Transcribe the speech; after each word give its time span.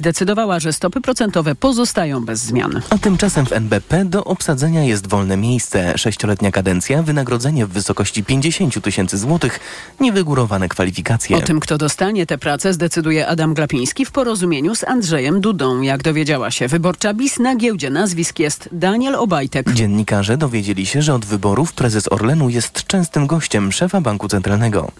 zdecydowała, 0.00 0.60
że 0.60 0.72
stopy 0.72 1.00
procentowe 1.00 1.54
pozostają 1.54 2.24
bez 2.24 2.40
zmian. 2.40 2.80
A 2.90 2.98
tymczasem 2.98 3.46
w 3.46 3.52
NBP 3.52 4.04
do 4.04 4.24
obsadzenia 4.24 4.84
jest 4.84 5.06
wolne 5.06 5.36
miejsce. 5.36 5.98
Sześcioletnia 5.98 6.50
kadencja, 6.50 7.02
wynagrodzenie 7.02 7.66
w 7.66 7.70
wysokości 7.70 8.24
50 8.24 8.82
tysięcy 8.82 9.18
złotych, 9.18 9.60
niewygórowane 10.00 10.68
kwalifikacje. 10.68 11.36
O 11.36 11.40
tym, 11.40 11.60
kto 11.60 11.78
dostanie 11.78 12.26
tę 12.26 12.38
pracę, 12.38 12.72
zdecyduje 12.72 13.26
Adam 13.26 13.54
Glapiński 13.54 14.06
w 14.06 14.10
porozumieniu 14.10 14.74
z 14.74 14.84
Andrzejem 14.84 15.40
Dudą. 15.40 15.80
Jak 15.80 16.02
dowiedziała 16.02 16.50
się 16.50 16.68
wyborcza 16.68 17.14
BIS, 17.14 17.38
na 17.38 17.56
giełdzie 17.56 17.90
nazwisk 17.90 18.38
jest 18.38 18.68
Daniel 18.72 19.14
Obajtek. 19.14 19.72
Dziennikarze 19.72 20.36
dowiedzieli 20.36 20.86
się, 20.86 21.02
że 21.02 21.14
od 21.14 21.24
wyborów 21.24 21.72
prezes 21.72 22.12
Orlenu 22.12 22.48
jest 22.48 22.84
częstym 22.86 23.26
gościem 23.26 23.72
szefa 23.72 24.00
Banku 24.00 24.28
Centralnego. 24.28 24.92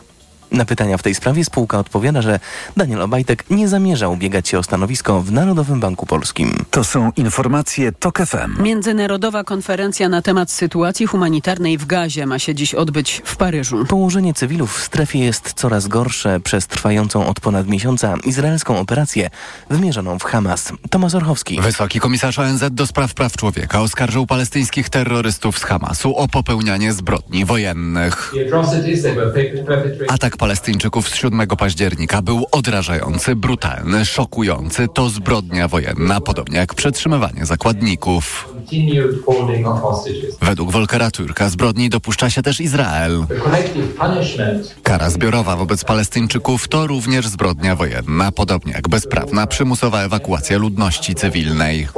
Na 0.52 0.64
pytania 0.64 0.98
w 0.98 1.02
tej 1.02 1.14
sprawie 1.14 1.44
spółka 1.44 1.78
odpowiada, 1.78 2.22
że 2.22 2.40
Daniel 2.76 3.02
Obajtek 3.02 3.50
nie 3.50 3.68
zamierza 3.68 4.08
ubiegać 4.08 4.48
się 4.48 4.58
o 4.58 4.62
stanowisko 4.62 5.20
w 5.20 5.32
Narodowym 5.32 5.80
Banku 5.80 6.06
Polskim. 6.06 6.64
To 6.70 6.84
są 6.84 7.12
informacje 7.16 7.92
TOK 7.92 8.18
FM. 8.18 8.62
Międzynarodowa 8.62 9.44
konferencja 9.44 10.08
na 10.08 10.22
temat 10.22 10.50
sytuacji 10.50 11.06
humanitarnej 11.06 11.78
w 11.78 11.86
Gazie 11.86 12.26
ma 12.26 12.38
się 12.38 12.54
dziś 12.54 12.74
odbyć 12.74 13.22
w 13.24 13.36
Paryżu. 13.36 13.84
Położenie 13.84 14.34
cywilów 14.34 14.78
w 14.78 14.84
strefie 14.84 15.18
jest 15.18 15.52
coraz 15.52 15.88
gorsze 15.88 16.40
przez 16.40 16.66
trwającą 16.66 17.26
od 17.26 17.40
ponad 17.40 17.66
miesiąca 17.66 18.14
izraelską 18.24 18.78
operację 18.78 19.30
wymierzoną 19.70 20.18
w 20.18 20.24
Hamas. 20.24 20.72
Tomasz 20.90 21.14
Orchowski. 21.14 21.60
Wysoki 21.60 22.00
komisarz 22.00 22.38
ONZ 22.38 22.64
do 22.70 22.86
spraw 22.86 23.14
praw 23.14 23.36
człowieka 23.36 23.80
oskarżył 23.80 24.26
palestyńskich 24.26 24.88
terrorystów 24.88 25.58
z 25.58 25.64
Hamasu 25.64 26.16
o 26.16 26.28
popełnianie 26.28 26.92
zbrodni 26.92 27.44
wojennych. 27.44 28.32
Atak 30.08 30.36
Palestyńczyków 30.40 31.08
z 31.08 31.14
7 31.14 31.46
października 31.46 32.22
był 32.22 32.46
odrażający, 32.52 33.36
brutalny, 33.36 34.04
szokujący. 34.04 34.88
To 34.94 35.08
zbrodnia 35.08 35.68
wojenna, 35.68 36.20
podobnie 36.20 36.58
jak 36.58 36.74
przetrzymywanie 36.74 37.46
zakładników. 37.46 38.48
Według 40.42 40.72
Volkera 40.72 41.10
Turka 41.10 41.48
zbrodni 41.48 41.88
dopuszcza 41.88 42.30
się 42.30 42.42
też 42.42 42.60
Izrael. 42.60 43.26
Kara 44.82 45.10
zbiorowa 45.10 45.56
wobec 45.56 45.84
Palestyńczyków 45.84 46.68
to 46.68 46.86
również 46.86 47.28
zbrodnia 47.28 47.76
wojenna, 47.76 48.32
podobnie 48.32 48.72
jak 48.72 48.88
bezprawna 48.88 49.46
przymusowa 49.46 50.02
ewakuacja 50.02 50.58
ludności 50.58 51.14
cywilnej. 51.14 51.88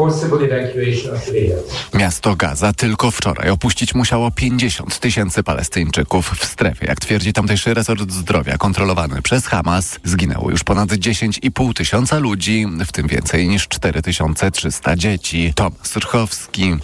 Miasto 1.94 2.36
Gaza 2.36 2.72
tylko 2.72 3.10
wczoraj 3.10 3.50
opuścić 3.50 3.94
musiało 3.94 4.30
50 4.30 4.98
tysięcy 4.98 5.42
Palestyńczyków. 5.42 6.30
W 6.30 6.44
strefie, 6.44 6.86
jak 6.86 7.00
twierdzi 7.00 7.32
tamtejszy 7.32 7.74
resort 7.74 8.10
zdrowia 8.10 8.58
kontrolowany 8.58 9.22
przez 9.22 9.46
Hamas, 9.46 9.98
zginęło 10.04 10.50
już 10.50 10.64
ponad 10.64 10.88
10,5 10.88 11.74
tysiąca 11.74 12.18
ludzi, 12.18 12.66
w 12.86 12.92
tym 12.92 13.06
więcej 13.06 13.48
niż 13.48 13.68
4300 13.68 14.96
dzieci. 14.96 15.52
Tomasz 15.54 15.88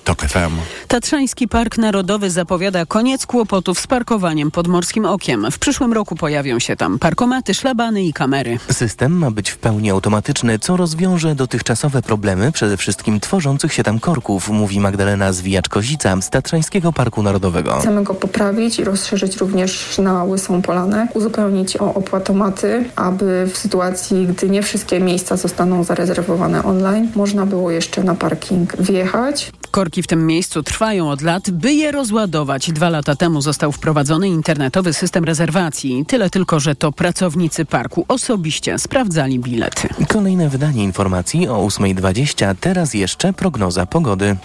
TOK 0.04 0.22
FM. 0.22 0.52
Tatrzański 0.88 1.48
Park 1.48 1.78
Narodowy 1.78 2.30
zapowiada 2.30 2.86
koniec 2.86 3.26
kłopotów 3.26 3.80
z 3.80 3.86
parkowaniem 3.86 4.50
pod 4.50 4.68
Morskim 4.68 5.04
Okiem. 5.04 5.46
W 5.50 5.58
przyszłym 5.58 5.92
roku 5.92 6.16
pojawią 6.16 6.58
się 6.58 6.76
tam 6.76 6.98
parkomaty, 6.98 7.54
szlabany 7.54 8.04
i 8.04 8.12
kamery. 8.12 8.58
System 8.70 9.12
ma 9.12 9.30
być 9.30 9.50
w 9.50 9.58
pełni 9.58 9.90
automatyczny, 9.90 10.58
co 10.58 10.76
rozwiąże 10.76 11.34
dotychczasowe 11.34 12.02
problemy, 12.02 12.52
przede 12.52 12.76
wszystkim 12.76 13.20
tworzących 13.20 13.72
się 13.72 13.82
tam 13.82 14.00
korków, 14.00 14.48
mówi 14.48 14.80
Magdalena 14.80 15.32
Zwijacz-Kozica 15.32 16.22
z 16.22 16.30
Tatrzańskiego 16.30 16.92
Parku 16.92 17.22
Narodowego. 17.22 17.78
Chcemy 17.78 18.04
go 18.04 18.14
poprawić 18.14 18.78
i 18.78 18.84
rozszerzyć 18.84 19.36
również 19.36 19.98
na 19.98 20.24
Łysą 20.24 20.62
Polanę, 20.62 21.08
uzupełnić 21.14 21.76
o 21.76 21.94
opłatomaty, 21.94 22.84
aby 22.96 23.50
w 23.52 23.58
sytuacji, 23.58 24.26
gdy 24.26 24.50
nie 24.50 24.62
wszystkie 24.62 25.00
miejsca 25.00 25.36
zostaną 25.36 25.84
zarezerwowane 25.84 26.62
online, 26.62 27.08
można 27.14 27.46
było 27.46 27.70
jeszcze 27.70 28.04
na 28.04 28.14
parking 28.14 28.76
wjechać. 28.76 29.57
Korki 29.70 30.02
w 30.02 30.06
tym 30.06 30.26
miejscu 30.26 30.62
trwają 30.62 31.10
od 31.10 31.22
lat, 31.22 31.50
by 31.50 31.72
je 31.72 31.92
rozładować. 31.92 32.72
Dwa 32.72 32.88
lata 32.88 33.16
temu 33.16 33.40
został 33.40 33.72
wprowadzony 33.72 34.28
internetowy 34.28 34.92
system 34.92 35.24
rezerwacji. 35.24 36.04
Tyle 36.06 36.30
tylko, 36.30 36.60
że 36.60 36.74
to 36.74 36.92
pracownicy 36.92 37.64
parku 37.64 38.04
osobiście 38.08 38.78
sprawdzali 38.78 39.38
bilety. 39.38 39.88
Kolejne 40.08 40.48
wydanie 40.48 40.84
informacji 40.84 41.48
o 41.48 41.66
8.20. 41.66 42.54
Teraz 42.60 42.94
jeszcze 42.94 43.32
prognoza 43.32 43.86
pogody. 43.86 44.36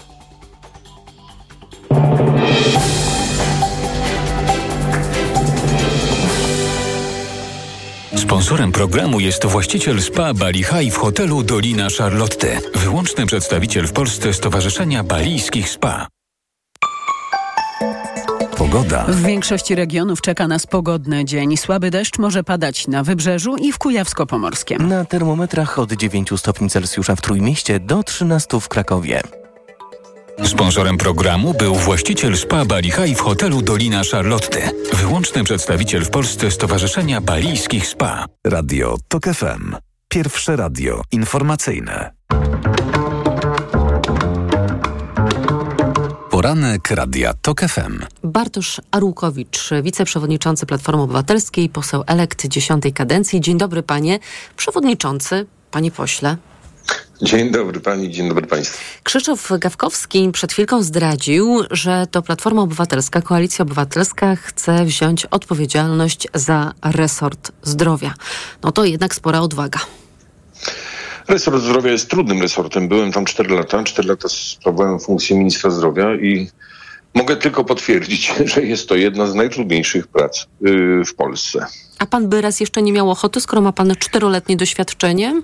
Sponsorem 8.24 8.72
programu 8.72 9.20
jest 9.20 9.46
właściciel 9.46 10.02
spa 10.02 10.34
Bali 10.34 10.64
High 10.64 10.94
w 10.94 10.96
hotelu 10.96 11.42
Dolina 11.42 11.88
Charlotte. 11.98 12.60
Wyłączny 12.74 13.26
przedstawiciel 13.26 13.86
w 13.86 13.92
Polsce 13.92 14.34
Stowarzyszenia 14.34 15.04
Balijskich 15.04 15.68
Spa. 15.68 16.06
Pogoda. 18.56 19.04
W 19.04 19.22
większości 19.22 19.74
regionów 19.74 20.20
czeka 20.20 20.48
nas 20.48 20.66
pogodny 20.66 21.24
dzień. 21.24 21.56
Słaby 21.56 21.90
deszcz 21.90 22.18
może 22.18 22.44
padać 22.44 22.88
na 22.88 23.02
Wybrzeżu 23.02 23.56
i 23.56 23.72
w 23.72 23.78
Kujawsko-Pomorskiem. 23.78 24.88
Na 24.88 25.04
termometrach 25.04 25.78
od 25.78 25.92
9 25.92 26.30
stopni 26.36 26.70
Celsjusza 26.70 27.16
w 27.16 27.20
Trójmieście 27.20 27.80
do 27.80 28.02
13 28.02 28.60
w 28.60 28.68
Krakowie. 28.68 29.22
Sponsorem 30.42 30.98
programu 30.98 31.54
był 31.54 31.74
właściciel 31.74 32.36
spa 32.36 32.64
Bali 32.64 32.90
High 32.90 33.18
w 33.18 33.20
hotelu 33.20 33.62
Dolina 33.62 34.02
Charlotte. 34.12 34.70
Wyłączny 34.92 35.44
przedstawiciel 35.44 36.04
w 36.04 36.10
Polsce 36.10 36.50
Stowarzyszenia 36.50 37.20
Balijskich 37.20 37.86
Spa. 37.86 38.26
Radio 38.46 38.96
TOK 39.08 39.24
FM. 39.24 39.76
Pierwsze 40.08 40.56
radio 40.56 41.02
informacyjne. 41.12 42.10
Poranek 46.30 46.90
Radia 46.90 47.34
TOK 47.34 47.60
FM. 47.60 47.98
Bartosz 48.22 48.80
Arłukowicz, 48.90 49.70
wiceprzewodniczący 49.82 50.66
Platformy 50.66 51.02
Obywatelskiej, 51.02 51.68
poseł 51.68 52.04
elekt 52.06 52.46
dziesiątej 52.46 52.92
kadencji. 52.92 53.40
Dzień 53.40 53.58
dobry 53.58 53.82
panie 53.82 54.18
przewodniczący, 54.56 55.46
panie 55.70 55.90
pośle. 55.90 56.36
Dzień 57.22 57.50
dobry 57.50 57.80
pani, 57.80 58.10
dzień 58.10 58.28
dobry 58.28 58.46
państwu. 58.46 58.78
Krzysztof 59.02 59.50
Gawkowski 59.58 60.30
przed 60.32 60.52
chwilką 60.52 60.82
zdradził, 60.82 61.62
że 61.70 62.06
to 62.10 62.22
Platforma 62.22 62.62
Obywatelska, 62.62 63.22
Koalicja 63.22 63.62
Obywatelska 63.62 64.36
chce 64.36 64.84
wziąć 64.84 65.26
odpowiedzialność 65.26 66.28
za 66.34 66.72
resort 66.82 67.52
zdrowia. 67.62 68.14
No 68.62 68.72
to 68.72 68.84
jednak 68.84 69.14
spora 69.14 69.40
odwaga. 69.40 69.80
Resort 71.28 71.62
zdrowia 71.62 71.90
jest 71.92 72.10
trudnym 72.10 72.42
resortem. 72.42 72.88
Byłem 72.88 73.12
tam 73.12 73.24
4 73.24 73.54
lata. 73.54 73.82
4 73.82 74.08
lata 74.08 74.28
sprawowałem 74.28 75.00
funkcję 75.00 75.38
ministra 75.38 75.70
zdrowia 75.70 76.14
i 76.14 76.50
mogę 77.14 77.36
tylko 77.36 77.64
potwierdzić, 77.64 78.32
że 78.54 78.62
jest 78.62 78.88
to 78.88 78.94
jedna 78.94 79.26
z 79.26 79.34
najtrudniejszych 79.34 80.06
prac 80.06 80.46
yy, 80.60 81.04
w 81.04 81.14
Polsce. 81.14 81.66
A 81.98 82.06
pan 82.06 82.28
by 82.28 82.40
raz 82.40 82.60
jeszcze 82.60 82.82
nie 82.82 82.92
miał 82.92 83.10
ochoty, 83.10 83.40
skoro 83.40 83.62
ma 83.62 83.72
pan 83.72 83.94
czteroletnie 83.98 84.56
doświadczenie? 84.56 85.42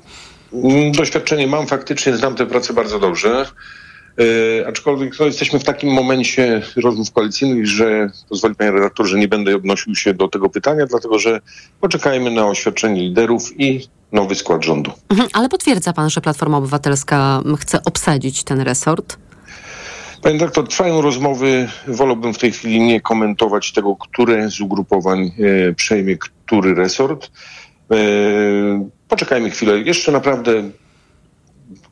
Doświadczenie 0.97 1.47
mam 1.47 1.67
faktycznie, 1.67 2.17
znam 2.17 2.35
tę 2.35 2.47
pracę 2.47 2.73
bardzo 2.73 2.99
dobrze. 2.99 3.47
Yy, 4.19 4.65
aczkolwiek 4.69 5.19
no, 5.21 5.27
jesteśmy 5.27 5.59
w 5.59 5.65
takim 5.65 5.93
momencie 5.93 6.63
rozmów 6.77 7.13
koalicyjnych, 7.13 7.67
że 7.67 8.11
pozwoli 8.29 8.55
panie 8.55 8.71
redaktor, 8.71 9.07
że 9.07 9.19
nie 9.19 9.29
będę 9.29 9.57
odnosił 9.57 9.95
się 9.95 10.15
do 10.15 10.29
tego 10.29 10.49
pytania, 10.49 10.87
dlatego 10.87 11.19
że 11.19 11.41
poczekajmy 11.81 12.31
na 12.31 12.47
oświadczenie 12.47 13.03
liderów 13.03 13.61
i 13.61 13.89
nowy 14.13 14.35
skład 14.35 14.65
rządu. 14.65 14.93
Mhm, 15.09 15.29
ale 15.33 15.49
potwierdza 15.49 15.93
pan, 15.93 16.11
że 16.11 16.21
Platforma 16.21 16.57
Obywatelska 16.57 17.43
chce 17.59 17.85
obsadzić 17.85 18.45
ten 18.45 18.61
resort? 18.61 19.17
Panie 20.23 20.39
redaktor, 20.39 20.69
trwają 20.69 21.01
rozmowy. 21.01 21.69
Wolałbym 21.87 22.35
w 22.35 22.39
tej 22.39 22.53
chwili 22.53 22.81
nie 22.81 23.01
komentować 23.01 23.73
tego, 23.73 23.97
które 23.97 24.51
z 24.51 24.61
ugrupowań 24.61 25.31
e, 25.69 25.73
przejmie 25.75 26.17
który 26.17 26.75
resort. 26.75 27.31
E, 27.91 28.91
poczekajmy 29.11 29.51
chwilę. 29.51 29.79
Jeszcze 29.79 30.13
naprawdę 30.13 30.71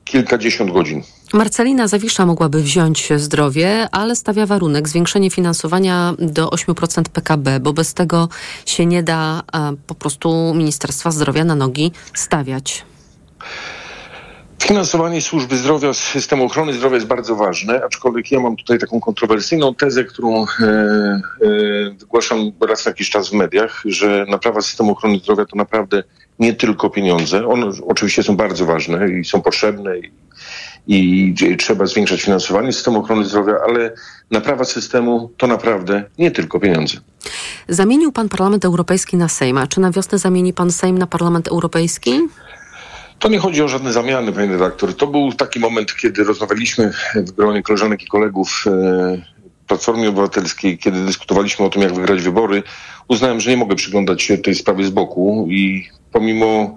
kilkadziesiąt 0.05 0.73
godzin. 0.73 1.03
Marcelina 1.33 1.89
Zawisza 1.89 2.27
mogłaby 2.27 2.63
wziąć 2.63 3.09
zdrowie, 3.17 3.89
ale 3.93 4.17
stawia 4.17 4.47
warunek 4.47 4.89
zwiększenie 4.89 5.31
finansowania 5.31 6.15
do 6.19 6.49
8% 6.49 7.03
PKB, 7.03 7.61
bo 7.61 7.73
bez 7.73 7.95
tego 7.95 8.29
się 8.67 8.87
nie 8.87 9.03
da 9.03 9.43
e, 9.55 9.73
po 9.87 9.95
prostu 9.95 10.55
Ministerstwa 10.55 11.11
Zdrowia 11.11 11.45
na 11.45 11.55
nogi 11.55 11.93
stawiać. 12.15 12.85
Finansowanie 14.63 15.23
służby 15.23 15.57
zdrowia, 15.57 15.95
systemu 15.95 16.45
ochrony 16.45 16.73
zdrowia 16.73 16.95
jest 16.95 17.07
bardzo 17.07 17.37
ważne, 17.37 17.85
aczkolwiek 17.85 18.33
ja 18.33 18.41
mam 18.41 18.57
tutaj 18.57 18.79
taką 18.79 19.01
kontrowersyjną 19.01 19.75
tezę, 19.75 20.05
którą 20.05 20.43
e, 20.43 20.65
e, 20.65 21.21
wygłaszam 21.99 22.53
raz 22.69 22.87
na 22.87 22.91
jakiś 22.91 23.11
czas 23.11 23.29
w 23.29 23.33
mediach, 23.33 23.83
że 23.85 24.27
naprawa 24.29 24.61
systemu 24.61 24.93
ochrony 24.93 25.19
zdrowia 25.19 25.45
to 25.45 25.57
naprawdę 25.57 26.03
nie 26.39 26.55
tylko 26.55 26.91
pieniądze. 26.91 27.47
One 27.47 27.71
oczywiście 27.87 28.23
są 28.23 28.37
bardzo 28.37 28.67
ważne 28.67 29.11
i 29.11 29.25
są 29.25 29.43
potrzebne 29.43 29.99
i, 29.99 30.11
i 30.87 31.57
trzeba 31.57 31.87
zwiększać 31.87 32.23
finansowanie 32.23 32.73
systemu 32.73 33.01
ochrony 33.01 33.25
zdrowia, 33.25 33.55
ale 33.69 33.93
naprawa 34.31 34.65
systemu 34.65 35.31
to 35.37 35.47
naprawdę 35.47 36.05
nie 36.19 36.31
tylko 36.31 36.61
pieniądze. 36.61 36.97
Zamienił 37.69 38.13
pan 38.13 38.29
Parlament 38.29 38.65
Europejski 38.65 39.17
na 39.17 39.29
Sejm, 39.29 39.59
a 39.59 39.67
czy 39.67 39.81
na 39.81 39.91
wiosnę 39.91 40.19
zamieni 40.19 40.53
pan 40.53 40.73
Sejm 40.73 40.99
na 40.99 41.07
Parlament 41.07 41.49
Europejski? 41.49 42.13
To 43.19 43.29
nie 43.29 43.39
chodzi 43.39 43.63
o 43.63 43.69
żadne 43.69 43.93
zamiany, 43.93 44.33
panie 44.33 44.53
redaktor. 44.53 44.97
To 44.97 45.07
był 45.07 45.33
taki 45.33 45.61
moment, 45.61 45.97
kiedy 45.97 46.25
rozmawialiśmy 46.25 46.93
w 47.15 47.31
gronie 47.31 47.63
koleżanek 47.63 48.03
i 48.03 48.07
kolegów 48.07 48.65
e, 48.67 49.23
Platformie 49.67 50.09
Obywatelskiej, 50.09 50.79
kiedy 50.79 51.05
dyskutowaliśmy 51.05 51.65
o 51.65 51.71
tym, 51.71 51.83
jak 51.83 51.95
wygrać 51.95 52.23
wybory. 52.23 52.63
Uznałem, 53.09 53.41
że 53.41 53.51
nie 53.51 53.57
mogę 53.57 53.77
przyglądać 53.77 54.23
się 54.23 54.39
tej 54.39 54.55
sprawie 54.55 54.85
z 54.85 54.91
boku 54.91 55.47
i 55.51 55.89
pomimo 56.13 56.75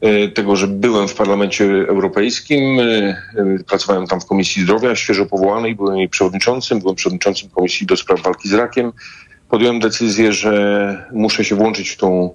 e, 0.00 0.28
tego, 0.28 0.56
że 0.56 0.66
byłem 0.66 1.08
w 1.08 1.14
Parlamencie 1.14 1.64
Europejskim, 1.64 2.80
e, 2.80 3.16
pracowałem 3.66 4.06
tam 4.06 4.20
w 4.20 4.26
Komisji 4.26 4.62
Zdrowia, 4.62 4.96
świeżo 4.96 5.26
powołanej, 5.26 5.74
byłem 5.74 5.96
jej 5.96 6.08
przewodniczącym, 6.08 6.78
byłem 6.78 6.96
przewodniczącym 6.96 7.48
Komisji 7.50 7.86
do 7.86 7.96
Spraw 7.96 8.22
Walki 8.22 8.48
z 8.48 8.52
Rakiem. 8.52 8.92
Podjąłem 9.48 9.80
decyzję, 9.80 10.32
że 10.32 11.06
muszę 11.12 11.44
się 11.44 11.54
włączyć 11.54 11.90
w 11.90 11.96
tą 11.96 12.34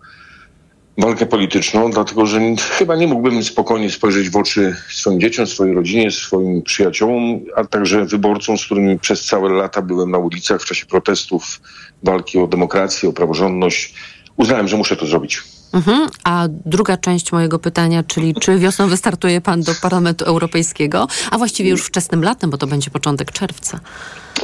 walkę 1.02 1.26
polityczną, 1.26 1.92
dlatego 1.92 2.26
że 2.26 2.40
chyba 2.58 2.96
nie 2.96 3.08
mógłbym 3.08 3.44
spokojnie 3.44 3.90
spojrzeć 3.90 4.30
w 4.30 4.36
oczy 4.36 4.76
swoim 4.90 5.20
dzieciom, 5.20 5.48
swojej 5.48 5.76
rodzinie, 5.76 6.12
swoim 6.12 6.62
przyjaciołom, 6.62 7.40
a 7.56 7.66
także 7.66 8.06
wyborcom, 8.06 8.58
z 8.58 8.66
którymi 8.66 9.00
przez 9.00 9.26
całe 9.26 9.50
lata 9.50 9.82
byłem 9.82 10.12
na 10.12 10.18
ulicach 10.18 10.62
w 10.62 10.66
czasie 10.66 10.86
protestów, 10.86 11.62
walki 12.04 12.40
o 12.40 12.48
demokrację, 12.48 13.10
o 13.10 13.14
praworządność. 13.14 13.94
Uznałem, 14.38 14.68
że 14.68 14.78
muszę 14.78 14.96
to 14.96 15.06
zrobić. 15.06 15.44
Mhm. 15.74 16.10
A 16.24 16.48
druga 16.66 16.98
część 16.98 17.32
mojego 17.32 17.60
pytania, 17.60 18.04
czyli 18.04 18.34
czy 18.34 18.60
wiosną 18.60 18.88
wystartuje 18.88 19.42
pan 19.42 19.62
do 19.62 19.72
Parlamentu 19.82 20.26
Europejskiego, 20.26 21.08
a 21.32 21.38
właściwie 21.38 21.70
już 21.70 21.84
wczesnym 21.84 22.24
latem, 22.24 22.50
bo 22.50 22.58
to 22.58 22.68
będzie 22.68 22.92
początek 22.92 23.32
czerwca? 23.32 23.80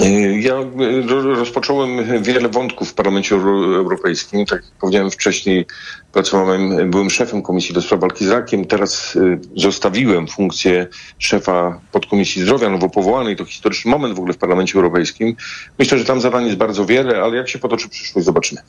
Y, 0.01 0.39
ja 0.41 0.55
y, 0.59 1.35
rozpocząłem 1.35 2.23
wiele 2.23 2.49
wątków 2.49 2.89
w 2.89 2.93
Parlamencie 2.93 3.35
Europejskim. 3.35 4.45
Tak 4.45 4.63
jak 4.63 4.71
powiedziałem 4.79 5.11
wcześniej, 5.11 5.65
pracowałem, 6.13 6.91
byłem 6.91 7.09
szefem 7.09 7.41
Komisji 7.41 7.75
do 7.75 7.81
Spraw 7.81 8.01
Walki 8.01 8.25
z 8.25 8.29
Rakiem. 8.29 8.65
Teraz 8.65 9.15
y, 9.15 9.39
zostawiłem 9.55 10.27
funkcję 10.27 10.87
szefa 11.19 11.79
podkomisji 11.91 12.41
zdrowia 12.41 12.69
nowo 12.69 12.89
powołanej. 12.89 13.35
To 13.35 13.45
historyczny 13.45 13.91
moment 13.91 14.15
w 14.15 14.17
ogóle 14.17 14.33
w 14.33 14.37
Parlamencie 14.37 14.75
Europejskim. 14.75 15.35
Myślę, 15.79 15.97
że 15.97 16.05
tam 16.05 16.21
zadań 16.21 16.45
jest 16.45 16.57
bardzo 16.57 16.85
wiele, 16.85 17.21
ale 17.21 17.37
jak 17.37 17.49
się 17.49 17.59
potoczy 17.59 17.89
przyszłość, 17.89 18.25
zobaczymy. 18.25 18.61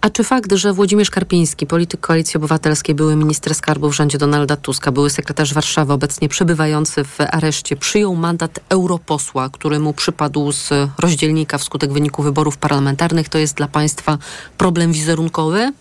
A 0.00 0.10
czy 0.10 0.24
fakt, 0.24 0.52
że 0.52 0.72
Włodzimierz 0.72 1.10
Karpiński, 1.10 1.66
polityk 1.66 2.00
Koalicji 2.00 2.38
Obywatelskiej, 2.38 2.94
były 2.94 3.16
minister 3.16 3.54
skarbu 3.54 3.90
w 3.90 3.94
rządzie 3.94 4.18
Donalda 4.18 4.56
Tuska, 4.56 4.92
były 4.92 5.10
sekretarz 5.10 5.54
Warszawy, 5.54 5.92
obecnie 5.92 6.28
przebywający 6.28 7.04
w 7.04 7.18
areszcie, 7.30 7.76
przyjął 7.76 8.16
mandat 8.16 8.60
europosła, 8.68 9.48
który 9.48 9.78
mu 9.78 9.92
przypadł 9.92 10.39
z 10.52 10.70
rozdzielnika 10.98 11.58
wskutek 11.58 11.92
wyniku 11.92 12.22
wyborów 12.22 12.56
parlamentarnych, 12.56 13.28
to 13.28 13.38
jest 13.38 13.56
dla 13.56 13.68
państwa 13.68 14.18
problem 14.58 14.92
wizerunkowy? 14.92 15.72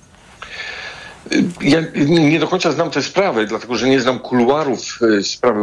Ja 1.62 1.82
nie 1.96 2.40
do 2.40 2.48
końca 2.48 2.72
znam 2.72 2.92
tę 2.92 3.02
sprawę, 3.02 3.46
dlatego 3.46 3.76
że 3.76 3.90
nie 3.90 4.00
znam 4.00 4.20
kuluarów 4.20 5.00
e, 5.20 5.24
sprawy 5.24 5.62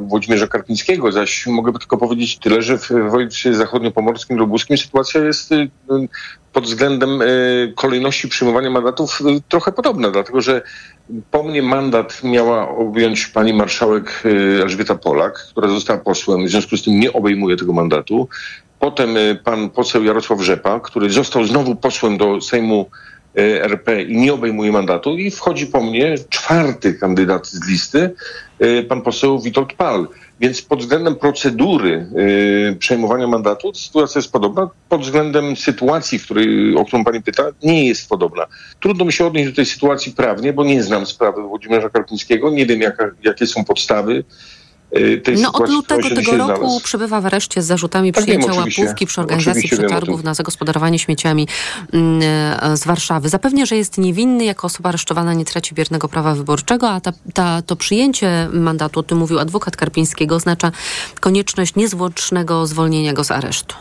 Włodzimierza 0.00 0.46
Karpińskiego, 0.46 1.12
zaś 1.12 1.46
mogę 1.46 1.72
tylko 1.72 1.98
powiedzieć 1.98 2.38
tyle, 2.38 2.62
że 2.62 2.78
w 2.78 2.88
województwie 2.88 3.54
zachodniopomorskim, 3.54 4.38
lubuskim 4.38 4.78
sytuacja 4.78 5.24
jest 5.24 5.52
e, 5.52 5.66
pod 6.52 6.64
względem 6.64 7.22
e, 7.22 7.26
kolejności 7.74 8.28
przyjmowania 8.28 8.70
mandatów 8.70 9.22
trochę 9.48 9.72
podobna, 9.72 10.10
dlatego 10.10 10.40
że 10.40 10.62
po 11.30 11.42
mnie 11.42 11.62
mandat 11.62 12.24
miała 12.24 12.68
objąć 12.68 13.26
pani 13.26 13.52
marszałek 13.52 14.22
Elżbieta 14.62 14.94
Polak, 14.94 15.38
która 15.50 15.68
została 15.68 15.98
posłem, 15.98 16.46
w 16.46 16.50
związku 16.50 16.76
z 16.76 16.82
tym 16.82 17.00
nie 17.00 17.12
obejmuje 17.12 17.56
tego 17.56 17.72
mandatu. 17.72 18.28
Potem 18.78 19.10
pan 19.44 19.70
poseł 19.70 20.04
Jarosław 20.04 20.40
Rzepa, 20.40 20.80
który 20.80 21.10
został 21.10 21.44
znowu 21.44 21.76
posłem 21.76 22.18
do 22.18 22.40
Sejmu 22.40 22.90
RP 23.62 24.02
i 24.02 24.16
nie 24.16 24.32
obejmuje 24.32 24.72
mandatu 24.72 25.16
i 25.16 25.30
wchodzi 25.30 25.66
po 25.66 25.82
mnie 25.82 26.14
czwarty 26.28 26.94
kandydat 26.94 27.46
z 27.46 27.68
listy, 27.68 28.10
e, 28.58 28.82
pan 28.82 29.02
poseł 29.02 29.40
Witold 29.40 29.72
Pal. 29.72 30.08
Więc 30.40 30.62
pod 30.62 30.80
względem 30.80 31.16
procedury 31.16 32.06
y, 32.72 32.76
przejmowania 32.78 33.26
mandatu 33.26 33.74
sytuacja 33.74 34.18
jest 34.18 34.32
podobna. 34.32 34.70
Pod 34.88 35.02
względem 35.02 35.56
sytuacji, 35.56 36.18
w 36.18 36.24
której, 36.24 36.76
o 36.76 36.84
którą 36.84 37.04
pani 37.04 37.22
pyta, 37.22 37.42
nie 37.62 37.86
jest 37.86 38.08
podobna. 38.08 38.46
Trudno 38.80 39.04
mi 39.04 39.12
się 39.12 39.26
odnieść 39.26 39.50
do 39.50 39.56
tej 39.56 39.66
sytuacji 39.66 40.12
prawnie, 40.12 40.52
bo 40.52 40.64
nie 40.64 40.82
znam 40.82 41.06
sprawy 41.06 41.42
Włodzimierza 41.42 41.90
Karpińskiego, 41.90 42.50
nie 42.50 42.66
wiem 42.66 42.80
jaka, 42.80 43.10
jakie 43.22 43.46
są 43.46 43.64
podstawy. 43.64 44.24
Y, 44.96 45.20
tej 45.20 45.36
no 45.36 45.52
od 45.52 45.70
lutego 45.70 46.08
tego 46.10 46.36
roku 46.36 46.54
znalazł. 46.54 46.80
przebywa 46.80 47.20
w 47.20 47.26
areszcie 47.26 47.62
z 47.62 47.66
zarzutami 47.66 48.12
tak 48.12 48.24
przyjęcia 48.24 48.52
łapówki 48.52 49.06
przy 49.06 49.20
organizacji 49.20 49.68
przetargów 49.68 50.24
na 50.24 50.34
zagospodarowanie 50.34 50.98
śmieciami 50.98 51.48
mm, 51.92 52.20
e, 52.62 52.76
z 52.76 52.84
Warszawy. 52.84 53.28
Zapewnia, 53.28 53.66
że 53.66 53.76
jest 53.76 53.98
niewinny, 53.98 54.44
jako 54.44 54.66
osoba 54.66 54.88
aresztowana 54.88 55.34
nie 55.34 55.44
traci 55.44 55.74
biernego 55.74 56.08
prawa 56.08 56.34
wyborczego, 56.34 56.90
a 56.90 57.00
ta, 57.00 57.12
ta, 57.34 57.62
to 57.62 57.76
przyjęcie 57.76 58.48
mandatu, 58.52 59.00
o 59.00 59.02
tym 59.02 59.18
mówił 59.18 59.38
adwokat 59.38 59.76
Karpińskiego, 59.76 60.34
oznacza 60.34 60.72
konieczność 61.20 61.74
niezwłocznego 61.74 62.66
zwolnienia 62.66 63.12
go 63.12 63.24
z 63.24 63.30
aresztu 63.30 63.74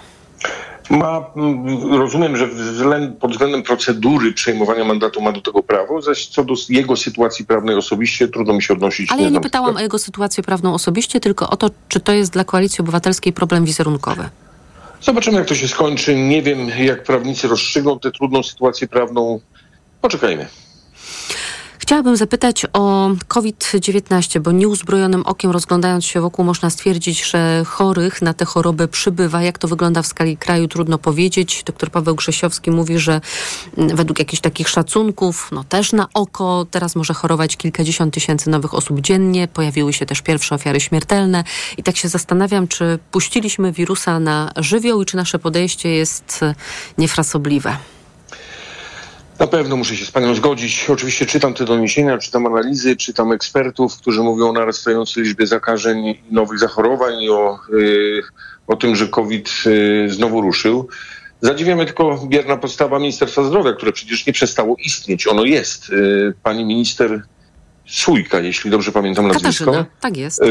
ma, 0.89 1.25
mm, 1.35 1.93
rozumiem, 1.93 2.37
że 2.37 2.47
względ, 2.47 3.17
pod 3.17 3.31
względem 3.31 3.63
procedury 3.63 4.33
przejmowania 4.33 4.83
mandatu 4.83 5.21
ma 5.21 5.31
do 5.31 5.41
tego 5.41 5.63
prawo, 5.63 6.01
zaś 6.01 6.27
co 6.27 6.43
do 6.43 6.53
jego 6.69 6.95
sytuacji 6.95 7.45
prawnej 7.45 7.75
osobiście 7.75 8.27
trudno 8.27 8.53
mi 8.53 8.63
się 8.63 8.73
odnosić. 8.73 9.11
Ale 9.11 9.23
ja 9.23 9.29
nie 9.29 9.41
pytałam 9.41 9.75
o 9.75 9.79
jego 9.79 9.99
sytuację 9.99 10.43
prawną 10.43 10.73
osobiście, 10.73 11.19
tylko 11.19 11.49
o 11.49 11.57
to, 11.57 11.69
czy 11.87 11.99
to 11.99 12.13
jest 12.13 12.31
dla 12.31 12.43
Koalicji 12.43 12.81
Obywatelskiej 12.81 13.33
problem 13.33 13.65
wizerunkowy. 13.65 14.29
Zobaczymy, 15.01 15.37
jak 15.37 15.47
to 15.47 15.55
się 15.55 15.67
skończy. 15.67 16.15
Nie 16.15 16.41
wiem, 16.41 16.69
jak 16.69 17.03
prawnicy 17.03 17.47
rozstrzygną 17.47 17.99
tę 17.99 18.11
trudną 18.11 18.43
sytuację 18.43 18.87
prawną. 18.87 19.39
Poczekajmy. 20.01 20.47
Chciałabym 21.87 22.17
zapytać 22.17 22.65
o 22.73 23.09
COVID-19, 23.27 24.39
bo 24.39 24.51
nieuzbrojonym 24.51 25.21
okiem 25.25 25.51
rozglądając 25.51 26.05
się 26.05 26.21
wokół 26.21 26.45
można 26.45 26.69
stwierdzić, 26.69 27.25
że 27.25 27.63
chorych 27.65 28.21
na 28.21 28.33
tę 28.33 28.45
chorobę 28.45 28.87
przybywa. 28.87 29.41
Jak 29.41 29.57
to 29.57 29.67
wygląda 29.67 30.01
w 30.01 30.07
skali 30.07 30.37
kraju, 30.37 30.67
trudno 30.67 30.97
powiedzieć. 30.97 31.63
Dr 31.65 31.91
Paweł 31.91 32.15
Grzesiowski 32.15 32.71
mówi, 32.71 32.99
że 32.99 33.21
mm, 33.77 33.95
według 33.95 34.19
jakichś 34.19 34.41
takich 34.41 34.69
szacunków, 34.69 35.49
no 35.51 35.63
też 35.63 35.93
na 35.93 36.07
oko, 36.13 36.65
teraz 36.71 36.95
może 36.95 37.13
chorować 37.13 37.57
kilkadziesiąt 37.57 38.13
tysięcy 38.13 38.49
nowych 38.49 38.73
osób 38.73 39.01
dziennie. 39.01 39.47
Pojawiły 39.47 39.93
się 39.93 40.05
też 40.05 40.21
pierwsze 40.21 40.55
ofiary 40.55 40.79
śmiertelne. 40.79 41.43
I 41.77 41.83
tak 41.83 41.97
się 41.97 42.09
zastanawiam, 42.09 42.67
czy 42.67 42.99
puściliśmy 43.11 43.71
wirusa 43.71 44.19
na 44.19 44.51
żywioł 44.55 45.01
i 45.01 45.05
czy 45.05 45.17
nasze 45.17 45.39
podejście 45.39 45.89
jest 45.89 46.41
niefrasobliwe. 46.97 47.77
Na 49.39 49.47
pewno 49.47 49.75
muszę 49.75 49.95
się 49.95 50.05
z 50.05 50.11
panią 50.11 50.35
zgodzić. 50.35 50.89
Oczywiście 50.89 51.25
czytam 51.25 51.53
te 51.53 51.65
doniesienia, 51.65 52.17
czytam 52.17 52.45
analizy, 52.45 52.95
czytam 52.95 53.31
ekspertów, 53.31 53.97
którzy 53.97 54.21
mówią 54.21 54.49
o 54.49 54.53
narastającej 54.53 55.23
liczbie 55.23 55.47
zakażeń 55.47 56.05
i 56.07 56.23
nowych 56.31 56.59
zachorowań 56.59 57.21
i 57.21 57.29
o, 57.29 57.59
yy, 57.71 58.21
o 58.67 58.75
tym, 58.75 58.95
że 58.95 59.07
COVID 59.07 59.49
yy, 59.65 60.09
znowu 60.09 60.41
ruszył. 60.41 60.87
Zadziwia 61.41 61.75
mnie 61.75 61.85
tylko 61.85 62.27
bierna 62.27 62.57
postawa 62.57 62.99
Ministerstwa 62.99 63.43
Zdrowia, 63.43 63.73
które 63.73 63.91
przecież 63.91 64.25
nie 64.25 64.33
przestało 64.33 64.75
istnieć. 64.85 65.27
Ono 65.27 65.43
jest. 65.43 65.89
Yy, 65.89 66.33
pani 66.43 66.65
minister 66.65 67.23
Sójka, 67.87 68.39
jeśli 68.39 68.71
dobrze 68.71 68.91
pamiętam 68.91 69.27
nazwisko. 69.27 69.65
Katarzyna, 69.65 69.85
tak 70.01 70.17
jest. 70.17 70.41
Y, 70.41 70.45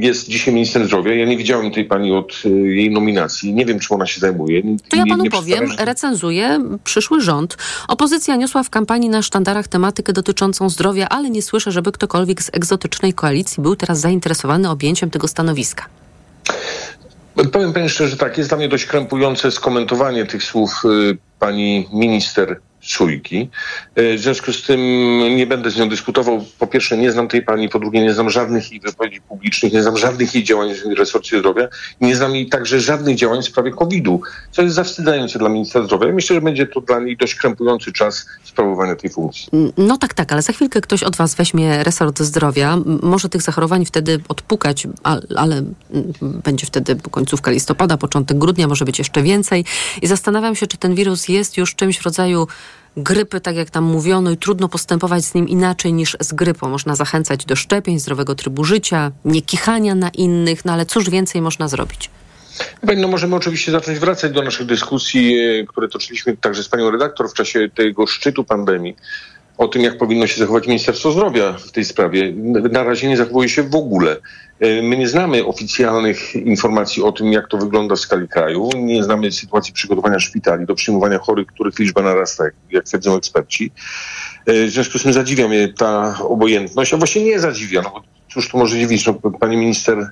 jest 0.00 0.28
dzisiaj 0.28 0.54
ministrem 0.54 0.86
zdrowia. 0.86 1.14
Ja 1.14 1.26
nie 1.26 1.36
widziałem 1.36 1.70
tej 1.70 1.84
pani 1.84 2.12
od 2.12 2.42
y, 2.44 2.48
jej 2.50 2.90
nominacji. 2.90 3.54
Nie 3.54 3.66
wiem, 3.66 3.78
czym 3.78 3.96
ona 3.96 4.06
się 4.06 4.20
zajmuje. 4.20 4.62
To 4.88 4.96
ja 4.96 5.04
panu 5.06 5.24
nie 5.24 5.30
powiem, 5.30 5.66
że... 5.66 5.84
recenzuje 5.84 6.60
przyszły 6.84 7.20
rząd. 7.20 7.56
Opozycja 7.88 8.36
niosła 8.36 8.62
w 8.62 8.70
kampanii 8.70 9.08
na 9.08 9.22
sztandarach 9.22 9.68
tematykę 9.68 10.12
dotyczącą 10.12 10.70
zdrowia, 10.70 11.08
ale 11.08 11.30
nie 11.30 11.42
słyszę, 11.42 11.72
żeby 11.72 11.92
ktokolwiek 11.92 12.42
z 12.42 12.50
egzotycznej 12.52 13.12
koalicji 13.12 13.62
był 13.62 13.76
teraz 13.76 14.00
zainteresowany 14.00 14.70
objęciem 14.70 15.10
tego 15.10 15.28
stanowiska. 15.28 15.86
Powiem 17.52 17.72
pani 17.72 17.88
szczerze, 17.88 18.16
tak, 18.16 18.38
jest 18.38 18.50
dla 18.50 18.58
mnie 18.58 18.68
dość 18.68 18.84
krępujące 18.84 19.50
skomentowanie 19.50 20.26
tych 20.26 20.42
słów 20.42 20.82
y, 20.84 21.18
pani 21.38 21.88
minister 21.92 22.60
Szujki. 22.80 23.48
E, 23.94 24.16
w 24.16 24.20
związku 24.20 24.52
z 24.52 24.62
tym 24.62 24.80
nie 25.36 25.46
będę 25.46 25.70
z 25.70 25.76
nią 25.76 25.88
dyskutował. 25.88 26.44
Po 26.58 26.66
pierwsze, 26.66 26.98
nie 26.98 27.12
znam 27.12 27.28
tej 27.28 27.42
pani, 27.42 27.68
po 27.68 27.78
drugie, 27.78 28.02
nie 28.02 28.12
znam 28.12 28.30
żadnych 28.30 28.70
jej 28.70 28.80
wypowiedzi 28.80 29.20
publicznych, 29.20 29.72
nie 29.72 29.82
znam 29.82 29.96
żadnych 29.96 30.34
jej 30.34 30.44
działań 30.44 30.74
w 30.74 30.98
resorcie 30.98 31.38
zdrowia, 31.38 31.68
nie 32.00 32.16
znam 32.16 32.34
jej 32.34 32.48
także 32.48 32.80
żadnych 32.80 33.16
działań 33.16 33.42
w 33.42 33.44
sprawie 33.44 33.70
COVID-u, 33.70 34.20
co 34.50 34.62
jest 34.62 34.74
zawstydzające 34.74 35.38
dla 35.38 35.48
ministra 35.48 35.82
zdrowia. 35.82 36.12
Myślę, 36.12 36.34
że 36.34 36.40
będzie 36.40 36.66
to 36.66 36.80
dla 36.80 37.00
niej 37.00 37.16
dość 37.16 37.34
krępujący 37.34 37.92
czas 37.92 38.26
sprawowania 38.44 38.96
tej 38.96 39.10
funkcji. 39.10 39.48
No 39.76 39.98
tak, 39.98 40.14
tak, 40.14 40.32
ale 40.32 40.42
za 40.42 40.52
chwilkę 40.52 40.80
ktoś 40.80 41.02
od 41.02 41.16
was 41.16 41.34
weźmie 41.34 41.84
resort 41.84 42.20
zdrowia. 42.20 42.76
Może 43.02 43.28
tych 43.28 43.42
zachorowań 43.42 43.84
wtedy 43.84 44.20
odpukać, 44.28 44.86
ale 45.36 45.62
będzie 46.20 46.66
wtedy 46.66 46.96
końcówka 47.10 47.50
listopada, 47.50 47.96
początek 47.96 48.38
grudnia, 48.38 48.68
może 48.68 48.84
być 48.84 48.98
jeszcze 48.98 49.22
więcej. 49.22 49.64
I 50.02 50.06
zastanawiam 50.06 50.56
się, 50.56 50.66
czy 50.66 50.76
ten 50.76 50.94
wirus 50.94 51.28
jest 51.28 51.56
już 51.56 51.74
czymś 51.74 51.98
w 51.98 52.02
rodzaju 52.02 52.46
grypy, 52.96 53.40
tak 53.40 53.56
jak 53.56 53.70
tam 53.70 53.84
mówiono, 53.84 54.30
i 54.30 54.36
trudno 54.36 54.68
postępować 54.68 55.24
z 55.24 55.34
nim 55.34 55.48
inaczej 55.48 55.92
niż 55.92 56.16
z 56.20 56.32
grypą. 56.32 56.68
Można 56.68 56.96
zachęcać 56.96 57.44
do 57.44 57.56
szczepień, 57.56 57.98
zdrowego 57.98 58.34
trybu 58.34 58.64
życia, 58.64 59.12
nie 59.24 59.42
kichania 59.42 59.94
na 59.94 60.08
innych, 60.08 60.64
no 60.64 60.72
ale 60.72 60.86
cóż 60.86 61.10
więcej 61.10 61.42
można 61.42 61.68
zrobić? 61.68 62.10
No 62.96 63.08
możemy 63.08 63.36
oczywiście 63.36 63.72
zacząć 63.72 63.98
wracać 63.98 64.32
do 64.32 64.42
naszych 64.42 64.66
dyskusji, 64.66 65.38
e, 65.38 65.66
które 65.66 65.88
toczyliśmy 65.88 66.36
także 66.36 66.62
z 66.62 66.68
panią 66.68 66.90
redaktor 66.90 67.30
w 67.30 67.34
czasie 67.34 67.68
tego 67.74 68.06
szczytu 68.06 68.44
pandemii 68.44 68.96
o 69.60 69.68
tym, 69.68 69.82
jak 69.82 69.98
powinno 69.98 70.26
się 70.26 70.38
zachować 70.38 70.66
Ministerstwo 70.66 71.12
Zdrowia 71.12 71.52
w 71.52 71.70
tej 71.70 71.84
sprawie. 71.84 72.32
Na 72.70 72.84
razie 72.84 73.08
nie 73.08 73.16
zachowuje 73.16 73.48
się 73.48 73.62
w 73.62 73.74
ogóle. 73.74 74.16
E, 74.60 74.82
my 74.82 74.96
nie 74.96 75.08
znamy 75.08 75.46
oficjalnych 75.46 76.34
informacji 76.34 77.02
o 77.02 77.12
tym, 77.12 77.32
jak 77.32 77.48
to 77.48 77.58
wygląda 77.58 77.96
w 77.96 78.00
skali 78.00 78.28
kraju. 78.28 78.70
Nie 78.76 79.04
znamy 79.04 79.32
sytuacji 79.32 79.72
przygotowania 79.72 80.18
szpitali 80.18 80.66
do 80.66 80.74
przyjmowania 80.74 81.18
chorych, 81.18 81.46
których 81.46 81.78
liczba 81.78 82.02
narasta, 82.02 82.44
jak 82.70 82.84
twierdzą 82.84 83.16
eksperci. 83.16 83.72
E, 84.46 84.66
w 84.66 84.70
związku 84.70 84.98
z 84.98 85.02
tym 85.02 85.12
zadziwia 85.12 85.48
mnie 85.48 85.68
ta 85.68 86.18
obojętność, 86.18 86.94
a 86.94 86.96
właśnie 86.96 87.24
nie 87.24 87.40
zadziwia, 87.40 87.82
no 87.82 88.02
cóż 88.32 88.48
tu 88.48 88.58
może 88.58 88.78
dziwić, 88.78 89.06
no, 89.06 89.14
pani 89.14 89.56
minister 89.56 90.10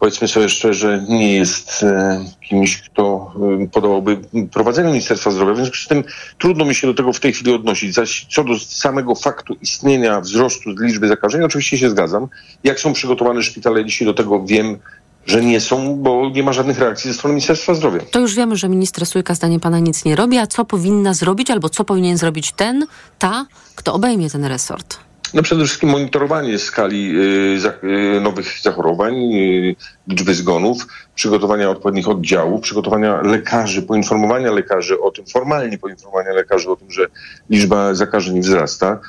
powiedzmy 0.00 0.28
sobie 0.28 0.48
szczerze, 0.48 1.04
nie 1.08 1.36
jest 1.36 1.82
e, 1.82 2.24
kimś, 2.48 2.82
kto 2.82 3.32
e, 3.62 3.66
podobałby 3.66 4.18
prowadzeniu 4.52 4.88
Ministerstwa 4.88 5.30
Zdrowia. 5.30 5.52
W 5.52 5.56
związku 5.56 5.76
z 5.76 5.88
tym 5.88 6.04
trudno 6.38 6.64
mi 6.64 6.74
się 6.74 6.86
do 6.86 6.94
tego 6.94 7.12
w 7.12 7.20
tej 7.20 7.32
chwili 7.32 7.54
odnosić. 7.54 7.94
Zaś 7.94 8.26
co 8.30 8.44
do 8.44 8.58
samego 8.58 9.14
faktu 9.14 9.56
istnienia 9.62 10.20
wzrostu 10.20 10.70
liczby 10.70 11.08
zakażeń, 11.08 11.42
oczywiście 11.42 11.78
się 11.78 11.90
zgadzam. 11.90 12.28
Jak 12.64 12.80
są 12.80 12.92
przygotowane 12.92 13.42
szpitale 13.42 13.84
dzisiaj 13.84 14.06
do 14.06 14.14
tego 14.14 14.44
wiem, 14.44 14.78
że 15.26 15.44
nie 15.44 15.60
są, 15.60 15.96
bo 15.96 16.30
nie 16.34 16.42
ma 16.42 16.52
żadnych 16.52 16.78
reakcji 16.78 17.10
ze 17.10 17.18
strony 17.18 17.34
Ministerstwa 17.34 17.74
Zdrowia. 17.74 18.00
To 18.10 18.20
już 18.20 18.34
wiemy, 18.34 18.56
że 18.56 18.68
minister 18.68 19.06
Sujka 19.06 19.34
zdanie 19.34 19.60
pana 19.60 19.78
nic 19.78 20.04
nie 20.04 20.16
robi, 20.16 20.38
a 20.38 20.46
co 20.46 20.64
powinna 20.64 21.14
zrobić 21.14 21.50
albo 21.50 21.68
co 21.68 21.84
powinien 21.84 22.18
zrobić 22.18 22.52
ten, 22.52 22.86
ta, 23.18 23.46
kto 23.74 23.94
obejmie 23.94 24.30
ten 24.30 24.44
resort? 24.44 25.09
No 25.34 25.42
przede 25.42 25.64
wszystkim 25.64 25.90
monitorowanie 25.90 26.58
skali 26.58 27.12
y, 27.16 27.86
y, 28.16 28.20
nowych 28.20 28.60
zachorowań, 28.62 29.14
y, 29.34 29.76
liczby 30.08 30.34
zgonów, 30.34 30.86
przygotowania 31.14 31.70
odpowiednich 31.70 32.08
oddziałów, 32.08 32.60
przygotowania 32.60 33.22
lekarzy, 33.22 33.82
poinformowania 33.82 34.50
lekarzy 34.50 35.00
o 35.00 35.10
tym, 35.10 35.26
formalnie 35.26 35.78
poinformowania 35.78 36.32
lekarzy 36.32 36.70
o 36.70 36.76
tym, 36.76 36.90
że 36.90 37.06
liczba 37.50 37.94
zakażeń 37.94 38.40
wzrasta, 38.40 39.00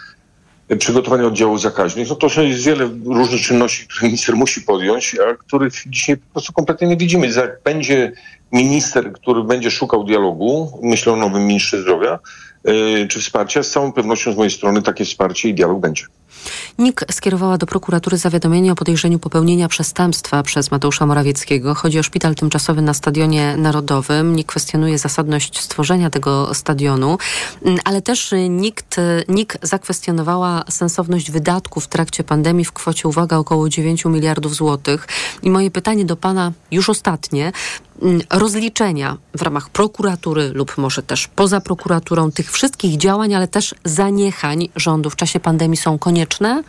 przygotowania 0.77 1.25
oddziałów 1.25 1.61
zakaźnych. 1.61 2.09
No 2.09 2.15
to 2.15 2.41
jest 2.41 2.63
wiele 2.63 2.89
różnych 3.05 3.41
czynności, 3.41 3.87
które 3.87 4.05
minister 4.07 4.35
musi 4.35 4.61
podjąć, 4.61 5.17
a 5.19 5.35
których 5.35 5.73
dzisiaj 5.87 6.17
po 6.17 6.31
prostu 6.33 6.53
kompletnie 6.53 6.87
nie 6.87 6.97
widzimy. 6.97 7.27
Jak 7.27 7.59
będzie 7.63 8.11
minister, 8.51 9.13
który 9.13 9.43
będzie 9.43 9.71
szukał 9.71 10.03
dialogu, 10.03 10.79
myślę 10.83 11.13
o 11.13 11.15
nowym 11.15 11.47
ministrze 11.47 11.81
zdrowia, 11.81 12.19
czy 13.09 13.19
wsparcia. 13.19 13.63
Z 13.63 13.69
całą 13.69 13.91
pewnością 13.91 14.33
z 14.33 14.37
mojej 14.37 14.51
strony 14.51 14.81
takie 14.81 15.05
wsparcie 15.05 15.49
i 15.49 15.53
dialog 15.53 15.79
będzie. 15.79 16.05
NIK 16.77 17.05
skierowała 17.11 17.57
do 17.57 17.65
prokuratury 17.65 18.17
zawiadomienie 18.17 18.71
o 18.71 18.75
podejrzeniu 18.75 19.19
popełnienia 19.19 19.67
przestępstwa 19.67 20.43
przez 20.43 20.71
Mateusza 20.71 21.05
Morawieckiego. 21.05 21.75
Chodzi 21.75 21.99
o 21.99 22.03
szpital 22.03 22.35
tymczasowy 22.35 22.81
na 22.81 22.93
Stadionie 22.93 23.57
Narodowym. 23.57 24.35
NIK 24.35 24.47
kwestionuje 24.47 24.97
zasadność 24.97 25.59
stworzenia 25.59 26.09
tego 26.09 26.53
stadionu, 26.53 27.17
mm, 27.65 27.79
ale 27.85 28.01
też 28.01 28.33
nikt, 28.49 28.95
NIK 29.27 29.57
zakwestionowała 29.61 30.63
sensowność 30.69 31.31
wydatków 31.31 31.85
w 31.85 31.87
trakcie 31.87 32.23
pandemii 32.23 32.65
w 32.65 32.71
kwocie, 32.71 33.07
uwaga, 33.07 33.37
około 33.37 33.69
9 33.69 34.05
miliardów 34.05 34.55
złotych. 34.55 35.07
I 35.43 35.49
moje 35.49 35.71
pytanie 35.71 36.05
do 36.05 36.15
Pana, 36.15 36.51
już 36.71 36.89
ostatnie, 36.89 37.51
rozliczenia 38.29 39.17
w 39.33 39.41
ramach 39.41 39.69
prokuratury 39.69 40.51
lub 40.53 40.77
może 40.77 41.03
też 41.03 41.27
poza 41.27 41.61
prokuraturą 41.61 42.31
tych 42.31 42.51
wszystkich 42.51 42.97
działań, 42.97 43.33
ale 43.33 43.47
też 43.47 43.75
zaniechań 43.83 44.69
rządu 44.75 45.09
w 45.09 45.15
czasie 45.15 45.39
pandemii 45.39 45.77
są 45.77 45.99
konieczne? 45.99 46.63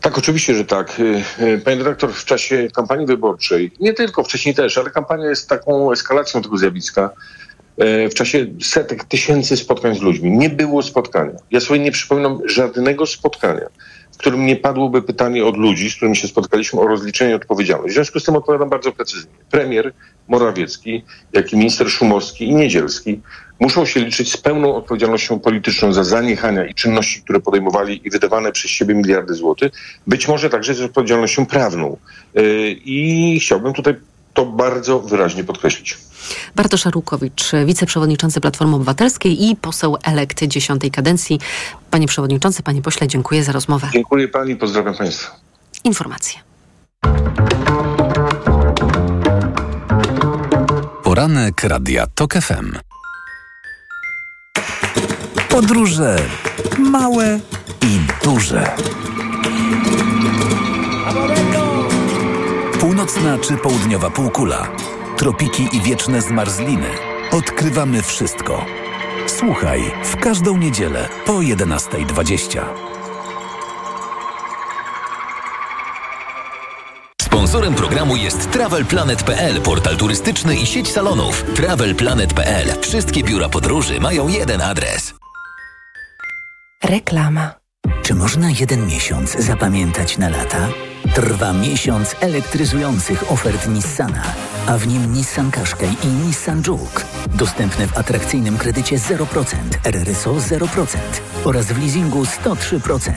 Tak, 0.00 0.18
oczywiście, 0.18 0.54
że 0.54 0.64
tak. 0.64 1.00
Y, 1.00 1.24
y, 1.44 1.58
panie 1.58 1.76
dyrektor, 1.76 2.12
w 2.12 2.24
czasie 2.24 2.68
kampanii 2.74 3.06
wyborczej, 3.06 3.72
nie 3.80 3.92
tylko, 3.92 4.24
wcześniej 4.24 4.54
też, 4.54 4.78
ale 4.78 4.90
kampania 4.90 5.28
jest 5.28 5.48
taką 5.48 5.92
eskalacją 5.92 6.42
tego 6.42 6.58
zjawiska. 6.58 7.10
Y, 7.82 8.08
w 8.08 8.14
czasie 8.14 8.46
setek 8.62 9.04
tysięcy 9.04 9.56
spotkań 9.56 9.96
z 9.96 10.00
ludźmi 10.00 10.30
nie 10.30 10.50
było 10.50 10.82
spotkania. 10.82 11.38
Ja 11.50 11.60
sobie 11.60 11.80
nie 11.80 11.92
przypominam 11.92 12.38
żadnego 12.44 13.06
spotkania, 13.06 13.66
w 14.14 14.16
którym 14.16 14.46
nie 14.46 14.56
padłoby 14.56 15.02
pytanie 15.02 15.44
od 15.44 15.56
ludzi, 15.56 15.90
z 15.90 15.96
którymi 15.96 16.16
się 16.16 16.28
spotkaliśmy, 16.28 16.80
o 16.80 16.86
rozliczenie 16.86 17.30
i 17.30 17.34
odpowiedzialność. 17.34 17.92
W 17.92 17.94
związku 17.94 18.20
z 18.20 18.24
tym 18.24 18.36
odpowiadam 18.36 18.68
bardzo 18.68 18.92
precyzyjnie. 18.92 19.36
Premier 19.50 19.92
Morawiecki, 20.28 21.02
jak 21.32 21.52
i 21.52 21.56
minister 21.56 21.90
Szumowski 21.90 22.48
i 22.48 22.54
Niedzielski 22.54 23.20
muszą 23.60 23.86
się 23.86 24.00
liczyć 24.00 24.32
z 24.32 24.36
pełną 24.36 24.74
odpowiedzialnością 24.74 25.40
polityczną 25.40 25.92
za 25.92 26.04
zaniechania 26.04 26.64
i 26.66 26.74
czynności, 26.74 27.22
które 27.22 27.40
podejmowali 27.40 28.06
i 28.06 28.10
wydawane 28.10 28.52
przez 28.52 28.70
siebie 28.70 28.94
miliardy 28.94 29.34
złotych, 29.34 29.72
być 30.06 30.28
może 30.28 30.50
także 30.50 30.74
z 30.74 30.80
odpowiedzialnością 30.80 31.46
prawną. 31.46 31.96
Yy, 32.34 32.42
I 32.70 33.40
chciałbym 33.40 33.72
tutaj 33.72 33.94
to 34.34 34.46
bardzo 34.46 35.00
wyraźnie 35.00 35.44
podkreślić. 35.44 35.98
Bartosz 36.56 36.86
Arłukowicz, 36.86 37.52
wiceprzewodniczący 37.66 38.40
Platformy 38.40 38.76
Obywatelskiej 38.76 39.44
i 39.50 39.56
poseł 39.56 39.96
elekt 40.02 40.44
dziesiątej 40.44 40.90
kadencji. 40.90 41.40
Panie 41.90 42.06
przewodniczący, 42.06 42.62
panie 42.62 42.82
pośle, 42.82 43.08
dziękuję 43.08 43.44
za 43.44 43.52
rozmowę. 43.52 43.88
Dziękuję 43.92 44.28
pani, 44.28 44.56
pozdrawiam 44.56 44.94
państwa. 44.94 45.36
Informacje. 45.84 46.40
Poranek 51.02 51.64
Radia 51.64 52.06
TOK 52.14 52.34
FM. 52.34 52.78
Podróże 55.48 56.16
małe 56.78 57.40
i 57.82 58.00
duże. 58.24 58.76
Północna 62.94 63.38
czy 63.38 63.56
południowa 63.56 64.10
półkula, 64.10 64.68
tropiki 65.16 65.68
i 65.72 65.80
wieczne 65.80 66.22
zmarzliny. 66.22 66.86
Odkrywamy 67.30 68.02
wszystko. 68.02 68.64
Słuchaj 69.26 69.80
w 70.04 70.16
każdą 70.16 70.56
niedzielę 70.56 71.08
po 71.26 71.32
11.20. 71.32 72.64
Sponsorem 77.22 77.74
programu 77.74 78.16
jest 78.16 78.50
TravelPlanet.pl, 78.50 79.60
portal 79.60 79.96
turystyczny 79.96 80.56
i 80.56 80.66
sieć 80.66 80.92
salonów. 80.92 81.44
TravelPlanet.pl. 81.54 82.80
Wszystkie 82.80 83.22
biura 83.22 83.48
podróży 83.48 84.00
mają 84.00 84.28
jeden 84.28 84.60
adres. 84.60 85.14
Reklama. 86.84 87.54
Czy 88.02 88.14
można 88.14 88.50
jeden 88.60 88.86
miesiąc 88.86 89.36
zapamiętać 89.38 90.18
na 90.18 90.28
lata? 90.28 90.68
Trwa 91.12 91.52
miesiąc 91.52 92.14
elektryzujących 92.20 93.32
ofert 93.32 93.68
Nissana, 93.68 94.22
a 94.66 94.78
w 94.78 94.86
nim 94.86 95.14
Nissan 95.14 95.50
Qashqai 95.50 95.96
i 96.04 96.06
Nissan 96.06 96.62
Juke. 96.66 97.04
Dostępne 97.34 97.86
w 97.86 97.98
atrakcyjnym 97.98 98.58
kredycie 98.58 98.96
0%, 98.96 99.54
RRSO 99.84 100.34
0% 100.34 100.96
oraz 101.44 101.66
w 101.66 101.78
leasingu 101.78 102.22
103%. 102.22 103.12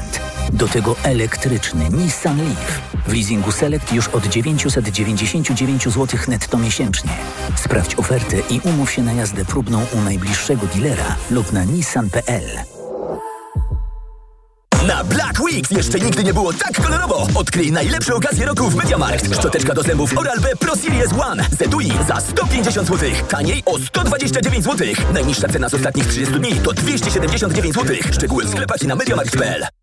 Do 0.54 0.68
tego 0.68 0.96
elektryczny 1.04 1.90
Nissan 1.90 2.38
Leaf. 2.38 2.82
W 3.08 3.14
leasingu 3.14 3.52
Select 3.52 3.94
już 3.94 4.08
od 4.08 4.26
999 4.26 5.84
zł 5.84 6.20
netto 6.28 6.58
miesięcznie. 6.58 7.12
Sprawdź 7.56 7.96
ofertę 7.96 8.38
i 8.50 8.60
umów 8.64 8.92
się 8.92 9.04
na 9.04 9.14
jazdę 9.14 9.46
próbną 9.46 9.86
u 9.94 10.02
najbliższego 10.02 10.68
dealera 10.76 11.16
lub 11.32 11.54
na 11.54 11.64
nissan.pl. 11.64 12.77
Na 14.86 15.04
Black 15.04 15.40
Weeks 15.40 15.72
jeszcze 15.72 16.00
nigdy 16.00 16.24
nie 16.24 16.34
było 16.34 16.54
tak 16.54 16.82
kolorowo. 16.82 17.28
Odkryj 17.36 17.72
najlepsze 17.72 18.16
okazje 18.16 18.46
roku 18.46 18.70
w 18.70 18.76
MediaMarkt. 18.76 19.36
Szczoteczka 19.36 19.74
do 19.74 19.84
zębów 19.84 20.18
Oral-B 20.18 20.56
Pro 20.56 20.76
Series 20.76 21.14
One 21.20 21.46
z 21.60 21.62
etui 21.62 21.92
za 22.08 22.20
150 22.20 22.88
zł. 22.88 23.10
Taniej 23.30 23.64
o 23.66 23.80
129 23.80 24.64
zł. 24.64 24.88
Najniższa 25.14 25.48
cena 25.48 25.70
z 25.70 25.74
ostatnich 25.74 26.08
30 26.08 26.34
dni 26.34 26.56
to 26.56 26.74
279 26.74 27.76
zł. 27.76 27.96
Szczegóły 28.12 28.46
w 28.46 28.50
sklepach 28.50 28.82
i 28.82 28.88
na 28.88 28.96
MediaMarkt.pl. 28.96 29.77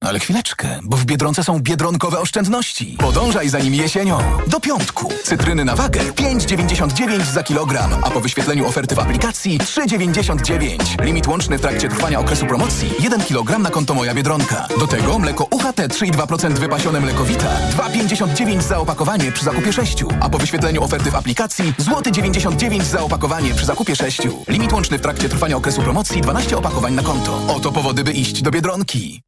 Ale 0.00 0.18
chwileczkę, 0.18 0.80
bo 0.82 0.96
w 0.96 1.04
Biedronce 1.04 1.44
są 1.44 1.58
biedronkowe 1.60 2.20
oszczędności. 2.20 2.96
Podążaj 2.98 3.48
za 3.48 3.58
nimi 3.58 3.78
jesienią. 3.78 4.18
Do 4.46 4.60
piątku. 4.60 5.12
Cytryny 5.24 5.64
na 5.64 5.76
wagę 5.76 6.00
5,99 6.00 7.24
za 7.32 7.42
kilogram, 7.42 7.94
a 8.02 8.10
po 8.10 8.20
wyświetleniu 8.20 8.66
oferty 8.66 8.94
w 8.94 8.98
aplikacji 8.98 9.58
3,99. 9.58 11.04
Limit 11.04 11.26
łączny 11.26 11.58
w 11.58 11.60
trakcie 11.60 11.88
trwania 11.88 12.20
okresu 12.20 12.46
promocji 12.46 12.90
1 13.00 13.20
kg 13.20 13.58
na 13.58 13.70
konto 13.70 13.94
Moja 13.94 14.14
Biedronka. 14.14 14.68
Do 14.80 14.86
tego 14.86 15.18
mleko 15.18 15.44
UHT 15.44 15.76
3,2% 15.76 16.52
wypasione 16.52 17.00
mlekowita 17.00 17.48
2,59 17.70 18.62
za 18.62 18.78
opakowanie 18.78 19.32
przy 19.32 19.44
zakupie 19.44 19.72
6, 19.72 20.04
a 20.20 20.28
po 20.28 20.38
wyświetleniu 20.38 20.82
oferty 20.82 21.10
w 21.10 21.14
aplikacji 21.14 21.74
złoty 21.78 22.12
99 22.12 22.84
za 22.84 23.00
opakowanie 23.00 23.54
przy 23.54 23.66
zakupie 23.66 23.96
6. 23.96 24.18
Limit 24.48 24.72
łączny 24.72 24.98
w 24.98 25.02
trakcie 25.02 25.28
trwania 25.28 25.56
okresu 25.56 25.82
promocji 25.82 26.20
12 26.20 26.56
opakowań 26.56 26.94
na 26.94 27.02
konto. 27.02 27.40
Oto 27.56 27.72
powody, 27.72 28.04
by 28.04 28.12
iść 28.12 28.42
do 28.42 28.50
Biedronki. 28.50 29.20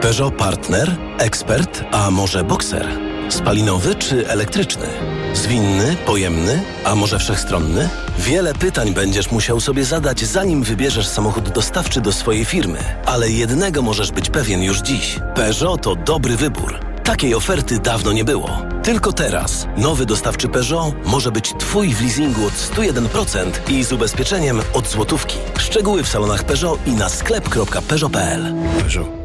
Peugeot 0.00 0.34
Partner, 0.34 0.96
ekspert, 1.18 1.84
a 1.90 2.10
może 2.10 2.44
bokser? 2.44 2.88
Spalinowy 3.28 3.94
czy 3.94 4.28
elektryczny? 4.28 4.86
Zwinny, 5.34 5.96
pojemny, 6.06 6.62
a 6.84 6.94
może 6.94 7.18
wszechstronny? 7.18 7.88
Wiele 8.18 8.54
pytań 8.54 8.94
będziesz 8.94 9.30
musiał 9.30 9.60
sobie 9.60 9.84
zadać, 9.84 10.24
zanim 10.24 10.62
wybierzesz 10.62 11.08
samochód 11.08 11.48
dostawczy 11.48 12.00
do 12.00 12.12
swojej 12.12 12.44
firmy. 12.44 12.78
Ale 13.06 13.30
jednego 13.30 13.82
możesz 13.82 14.12
być 14.12 14.30
pewien 14.30 14.62
już 14.62 14.80
dziś. 14.80 15.18
Peugeot 15.34 15.82
to 15.82 15.96
dobry 15.96 16.36
wybór 16.36 16.90
Takiej 17.10 17.34
oferty 17.34 17.78
dawno 17.78 18.12
nie 18.12 18.24
było. 18.24 18.58
Tylko 18.82 19.12
teraz 19.12 19.66
nowy 19.76 20.06
dostawczy 20.06 20.48
Peugeot 20.48 20.94
może 21.04 21.32
być 21.32 21.52
Twój 21.58 21.94
w 21.94 22.02
leasingu 22.02 22.46
od 22.46 22.52
101% 22.52 23.50
i 23.68 23.84
z 23.84 23.92
ubezpieczeniem 23.92 24.60
od 24.72 24.88
złotówki. 24.88 25.36
Szczegóły 25.58 26.02
w 26.02 26.08
salonach 26.08 26.44
Peugeot 26.44 26.78
i 26.86 26.90
na 26.90 27.08
sklep.peugeot.pl. 27.08 28.54
Peugeot. 28.78 29.19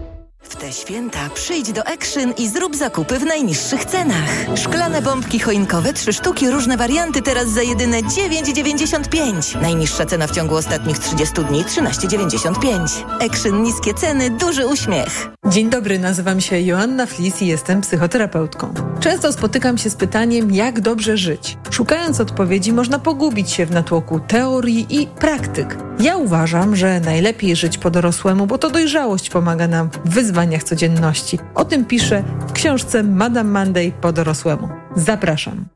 W 0.50 0.56
te 0.56 0.72
święta 0.74 1.30
przyjdź 1.34 1.72
do 1.72 1.88
Action 1.88 2.34
i 2.38 2.50
zrób 2.50 2.76
zakupy 2.76 3.20
w 3.20 3.26
najniższych 3.26 3.86
cenach. 3.86 4.30
Szklane 4.56 5.02
bombki 5.02 5.40
choinkowe, 5.40 5.94
trzy 5.94 6.14
sztuki, 6.14 6.50
różne 6.50 6.78
warianty 6.78 7.22
teraz 7.22 7.48
za 7.50 7.62
jedyne 7.62 8.02
9,95. 8.02 9.62
Najniższa 9.62 10.06
cena 10.06 10.28
w 10.28 10.32
ciągu 10.32 10.56
ostatnich 10.56 11.00
30 11.00 11.36
dni 11.44 11.64
13,95. 11.64 13.26
Action 13.26 13.64
niskie 13.64 13.94
ceny, 13.94 14.30
duży 14.30 14.68
uśmiech. 14.68 15.35
Dzień 15.50 15.70
dobry, 15.70 16.00
nazywam 16.00 16.42
się 16.42 16.60
Joanna 16.60 17.06
Flis 17.06 17.42
i 17.42 17.48
jestem 17.48 17.82
psychoterapeutką. 17.82 18.74
Często 19.00 19.34
spotykam 19.34 19.78
się 19.78 19.90
z 19.90 19.96
pytaniem, 19.96 20.52
jak 20.52 20.82
dobrze 20.82 21.18
żyć. 21.18 21.58
Szukając 21.70 22.20
odpowiedzi, 22.20 22.74
można 22.74 23.00
pogubić 23.00 23.52
się 23.52 23.66
w 23.66 23.72
natłoku 23.72 24.20
teorii 24.20 24.88
i 24.90 25.08
praktyk. 25.08 25.78
Ja 26.00 26.18
uważam, 26.18 26.76
że 26.76 27.00
najlepiej 27.00 27.56
żyć 27.56 27.78
po 27.78 27.92
dorosłemu, 27.92 28.48
bo 28.48 28.58
to 28.58 28.70
dojrzałość 28.70 29.30
pomaga 29.30 29.68
nam 29.68 29.90
w 30.06 30.10
wyzwaniach 30.10 30.64
codzienności. 30.64 31.40
O 31.56 31.66
tym 31.66 31.86
piszę 31.86 32.24
w 32.48 32.52
książce 32.52 33.04
Madame 33.04 33.60
Monday 33.60 33.92
po 34.02 34.14
dorosłemu. 34.14 34.70
Zapraszam. 34.96 35.75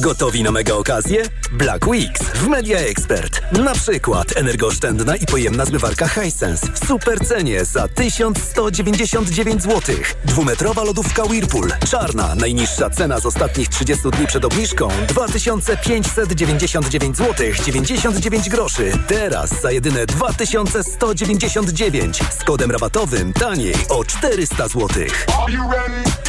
Gotowi 0.00 0.42
na 0.42 0.50
mega 0.50 0.74
okazję? 0.74 1.22
Black 1.52 1.86
Weeks 1.86 2.22
w 2.22 2.48
Media 2.48 2.78
Expert. 2.78 3.42
Na 3.52 3.74
przykład 3.74 4.36
energooszczędna 4.36 5.16
i 5.16 5.26
pojemna 5.26 5.64
zmywarka 5.64 6.08
Hisense 6.08 6.66
w 6.72 6.86
super 6.86 7.20
cenie 7.20 7.64
za 7.64 7.88
1199 7.88 9.62
zł. 9.62 9.96
Dwumetrowa 10.24 10.84
lodówka 10.84 11.24
Whirlpool. 11.24 11.72
Czarna, 11.90 12.34
najniższa 12.34 12.90
cena 12.90 13.20
z 13.20 13.26
ostatnich 13.26 13.68
30 13.68 14.10
dni 14.10 14.26
przed 14.26 14.44
obniżką 14.44 14.88
2599 15.08 17.16
zł 17.16 17.46
99 17.64 18.48
groszy. 18.48 18.92
Teraz 19.06 19.62
za 19.62 19.70
jedyne 19.70 20.06
2199 20.06 22.20
z 22.38 22.44
kodem 22.44 22.70
rabatowym 22.70 23.32
taniej 23.32 23.74
o 23.88 24.04
400 24.04 24.68
zł. 24.68 24.88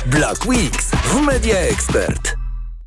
Black 0.06 0.46
Weeks 0.46 0.92
w 1.04 1.22
Media 1.22 1.58
Expert. 1.58 2.41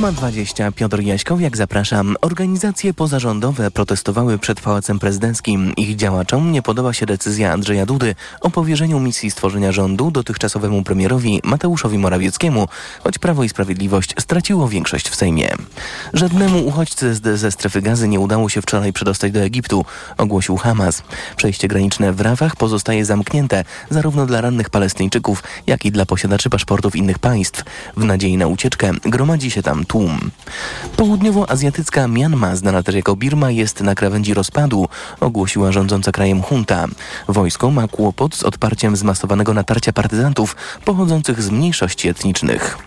8.20 0.00 0.72
Piotr 0.72 1.00
Jaśkowiak 1.00 1.56
zapraszam. 1.56 2.16
Organizacje 2.20 2.94
pozarządowe 2.94 3.70
protestowały 3.70 4.38
przed 4.38 4.60
Pałacem 4.60 4.98
Prezydenckim. 4.98 5.72
Ich 5.76 5.96
działaczom 5.96 6.52
nie 6.52 6.62
podoba 6.62 6.92
się 6.92 7.06
decyzja 7.06 7.52
Andrzeja 7.52 7.86
Dudy 7.86 8.14
o 8.40 8.50
powierzeniu 8.50 9.00
misji 9.00 9.30
stworzenia 9.30 9.72
rządu 9.72 10.10
dotychczasowemu 10.10 10.82
premierowi 10.82 11.40
Mateuszowi 11.44 11.98
Morawieckiemu, 11.98 12.68
choć 13.04 13.18
Prawo 13.18 13.44
i 13.44 13.48
Sprawiedliwość 13.48 14.14
straciło 14.20 14.68
większość 14.68 15.08
w 15.08 15.14
Sejmie. 15.14 15.48
Żadnemu 16.14 16.66
uchodźcy 16.66 17.14
ze 17.34 17.52
strefy 17.52 17.82
gazy 17.82 18.08
nie 18.08 18.20
udało 18.20 18.48
się 18.48 18.62
wczoraj 18.62 18.92
przedostać 18.92 19.32
do 19.32 19.40
Egiptu, 19.40 19.84
ogłosił 20.18 20.56
Hamas. 20.56 21.02
Przejście 21.36 21.68
graniczne 21.68 22.12
w 22.12 22.20
Rafach 22.20 22.56
pozostaje 22.56 23.04
zamknięte 23.04 23.64
zarówno 23.90 24.26
dla 24.26 24.40
rannych 24.40 24.70
Palestyńczyków, 24.70 25.42
jak 25.66 25.84
i 25.84 25.92
dla 25.92 26.06
posiadaczy 26.06 26.50
paszportów 26.50 26.96
innych 26.96 27.18
państw. 27.18 27.64
W 27.96 28.04
nadziei 28.04 28.36
na 28.36 28.46
ucieczkę 28.46 28.92
gromadzi 29.04 29.50
się 29.50 29.62
tam 29.62 29.84
tłum. 29.90 30.30
Południowoazjatycka 30.96 32.08
Mianma, 32.08 32.56
znana 32.56 32.82
też 32.82 32.94
jako 32.94 33.16
Birma, 33.16 33.50
jest 33.50 33.80
na 33.80 33.94
krawędzi 33.94 34.34
rozpadu, 34.34 34.88
ogłosiła 35.20 35.72
rządząca 35.72 36.12
krajem 36.12 36.42
junta. 36.50 36.86
Wojsko 37.28 37.70
ma 37.70 37.88
kłopot 37.88 38.34
z 38.34 38.42
odparciem 38.42 38.96
zmasowanego 38.96 39.54
natarcia 39.54 39.92
partyzantów 39.92 40.56
pochodzących 40.84 41.42
z 41.42 41.50
mniejszości 41.50 42.08
etnicznych. 42.08 42.78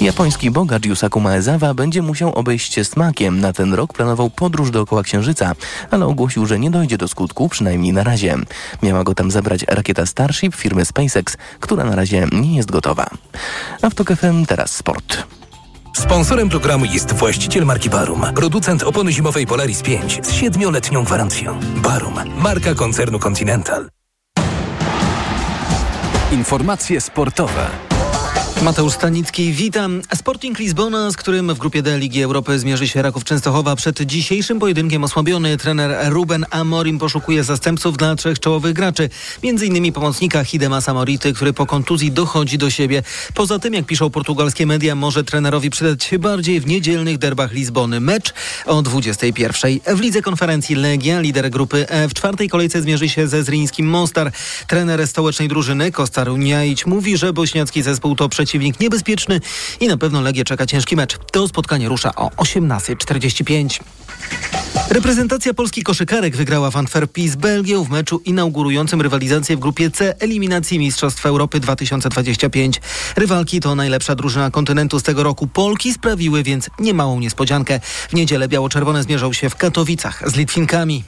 Japoński 0.00 0.50
bogacz 0.50 0.86
Yusaku 0.86 1.20
Maezawa 1.20 1.74
będzie 1.74 2.02
musiał 2.02 2.34
obejść 2.34 2.74
się 2.74 2.84
smakiem. 2.84 3.40
Na 3.40 3.52
ten 3.52 3.74
rok 3.74 3.92
planował 3.92 4.30
podróż 4.30 4.70
dookoła 4.70 5.02
Księżyca, 5.02 5.52
ale 5.90 6.06
ogłosił, 6.06 6.46
że 6.46 6.58
nie 6.58 6.70
dojdzie 6.70 6.98
do 6.98 7.08
skutku, 7.08 7.48
przynajmniej 7.48 7.92
na 7.92 8.04
razie. 8.04 8.36
Miała 8.82 9.04
go 9.04 9.14
tam 9.14 9.30
zabrać 9.30 9.64
rakieta 9.68 10.06
Starship 10.06 10.54
firmy 10.54 10.84
SpaceX, 10.84 11.36
która 11.60 11.84
na 11.84 11.96
razie 11.96 12.26
nie 12.32 12.56
jest 12.56 12.70
gotowa. 12.70 13.06
A 13.82 13.90
w 13.90 13.94
TOK 13.94 14.12
FM 14.12 14.46
teraz 14.46 14.70
sport. 14.70 15.26
Sponsorem 15.96 16.48
programu 16.48 16.84
jest 16.84 17.12
właściciel 17.12 17.64
marki 17.64 17.90
Barum, 17.90 18.26
producent 18.34 18.82
opony 18.82 19.12
zimowej 19.12 19.46
Polaris 19.46 19.82
5 19.82 20.26
z 20.26 20.32
siedmioletnią 20.32 21.04
gwarancją. 21.04 21.60
Barum, 21.76 22.14
marka 22.38 22.74
koncernu 22.74 23.18
Continental. 23.18 23.88
Informacje 26.32 27.00
sportowe. 27.00 27.85
Mateusz 28.66 28.92
Stanicki, 28.92 29.52
witam. 29.52 30.02
Sporting 30.14 30.58
Lizbona, 30.58 31.10
z 31.10 31.16
którym 31.16 31.54
w 31.54 31.58
grupie 31.58 31.82
D 31.82 31.98
Ligi 31.98 32.22
Europy 32.22 32.58
zmierzy 32.58 32.88
się 32.88 33.02
Raków 33.02 33.24
Częstochowa. 33.24 33.76
Przed 33.76 34.02
dzisiejszym 34.02 34.58
pojedynkiem 34.58 35.04
osłabiony 35.04 35.56
trener 35.56 36.12
Ruben 36.12 36.46
Amorim 36.50 36.98
poszukuje 36.98 37.44
zastępców 37.44 37.96
dla 37.96 38.16
trzech 38.16 38.40
czołowych 38.40 38.72
graczy. 38.72 39.08
Innymi 39.42 39.92
pomocnika 39.92 40.44
Hidema 40.44 40.80
Samority, 40.80 41.32
który 41.32 41.52
po 41.52 41.66
kontuzji 41.66 42.12
dochodzi 42.12 42.58
do 42.58 42.70
siebie. 42.70 43.02
Poza 43.34 43.58
tym, 43.58 43.74
jak 43.74 43.86
piszą 43.86 44.10
portugalskie 44.10 44.66
media, 44.66 44.94
może 44.94 45.24
trenerowi 45.24 45.70
przydać 45.70 46.04
się 46.04 46.18
bardziej 46.18 46.60
w 46.60 46.66
niedzielnych 46.66 47.18
derbach 47.18 47.52
Lizbony. 47.52 48.00
Mecz 48.00 48.34
o 48.64 48.82
21. 48.82 49.80
W 49.96 50.00
lidze 50.00 50.22
konferencji 50.22 50.74
Legia, 50.74 51.20
lider 51.20 51.50
grupy 51.50 51.88
E, 51.88 52.08
w 52.08 52.14
czwartej 52.14 52.48
kolejce 52.48 52.82
zmierzy 52.82 53.08
się 53.08 53.28
ze 53.28 53.42
Zrińskim 53.42 53.86
Mostar. 53.86 54.32
Trener 54.66 55.08
stołecznej 55.08 55.48
drużyny 55.48 55.92
Kostar 55.92 56.28
Uniaić 56.28 56.86
mówi, 56.86 57.16
że 57.16 57.32
bośniacki 57.32 57.82
zespół 57.82 58.16
to 58.16 58.28
przeciwnik 58.28 58.55
przeciwnik 58.56 58.80
niebezpieczny 58.80 59.40
i 59.80 59.88
na 59.88 59.96
pewno 59.96 60.20
Legię 60.20 60.44
czeka 60.44 60.66
ciężki 60.66 60.96
mecz. 60.96 61.18
To 61.32 61.48
spotkanie 61.48 61.88
rusza 61.88 62.14
o 62.14 62.28
18.45. 62.28 63.80
Reprezentacja 64.90 65.54
Polski 65.54 65.82
koszykarek 65.82 66.36
wygrała 66.36 66.70
w 66.70 66.76
Antwerpii 66.76 67.28
z 67.28 67.36
Belgią 67.36 67.84
w 67.84 67.90
meczu 67.90 68.20
inaugurującym 68.24 69.00
rywalizację 69.00 69.56
w 69.56 69.60
grupie 69.60 69.90
C 69.90 70.14
eliminacji 70.18 70.78
Mistrzostw 70.78 71.26
Europy 71.26 71.60
2025. 71.60 72.80
Rywalki 73.16 73.60
to 73.60 73.74
najlepsza 73.74 74.14
drużyna 74.14 74.50
kontynentu 74.50 75.00
z 75.00 75.02
tego 75.02 75.22
roku. 75.22 75.46
Polki 75.46 75.92
sprawiły 75.92 76.42
więc 76.42 76.70
niemałą 76.78 77.20
niespodziankę. 77.20 77.80
W 78.08 78.14
niedzielę 78.14 78.48
biało-czerwone 78.48 79.02
zmierzą 79.02 79.32
się 79.32 79.50
w 79.50 79.56
Katowicach 79.56 80.30
z 80.30 80.36
Litwinkami. 80.36 81.04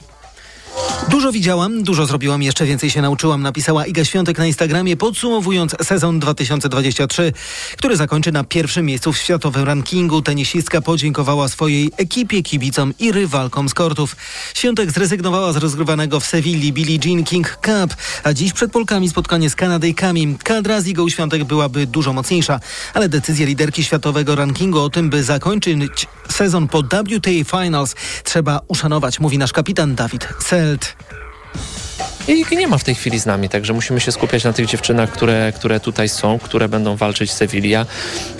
Dużo 1.09 1.31
widziałam, 1.31 1.83
dużo 1.83 2.05
zrobiłam, 2.05 2.43
jeszcze 2.43 2.65
więcej 2.65 2.89
się 2.89 3.01
nauczyłam, 3.01 3.41
napisała 3.41 3.85
Iga 3.85 4.05
Świątek 4.05 4.37
na 4.37 4.45
Instagramie, 4.45 4.97
podsumowując 4.97 5.75
sezon 5.83 6.19
2023, 6.19 7.33
który 7.77 7.97
zakończy 7.97 8.31
na 8.31 8.43
pierwszym 8.43 8.85
miejscu 8.85 9.13
w 9.13 9.17
światowym 9.17 9.63
rankingu. 9.63 10.21
Tenisistka 10.21 10.81
podziękowała 10.81 11.47
swojej 11.47 11.91
ekipie, 11.97 12.43
kibicom 12.43 12.93
i 12.99 13.11
rywalkom 13.11 13.69
z 13.69 13.73
kortów. 13.73 14.15
Świątek 14.53 14.91
zrezygnowała 14.91 15.53
z 15.53 15.57
rozgrywanego 15.57 16.19
w 16.19 16.25
Sewilli 16.25 16.73
Billie 16.73 16.99
Jean 17.05 17.23
King 17.23 17.59
Cup, 17.61 17.95
a 18.23 18.33
dziś 18.33 18.53
przed 18.53 18.71
Polkami 18.71 19.09
spotkanie 19.09 19.49
z 19.49 19.55
Kanadyjkami. 19.55 20.37
Kadra 20.43 20.81
z 20.81 20.87
Igą 20.87 21.09
Świątek 21.09 21.43
byłaby 21.43 21.87
dużo 21.87 22.13
mocniejsza, 22.13 22.59
ale 22.93 23.09
decyzję 23.09 23.45
liderki 23.45 23.83
światowego 23.83 24.35
rankingu 24.35 24.79
o 24.79 24.89
tym, 24.89 25.09
by 25.09 25.23
zakończyć 25.23 26.07
sezon 26.31 26.67
po 26.67 26.83
WTA 26.83 27.59
Finals 27.59 27.95
trzeba 28.23 28.61
uszanować, 28.67 29.19
mówi 29.19 29.37
nasz 29.37 29.51
kapitan 29.51 29.95
Dawid 29.95 30.27
Celt. 30.59 30.95
I 32.29 32.57
nie 32.57 32.67
ma 32.67 32.77
w 32.77 32.83
tej 32.83 32.95
chwili 32.95 33.19
z 33.19 33.25
nami, 33.25 33.49
także 33.49 33.73
musimy 33.73 33.99
się 33.99 34.11
skupiać 34.11 34.43
na 34.43 34.53
tych 34.53 34.65
dziewczynach, 34.65 35.11
które, 35.11 35.53
które 35.55 35.79
tutaj 35.79 36.09
są, 36.09 36.39
które 36.39 36.69
będą 36.69 36.95
walczyć 36.95 37.29
w 37.29 37.33
Sevilla. 37.33 37.85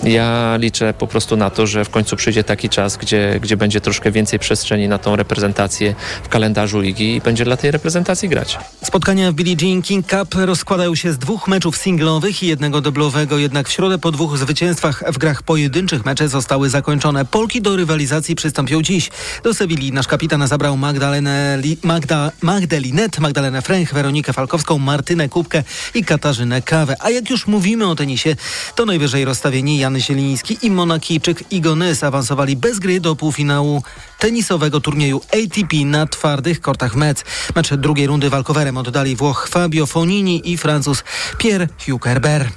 Ja 0.02 0.56
liczę 0.56 0.94
po 0.94 1.06
prostu 1.06 1.36
na 1.36 1.50
to, 1.50 1.66
że 1.66 1.84
w 1.84 1.90
końcu 1.90 2.16
przyjdzie 2.16 2.44
taki 2.44 2.68
czas, 2.68 2.96
gdzie, 2.96 3.38
gdzie 3.42 3.56
będzie 3.56 3.80
troszkę 3.80 4.10
więcej 4.10 4.38
przestrzeni 4.38 4.88
na 4.88 4.98
tą 4.98 5.16
reprezentację 5.16 5.94
w 6.22 6.28
kalendarzu 6.28 6.80
ligi 6.80 7.16
i 7.16 7.20
będzie 7.20 7.44
dla 7.44 7.56
tej 7.56 7.70
reprezentacji 7.70 8.28
grać. 8.28 8.58
Spotkania 8.82 9.32
w 9.32 9.34
Billie 9.34 9.56
Jean 9.62 9.82
King 9.82 10.06
Cup 10.06 10.34
rozkładają 10.34 10.94
się 10.94 11.12
z 11.12 11.18
dwóch 11.18 11.48
meczów 11.48 11.76
singlowych 11.76 12.42
i 12.42 12.46
jednego 12.46 12.80
doblowego, 12.80 13.38
jednak 13.38 13.68
w 13.68 13.72
środę 13.72 13.98
po 13.98 14.12
dwóch 14.12 14.38
zwycięstwach 14.38 15.04
w 15.12 15.18
grach 15.18 15.42
pojedynczych 15.42 16.04
mecze 16.04 16.28
zostały 16.28 16.70
zakończone. 16.70 17.24
Polki 17.24 17.62
do 17.62 17.76
rywalizacji 17.76 18.34
przystąpią 18.34 18.82
dziś. 18.82 19.10
Do 19.42 19.54
Sewilli 19.54 19.92
nasz 19.92 20.06
kapitan 20.06 20.48
zabrał 20.48 20.76
Magdalenę 20.76 21.58
Magda, 21.82 22.32
Magdalinet, 22.42 23.18
Magdalenę 23.18 23.62
Fręch, 23.80 23.94
Weronikę 23.94 24.32
Falkowską, 24.32 24.78
Martynę 24.78 25.28
Kubkę 25.28 25.62
i 25.94 26.04
Katarzynę 26.04 26.62
Kawę. 26.62 26.96
A 27.00 27.10
jak 27.10 27.30
już 27.30 27.46
mówimy 27.46 27.88
o 27.88 27.94
tenisie, 27.94 28.36
to 28.74 28.86
najwyżej 28.86 29.24
rozstawieni 29.24 29.78
Jan 29.78 30.00
Zieliński 30.00 30.58
i 30.62 30.70
Monakijczyk 30.70 31.52
Igonys 31.52 32.04
awansowali 32.04 32.56
bez 32.56 32.78
gry 32.78 33.00
do 33.00 33.16
półfinału 33.16 33.82
tenisowego 34.18 34.80
turnieju 34.80 35.20
ATP 35.32 35.76
na 35.84 36.06
twardych 36.06 36.60
kortach 36.60 36.96
Metz. 36.96 37.24
Mecz 37.54 37.74
drugiej 37.74 38.06
rundy 38.06 38.30
walkowerem 38.30 38.76
oddali 38.76 39.16
Włoch 39.16 39.48
Fabio 39.50 39.86
Fonini 39.86 40.52
i 40.52 40.56
Francuz 40.56 41.04
Pierre 41.38 41.68
Hukerber. 41.86 42.50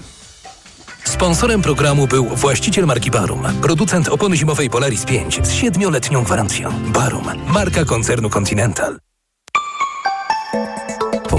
Sponsorem 1.03 1.61
programu 1.61 2.07
był 2.07 2.25
właściciel 2.25 2.85
marki 2.85 3.11
Barum, 3.11 3.43
producent 3.61 4.09
opony 4.09 4.37
zimowej 4.37 4.69
Polaris 4.69 5.05
5 5.05 5.39
z 5.43 5.51
siedmioletnią 5.51 6.23
gwarancją. 6.23 6.73
Barum, 6.93 7.25
marka 7.47 7.85
koncernu 7.85 8.29
Continental. 8.29 9.12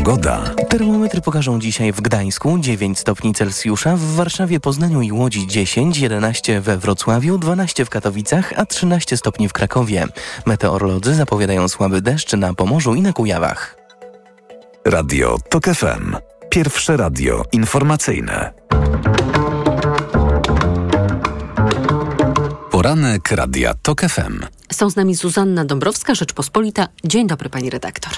Pogoda. 0.05 0.55
Termometry 0.69 1.21
pokażą 1.21 1.59
dzisiaj 1.59 1.93
w 1.93 2.01
Gdańsku 2.01 2.59
9 2.59 2.99
stopni 2.99 3.35
Celsjusza, 3.35 3.97
w 3.97 4.01
Warszawie, 4.01 4.61
Poznaniu 4.61 5.03
i 5.03 5.13
Łodzi 5.13 5.47
10, 5.47 5.99
11 5.99 6.61
we 6.61 6.79
Wrocławiu, 6.79 7.39
12 7.39 7.85
w 7.85 7.91
Katowicach, 7.91 8.53
a 8.57 8.67
13 8.67 9.17
stopni 9.17 9.49
w 9.49 9.53
Krakowie. 9.53 10.07
Meteorolodzy 10.47 11.15
zapowiadają 11.15 11.69
słaby 11.69 12.03
deszcz 12.03 12.33
na 12.33 12.55
Pomorzu 12.55 12.95
i 12.95 13.03
na 13.03 13.13
Kujawach. 13.13 13.77
Radio 14.85 15.39
TOK 15.51 15.65
FM. 15.65 16.17
Pierwsze 16.51 16.97
radio 16.97 17.45
informacyjne. 17.53 18.53
Poranek 22.71 23.31
Radia 23.31 23.75
TOK 23.83 24.01
FM. 24.01 24.41
Są 24.73 24.91
z 24.91 24.97
nami 24.97 25.15
Zuzanna 25.15 25.65
Dąbrowska, 25.65 26.15
Rzeczpospolita. 26.15 26.89
Dzień 27.05 27.27
dobry, 27.27 27.51
pani 27.51 27.71
redaktor. 27.71 28.13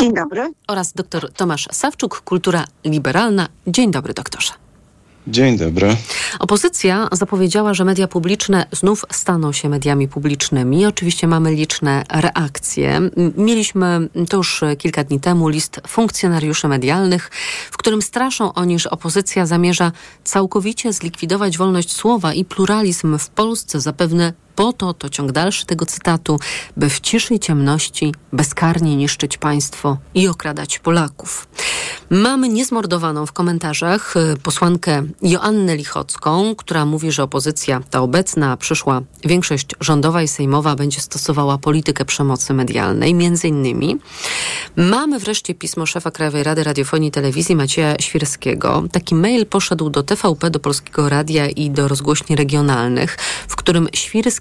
Dzień 0.00 0.14
dobry. 0.14 0.52
Oraz 0.68 0.92
dr 0.92 1.32
Tomasz 1.32 1.68
Sawczuk, 1.72 2.20
Kultura 2.20 2.64
Liberalna. 2.84 3.48
Dzień 3.66 3.90
dobry, 3.90 4.14
doktorze. 4.14 4.52
Dzień 5.28 5.58
dobry. 5.58 5.96
Opozycja 6.38 7.08
zapowiedziała, 7.12 7.74
że 7.74 7.84
media 7.84 8.08
publiczne 8.08 8.66
znów 8.72 9.04
staną 9.12 9.52
się 9.52 9.68
mediami 9.68 10.08
publicznymi. 10.08 10.86
Oczywiście 10.86 11.26
mamy 11.26 11.54
liczne 11.54 12.04
reakcje. 12.12 13.00
Mieliśmy 13.36 14.08
to 14.28 14.36
już 14.36 14.64
kilka 14.78 15.04
dni 15.04 15.20
temu 15.20 15.48
list 15.48 15.80
funkcjonariuszy 15.86 16.68
medialnych, 16.68 17.30
w 17.70 17.76
którym 17.76 18.02
straszą 18.02 18.52
oni, 18.52 18.78
że 18.78 18.90
opozycja 18.90 19.46
zamierza 19.46 19.92
całkowicie 20.24 20.92
zlikwidować 20.92 21.58
wolność 21.58 21.92
słowa 21.92 22.34
i 22.34 22.44
pluralizm 22.44 23.18
w 23.18 23.28
Polsce. 23.28 23.80
Zapewne 23.80 24.32
po 24.56 24.72
to, 24.72 24.94
to 24.94 25.08
ciąg 25.08 25.32
dalszy 25.32 25.66
tego 25.66 25.86
cytatu, 25.86 26.38
by 26.76 26.90
w 26.90 27.00
ciszy 27.00 27.34
i 27.34 27.40
ciemności 27.40 28.14
bezkarnie 28.32 28.96
niszczyć 28.96 29.38
państwo 29.38 29.98
i 30.14 30.28
okradać 30.28 30.78
Polaków. 30.78 31.48
Mamy 32.10 32.48
niezmordowaną 32.48 33.26
w 33.26 33.32
komentarzach 33.32 34.16
y, 34.16 34.36
posłankę 34.42 35.02
Joannę 35.22 35.76
Lichocką, 35.76 36.54
która 36.54 36.86
mówi, 36.86 37.12
że 37.12 37.22
opozycja, 37.22 37.80
ta 37.90 38.00
obecna, 38.00 38.56
przyszła 38.56 39.02
większość 39.24 39.66
rządowa 39.80 40.22
i 40.22 40.28
sejmowa 40.28 40.76
będzie 40.76 41.00
stosowała 41.00 41.58
politykę 41.58 42.04
przemocy 42.04 42.54
medialnej, 42.54 43.14
między 43.14 43.48
innymi. 43.48 43.96
Mamy 44.76 45.18
wreszcie 45.18 45.54
pismo 45.54 45.86
szefa 45.86 46.10
Krajowej 46.10 46.42
Rady 46.42 46.64
Radiofonii 46.64 47.08
i 47.08 47.12
Telewizji 47.12 47.56
Macieja 47.56 47.94
Świrskiego. 48.00 48.84
Taki 48.92 49.14
mail 49.14 49.46
poszedł 49.46 49.90
do 49.90 50.02
TVP, 50.02 50.50
do 50.50 50.60
Polskiego 50.60 51.08
Radia 51.08 51.48
i 51.48 51.70
do 51.70 51.88
rozgłośni 51.88 52.36
regionalnych, 52.36 53.16
w 53.48 53.56
którym 53.56 53.88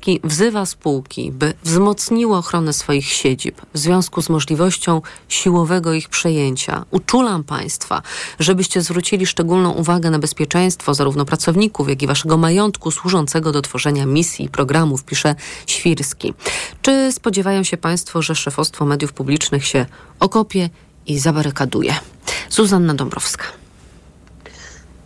Świrski 0.05 0.27
wzywa 0.27 0.65
spółki, 0.65 1.31
by 1.31 1.53
wzmocniły 1.63 2.37
ochronę 2.37 2.73
swoich 2.73 3.05
siedzib 3.05 3.61
w 3.73 3.77
związku 3.77 4.21
z 4.21 4.29
możliwością 4.29 5.01
siłowego 5.29 5.93
ich 5.93 6.09
przejęcia. 6.09 6.85
Uczulam 6.91 7.43
Państwa, 7.43 8.01
żebyście 8.39 8.81
zwrócili 8.81 9.25
szczególną 9.25 9.71
uwagę 9.71 10.09
na 10.09 10.19
bezpieczeństwo 10.19 10.93
zarówno 10.93 11.25
pracowników, 11.25 11.89
jak 11.89 12.01
i 12.01 12.07
Waszego 12.07 12.37
majątku 12.37 12.91
służącego 12.91 13.51
do 13.51 13.61
tworzenia 13.61 14.05
misji 14.05 14.45
i 14.45 14.49
programów, 14.49 15.03
pisze 15.03 15.35
Świrski. 15.67 16.33
Czy 16.81 17.11
spodziewają 17.11 17.63
się 17.63 17.77
Państwo, 17.77 18.21
że 18.21 18.35
szefostwo 18.35 18.85
mediów 18.85 19.13
publicznych 19.13 19.65
się 19.67 19.85
okopie 20.19 20.69
i 21.07 21.19
zabarykaduje? 21.19 21.95
Zuzanna 22.49 22.93
Dąbrowska. 22.93 23.64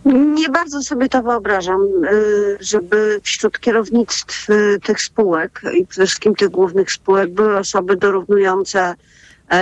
Nie 0.04 0.48
bardzo 0.48 0.82
sobie 0.82 1.08
to 1.08 1.22
wyobrażam, 1.22 1.80
y, 2.04 2.56
żeby 2.60 3.20
wśród 3.22 3.60
kierownictw 3.60 4.50
y, 4.50 4.80
tych 4.82 5.00
spółek 5.00 5.62
i 5.78 5.86
przede 5.86 6.06
wszystkim 6.06 6.34
tych 6.34 6.48
głównych 6.48 6.92
spółek 6.92 7.30
były 7.30 7.56
osoby 7.56 7.96
dorównujące 7.96 8.94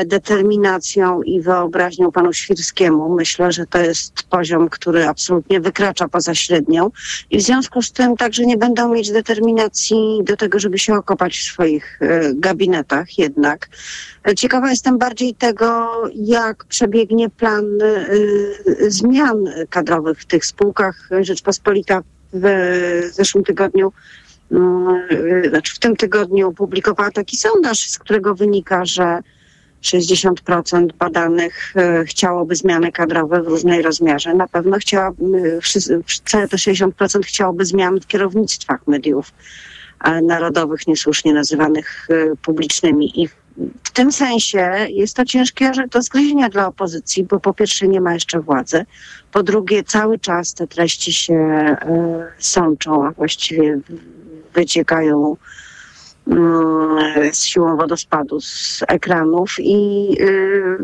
determinacją 0.07 1.23
i 1.23 1.41
wyobraźnią 1.41 2.13
panu 2.13 2.33
Świrskiemu. 2.33 3.15
Myślę, 3.15 3.53
że 3.53 3.67
to 3.67 3.79
jest 3.79 4.23
poziom, 4.23 4.69
który 4.69 5.07
absolutnie 5.07 5.61
wykracza 5.61 6.09
poza 6.09 6.35
średnią 6.35 6.91
i 7.31 7.39
w 7.39 7.43
związku 7.43 7.83
z 7.83 7.93
tym 7.93 8.17
także 8.17 8.47
nie 8.47 8.57
będą 8.57 8.95
mieć 8.95 9.13
determinacji 9.13 10.21
do 10.25 10.37
tego, 10.37 10.59
żeby 10.59 10.79
się 10.79 10.95
okopać 10.95 11.39
w 11.39 11.43
swoich 11.43 11.99
e, 12.03 12.35
gabinetach 12.35 13.19
jednak. 13.19 13.69
Ciekawa 14.37 14.71
jestem 14.71 14.99
bardziej 14.99 15.35
tego, 15.35 15.89
jak 16.15 16.65
przebiegnie 16.65 17.31
plan 17.31 17.65
zmian 18.89 19.45
kadrowych 19.71 20.21
w 20.21 20.27
tych 20.27 20.47
spółkach. 20.47 21.09
Rzeczpospolita 21.21 22.03
w 22.33 23.11
zeszłym 23.13 23.45
tygodniu, 23.45 23.93
y, 24.53 25.49
znaczy 25.49 25.75
w 25.75 25.79
tym 25.79 25.97
tygodniu 25.97 26.49
opublikowała 26.49 27.11
taki 27.11 27.37
sondaż, 27.37 27.91
z 27.91 27.99
którego 27.99 28.35
wynika, 28.35 28.85
że 28.85 29.21
60% 29.83 30.93
badanych 30.99 31.75
y, 31.77 32.05
chciałoby 32.05 32.57
zmiany 32.57 32.93
kadrowe 32.93 33.43
w 33.43 33.49
różnej 33.49 33.83
rozmiarze. 33.83 34.35
Na 34.35 34.49
pewno 34.49 34.79
chciałaby, 34.79 35.61
całe 36.25 36.49
to 36.49 36.57
60% 36.57 37.23
chciałoby 37.25 37.65
zmian 37.65 38.01
w 38.01 38.07
kierownictwach 38.07 38.87
mediów 38.87 39.33
narodowych, 40.23 40.87
niesłusznie 40.87 41.35
nazywanych 41.35 42.09
publicznymi. 42.43 43.23
I 43.23 43.29
w 43.85 43.91
tym 43.91 44.13
sensie 44.13 44.87
jest 44.89 45.17
to 45.17 45.25
ciężkie 45.25 45.71
do 45.91 46.03
zgryzienia 46.03 46.49
dla 46.49 46.67
opozycji, 46.67 47.25
bo 47.25 47.41
po 47.41 47.55
pierwsze 47.55 47.89
nie 47.89 48.01
ma 48.01 48.15
jeszcze 48.15 48.41
władzy, 48.41 48.87
po 49.33 49.43
drugie 49.43 49.85
cały 49.85 50.19
czas 50.19 50.55
te 50.55 50.67
treści 50.67 51.13
się 51.13 51.35
e, 51.35 51.77
sączą, 52.39 53.07
a 53.07 53.11
właściwie 53.11 53.81
wyciekają 54.55 55.37
z 57.33 57.43
siłą 57.43 57.77
wodospadu 57.77 58.41
z 58.41 58.85
ekranów 58.89 59.57
i 59.59 60.09
y, 60.21 60.79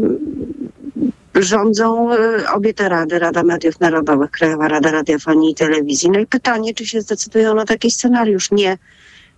rządzą 1.35 2.14
y, 2.14 2.48
obie 2.54 2.74
te 2.74 2.88
rady, 2.88 3.18
Rada 3.18 3.42
Mediów 3.42 3.80
Narodowych, 3.80 4.30
Krajowa 4.30 4.68
Rada 4.68 4.90
Radiofonii 4.90 5.50
i 5.50 5.54
Telewizji. 5.54 6.11
No 6.11 6.18
i 6.18 6.26
pytanie, 6.26 6.74
czy 6.74 6.87
się 6.87 7.00
zdecydują 7.00 7.54
na 7.54 7.64
taki 7.64 7.90
scenariusz, 7.90 8.50
nie, 8.50 8.78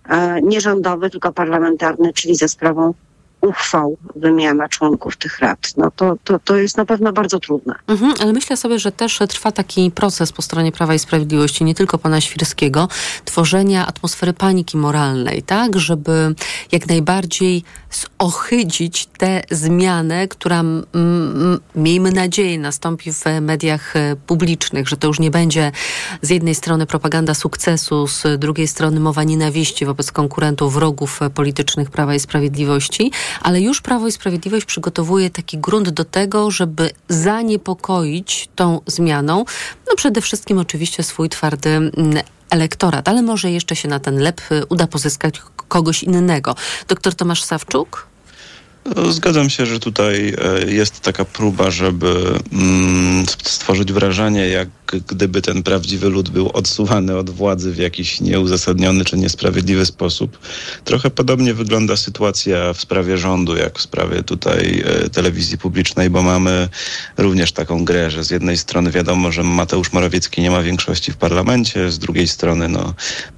e, 0.09 0.41
nie 0.41 0.61
rządowy, 0.61 1.09
tylko 1.09 1.33
parlamentarny, 1.33 2.13
czyli 2.13 2.35
ze 2.35 2.47
sprawą 2.47 2.93
uchwał 3.41 3.97
wymiana 4.15 4.69
członków 4.69 5.17
tych 5.17 5.39
rad. 5.39 5.73
No 5.77 5.91
to, 5.91 6.15
to, 6.23 6.39
to 6.39 6.55
jest 6.55 6.77
na 6.77 6.85
pewno 6.85 7.13
bardzo 7.13 7.39
trudne. 7.39 7.75
Mhm, 7.87 8.13
ale 8.19 8.33
myślę 8.33 8.57
sobie, 8.57 8.79
że 8.79 8.91
też 8.91 9.19
trwa 9.29 9.51
taki 9.51 9.91
proces 9.91 10.31
po 10.31 10.41
stronie 10.41 10.71
Prawa 10.71 10.93
i 10.93 10.99
Sprawiedliwości, 10.99 11.63
nie 11.63 11.75
tylko 11.75 11.97
pana 11.97 12.21
Świrskiego, 12.21 12.87
tworzenia 13.25 13.87
atmosfery 13.87 14.33
paniki 14.33 14.77
moralnej, 14.77 15.43
tak, 15.43 15.79
żeby 15.79 16.35
jak 16.71 16.87
najbardziej 16.87 17.63
zohydzić 18.21 19.05
tę 19.05 19.41
zmianę, 19.51 20.27
która 20.27 20.63
miejmy 21.75 22.11
nadzieję 22.11 22.59
nastąpi 22.59 23.13
w 23.13 23.23
mediach 23.41 23.95
e, 23.95 24.15
publicznych, 24.15 24.87
że 24.87 24.97
to 24.97 25.07
już 25.07 25.19
nie 25.19 25.31
będzie 25.31 25.71
z 26.21 26.29
jednej 26.29 26.55
strony 26.55 26.85
propaganda 26.85 27.33
sukcesu, 27.33 28.07
z 28.07 28.39
drugiej 28.39 28.67
strony 28.67 28.99
mowa 28.99 29.23
nienawiści 29.23 29.85
wobec 29.85 30.11
konkurentów, 30.11 30.73
wrogów 30.73 31.19
politycznych 31.33 31.91
Prawa 31.91 32.15
i 32.15 32.19
Sprawiedliwości, 32.19 33.11
ale 33.41 33.61
już 33.61 33.81
Prawo 33.81 34.07
i 34.07 34.11
Sprawiedliwość 34.11 34.65
przygotowuje 34.65 35.29
taki 35.29 35.57
grunt 35.57 35.89
do 35.89 36.05
tego, 36.05 36.51
żeby 36.51 36.89
zaniepokoić 37.09 38.49
tą 38.55 38.81
zmianą, 38.87 39.45
no 39.89 39.95
przede 39.95 40.21
wszystkim 40.21 40.57
oczywiście 40.57 41.03
swój 41.03 41.29
twardy 41.29 41.69
mm, 41.69 41.93
elektorat, 42.49 43.07
ale 43.07 43.21
może 43.21 43.51
jeszcze 43.51 43.75
się 43.75 43.87
na 43.87 43.99
ten 43.99 44.17
lep 44.17 44.41
y, 44.51 44.65
uda 44.65 44.87
pozyskać 44.87 45.41
kogoś 45.67 46.03
innego. 46.03 46.55
Doktor 46.87 47.15
Tomasz 47.15 47.43
Sawczuk? 47.43 48.07
Zgadzam 49.09 49.49
się, 49.49 49.65
że 49.65 49.79
tutaj 49.79 50.33
e, 50.37 50.71
jest 50.71 50.99
taka 50.99 51.25
próba, 51.25 51.71
żeby 51.71 52.39
mm, 52.53 53.25
stworzyć 53.43 53.93
wrażenie, 53.93 54.47
jak 54.47 54.67
gdyby 55.07 55.41
ten 55.41 55.63
prawdziwy 55.63 56.09
lud 56.09 56.29
był 56.29 56.49
odsuwany 56.49 57.17
od 57.17 57.29
władzy 57.29 57.71
w 57.71 57.77
jakiś 57.77 58.21
nieuzasadniony 58.21 59.05
czy 59.05 59.17
niesprawiedliwy 59.17 59.85
sposób. 59.85 60.39
Trochę 60.83 61.09
podobnie 61.09 61.53
wygląda 61.53 61.97
sytuacja 61.97 62.73
w 62.73 62.81
sprawie 62.81 63.17
rządu, 63.17 63.57
jak 63.57 63.79
w 63.79 63.81
sprawie 63.81 64.23
tutaj 64.23 64.83
e, 64.85 65.09
telewizji 65.09 65.57
publicznej, 65.57 66.09
bo 66.09 66.21
mamy 66.21 66.69
również 67.17 67.51
taką 67.51 67.85
grę, 67.85 68.11
że 68.11 68.23
z 68.23 68.31
jednej 68.31 68.57
strony 68.57 68.91
wiadomo, 68.91 69.31
że 69.31 69.43
Mateusz 69.43 69.93
Morawiecki 69.93 70.41
nie 70.41 70.51
ma 70.51 70.61
większości 70.61 71.11
w 71.11 71.17
parlamencie, 71.17 71.91
z 71.91 71.99
drugiej 71.99 72.27
strony 72.27 72.69
no, 72.69 72.93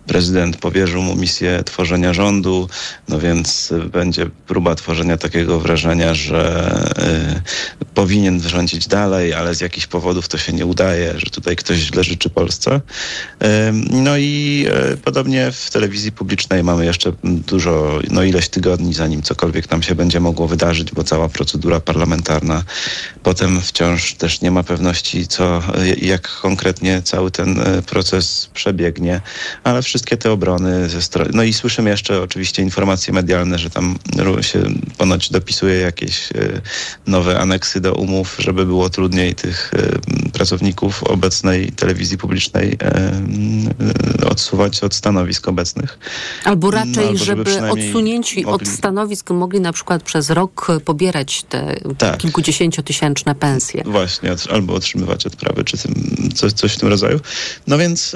prezydent 0.07 0.57
powierzył 0.57 1.01
mu 1.01 1.15
misję 1.15 1.63
tworzenia 1.65 2.13
rządu, 2.13 2.69
no 3.09 3.19
więc 3.19 3.73
będzie 3.91 4.25
próba 4.47 4.75
tworzenia 4.75 5.17
takiego 5.17 5.59
wrażenia, 5.59 6.13
że 6.13 6.71
y, 7.81 7.85
powinien 7.99 8.41
rządzić 8.41 8.87
dalej, 8.87 9.33
ale 9.33 9.55
z 9.55 9.61
jakichś 9.61 9.87
powodów 9.87 10.27
to 10.27 10.37
się 10.37 10.53
nie 10.53 10.65
udaje, 10.65 11.13
że 11.17 11.25
tutaj 11.25 11.55
ktoś 11.55 11.77
źle 11.77 12.03
życzy 12.03 12.29
Polsce. 12.29 12.81
No 13.91 14.17
i 14.17 14.65
y, 14.93 14.97
podobnie 14.97 15.51
w 15.51 15.69
telewizji 15.69 16.11
publicznej 16.11 16.63
mamy 16.63 16.85
jeszcze 16.85 17.11
dużo, 17.23 17.99
no 18.09 18.23
ileś 18.23 18.49
tygodni, 18.49 18.93
zanim 18.93 19.21
cokolwiek 19.21 19.67
tam 19.67 19.83
się 19.83 19.95
będzie 19.95 20.19
mogło 20.19 20.47
wydarzyć, 20.47 20.91
bo 20.91 21.03
cała 21.03 21.29
procedura 21.29 21.79
parlamentarna 21.79 22.63
potem 23.23 23.61
wciąż 23.61 24.13
też 24.13 24.41
nie 24.41 24.51
ma 24.51 24.63
pewności, 24.63 25.27
co, 25.27 25.61
jak 26.01 26.39
konkretnie 26.41 27.01
cały 27.01 27.31
ten 27.31 27.61
proces 27.85 28.49
przebiegnie, 28.53 29.21
ale 29.63 29.81
wszystkie 29.81 30.17
te 30.17 30.31
obrony 30.31 30.89
ze 30.89 31.01
strony, 31.01 31.29
no 31.33 31.43
i 31.43 31.53
słyszymy 31.53 31.89
jeszcze 31.89 32.21
oczywiście 32.21 32.61
informacje 32.61 33.13
medialne, 33.13 33.57
że 33.57 33.69
tam 33.69 33.99
się 34.41 34.63
ponoć 34.97 35.29
dopisuje 35.29 35.75
jakieś 35.75 36.31
e, 36.31 36.61
nowe 37.07 37.39
aneksy 37.39 37.81
do 37.81 37.88
umów, 37.93 38.35
żeby 38.39 38.65
było 38.65 38.89
trudniej 38.89 39.35
tych 39.35 39.71
e, 39.73 40.31
pracowników 40.31 41.03
obecnej 41.03 41.71
telewizji 41.71 42.17
publicznej 42.17 42.77
e, 42.81 43.21
odsuwać 44.29 44.83
od 44.83 44.95
stanowisk 44.95 45.47
obecnych. 45.47 45.99
Albo 46.43 46.71
raczej, 46.71 46.93
no, 46.95 47.01
albo 47.01 47.25
żeby, 47.25 47.51
żeby 47.51 47.71
odsunięci 47.71 48.43
mogli... 48.43 48.67
od 48.67 48.73
stanowisk 48.73 49.29
mogli 49.29 49.61
na 49.61 49.73
przykład 49.73 50.03
przez 50.03 50.29
rok 50.29 50.67
pobierać 50.85 51.43
te 51.43 51.79
tak. 51.97 52.17
kilkudziesięciotysięczne 52.17 53.35
pensje. 53.35 53.83
Właśnie, 53.85 54.35
albo 54.49 54.73
otrzymywać 54.73 55.25
odprawy, 55.25 55.63
czy 55.63 55.77
tym, 55.77 55.93
coś, 56.35 56.53
coś 56.53 56.73
w 56.73 56.77
tym 56.77 56.89
rodzaju. 56.89 57.19
No 57.67 57.77
więc, 57.77 58.15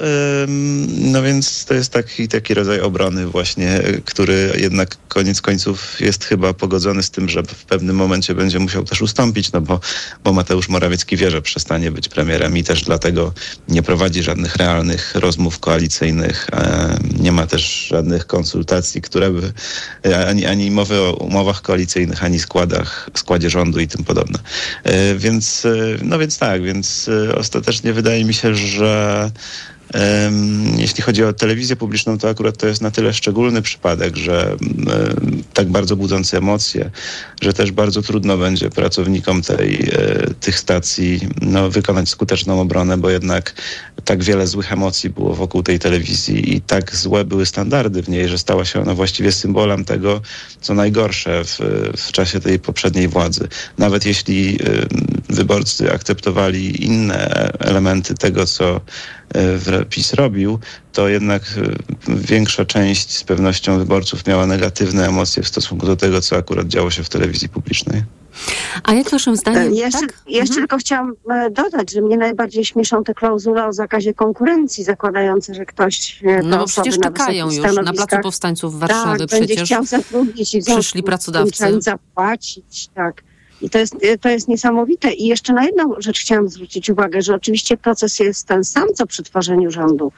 no 0.98 1.24
więc 1.24 1.66
to 1.66 1.74
jest 1.74 1.92
taki, 1.92 2.28
taki 2.28 2.54
rodzaj 2.54 2.80
obrony 2.80 3.28
właśnie, 3.28 3.82
który 4.06 4.54
jednak 4.58 4.98
koniec 5.08 5.42
końców 5.42 6.02
jest 6.02 6.24
chyba 6.24 6.54
pogodzony 6.54 7.04
z 7.04 7.12
tym, 7.12 7.30
że 7.30 7.44
w 7.44 7.66
pewnym 7.66 7.96
momencie 7.96 8.36
będzie 8.36 8.60
musiał 8.60 8.84
też 8.84 9.02
ustąpić, 9.02 9.52
no 9.54 9.62
bo, 9.62 9.80
bo 10.24 10.34
Mateusz 10.34 10.70
Morawiecki 10.70 11.18
wie, 11.18 11.32
że 11.32 11.42
przestanie 11.42 11.92
być 11.92 12.10
premierem 12.10 12.58
i 12.58 12.64
też 12.64 12.84
dlatego 12.84 13.34
nie 13.68 13.84
prowadzi 13.84 14.24
żadnych 14.24 14.56
realnych 14.56 15.16
rozmów 15.16 15.60
koalicyjnych, 15.60 16.48
e, 16.52 16.98
nie 17.20 17.32
ma 17.32 17.48
też 17.48 17.88
żadnych 17.88 18.28
konsultacji, 18.28 19.02
które 19.02 19.32
by, 19.32 19.54
e, 20.06 20.28
ani, 20.28 20.46
ani 20.46 20.72
mowy 20.72 21.02
o 21.02 21.14
umowach 21.14 21.62
koalicyjnych, 21.62 22.24
ani 22.24 22.40
składach, 22.40 23.10
składzie 23.14 23.50
rządu 23.50 23.80
i 23.80 23.88
tym 23.88 24.04
podobne. 24.04 24.40
E, 24.84 25.16
więc, 25.16 25.68
no 26.02 26.20
więc 26.20 26.38
tak, 26.38 26.64
więc 26.64 27.10
ostatecznie 27.38 27.94
wydaje 27.94 28.26
mi 28.26 28.34
się, 28.34 28.56
że 28.56 29.32
jeśli 30.78 31.04
chodzi 31.04 31.24
o 31.24 31.34
telewizję 31.34 31.76
publiczną, 31.76 32.18
to 32.18 32.30
akurat 32.30 32.58
to 32.58 32.68
jest 32.68 32.82
na 32.82 32.92
tyle 32.92 33.14
szczególny 33.14 33.62
przypadek, 33.62 34.16
że 34.16 34.56
tak 35.54 35.68
bardzo 35.68 35.96
budzący 35.96 36.38
emocje, 36.38 36.92
że 37.42 37.54
też 37.54 37.72
bardzo 37.72 38.02
trudno 38.02 38.38
będzie 38.38 38.70
pracownikom 38.70 39.42
tej, 39.42 39.74
e, 39.76 40.34
tych 40.40 40.60
stacji 40.60 41.20
no, 41.42 41.70
wykonać 41.70 42.10
skuteczną 42.10 42.62
obronę, 42.62 42.98
bo 42.98 43.10
jednak 43.10 43.54
tak 44.06 44.24
wiele 44.24 44.48
złych 44.48 44.74
emocji 44.74 45.10
było 45.10 45.36
wokół 45.36 45.64
tej 45.64 45.80
telewizji 45.80 46.56
i 46.56 46.62
tak 46.62 46.96
złe 46.96 47.26
były 47.26 47.46
standardy 47.46 48.04
w 48.04 48.10
niej, 48.10 48.28
że 48.28 48.38
stała 48.38 48.66
się 48.66 48.82
ona 48.82 48.94
właściwie 48.94 49.32
symbolem 49.32 49.86
tego, 49.86 50.22
co 50.62 50.74
najgorsze 50.74 51.44
w, 51.44 51.60
w 51.98 52.12
czasie 52.12 52.40
tej 52.40 52.60
poprzedniej 52.60 53.08
władzy. 53.08 53.48
Nawet 53.78 54.06
jeśli 54.06 54.58
wyborcy 55.30 55.92
akceptowali 55.94 56.86
inne 56.86 57.52
elementy 57.60 58.14
tego, 58.14 58.46
co 58.46 58.82
E, 59.34 59.86
PiS 59.86 60.14
robił, 60.14 60.60
to 60.94 61.08
jednak 61.08 61.44
e, 61.44 62.16
większa 62.16 62.66
część 62.66 63.12
z 63.18 63.24
pewnością 63.24 63.78
wyborców 63.78 64.28
miała 64.28 64.46
negatywne 64.46 65.08
emocje 65.08 65.44
w 65.44 65.48
stosunku 65.48 65.86
do 65.86 65.96
tego, 65.96 66.22
co 66.22 66.38
akurat 66.38 66.68
działo 66.68 66.92
się 66.92 67.04
w 67.04 67.10
telewizji 67.10 67.50
publicznej. 67.50 68.04
A 68.84 68.94
jak 68.94 69.10
waszym 69.10 69.36
zdaniem? 69.36 69.74
Jeszcze, 69.74 70.00
tak? 70.00 70.22
jeszcze 70.28 70.54
mhm. 70.54 70.62
tylko 70.62 70.78
chciałam 70.78 71.14
e, 71.30 71.50
dodać, 71.50 71.92
że 71.92 72.02
mnie 72.02 72.18
najbardziej 72.18 72.66
śmieszą 72.66 73.04
te 73.04 73.14
klauzule 73.14 73.66
o 73.66 73.74
zakazie 73.74 74.14
konkurencji, 74.14 74.84
zakładające, 74.84 75.54
że 75.54 75.66
ktoś. 75.66 76.24
No 76.44 76.58
bo 76.58 76.66
przecież 76.66 77.00
czekają 77.00 77.52
już 77.52 77.76
na 77.84 77.94
Placu 77.94 78.16
Powstańców 78.24 78.80
Warszawy. 78.80 79.20
Tak, 79.20 79.28
przecież 79.28 79.48
będzie 79.48 79.66
chciał 79.66 79.86
zatrudnić 79.86 80.56
i 80.56 80.62
przyszli 80.62 81.04
pracodawcy. 81.04 81.82
Zapłacić, 81.82 82.88
tak. 82.88 83.24
I 83.62 83.70
to 83.70 83.80
jest, 83.80 83.96
to 84.22 84.30
jest 84.30 84.48
niesamowite. 84.48 85.14
I 85.14 85.28
jeszcze 85.28 85.54
na 85.54 85.66
jedną 85.66 85.94
rzecz 85.98 86.20
chciałam 86.20 86.50
zwrócić 86.50 86.90
uwagę, 86.90 87.22
że 87.22 87.36
oczywiście 87.36 87.78
proces 87.78 88.20
jest 88.20 88.48
ten 88.48 88.64
sam, 88.64 88.88
co 88.96 89.08
przy 89.08 89.24
tworzeniu 89.24 89.72
rządu, 89.72 90.12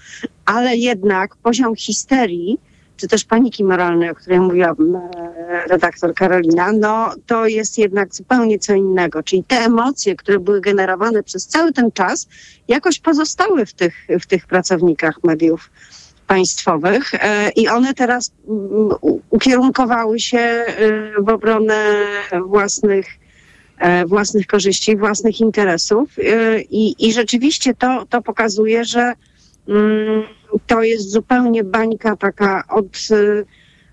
ale 0.45 0.77
jednak 0.77 1.35
poziom 1.35 1.75
histerii, 1.75 2.59
czy 2.97 3.07
też 3.07 3.25
paniki 3.25 3.63
moralnej, 3.63 4.09
o 4.09 4.15
której 4.15 4.39
mówiła 4.39 4.69
e, 4.69 5.67
redaktor 5.67 6.13
Karolina, 6.13 6.71
no 6.71 7.11
to 7.25 7.47
jest 7.47 7.77
jednak 7.77 8.15
zupełnie 8.15 8.59
co 8.59 8.73
innego. 8.73 9.23
Czyli 9.23 9.43
te 9.43 9.55
emocje, 9.55 10.15
które 10.15 10.39
były 10.39 10.61
generowane 10.61 11.23
przez 11.23 11.47
cały 11.47 11.73
ten 11.73 11.91
czas, 11.91 12.27
jakoś 12.67 12.99
pozostały 12.99 13.65
w 13.65 13.73
tych, 13.73 14.07
w 14.21 14.25
tych 14.25 14.47
pracownikach 14.47 15.23
mediów 15.23 15.71
państwowych 16.27 17.13
e, 17.13 17.49
i 17.49 17.67
one 17.67 17.93
teraz 17.93 18.31
mm, 18.47 18.89
ukierunkowały 19.29 20.19
się 20.19 20.37
e, 20.37 20.65
w 21.19 21.29
obronę 21.29 21.83
własnych 22.45 23.05
własnych 24.05 24.47
korzyści, 24.47 24.97
własnych 24.97 25.39
interesów. 25.39 26.09
I, 26.69 26.95
i 27.07 27.13
rzeczywiście 27.13 27.73
to, 27.73 28.05
to 28.09 28.21
pokazuje, 28.21 28.85
że 28.85 29.13
mm, 29.67 30.23
to 30.67 30.83
jest 30.83 31.11
zupełnie 31.11 31.63
bańka 31.63 32.15
taka 32.15 32.63
od, 32.69 32.85
e, 32.85 33.43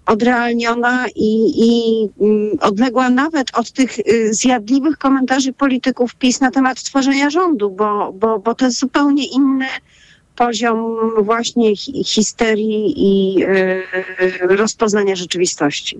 odrealniona 0.06 1.06
i, 1.14 1.52
i 1.56 2.08
mm, 2.20 2.50
odległa 2.60 3.10
nawet 3.10 3.58
od 3.58 3.72
tych 3.72 3.96
zjadliwych 4.30 4.98
komentarzy 4.98 5.52
polityków 5.52 6.14
PiS 6.14 6.40
na 6.40 6.50
temat 6.50 6.82
tworzenia 6.82 7.30
rządu, 7.30 7.70
bo, 7.70 8.12
bo, 8.12 8.38
bo 8.38 8.54
to 8.54 8.64
jest 8.64 8.78
zupełnie 8.78 9.26
inny 9.26 9.66
poziom 10.36 10.96
właśnie 11.22 11.76
histerii 12.04 12.94
i 12.96 13.44
y, 13.44 14.56
rozpoznania 14.56 15.16
rzeczywistości. 15.16 15.98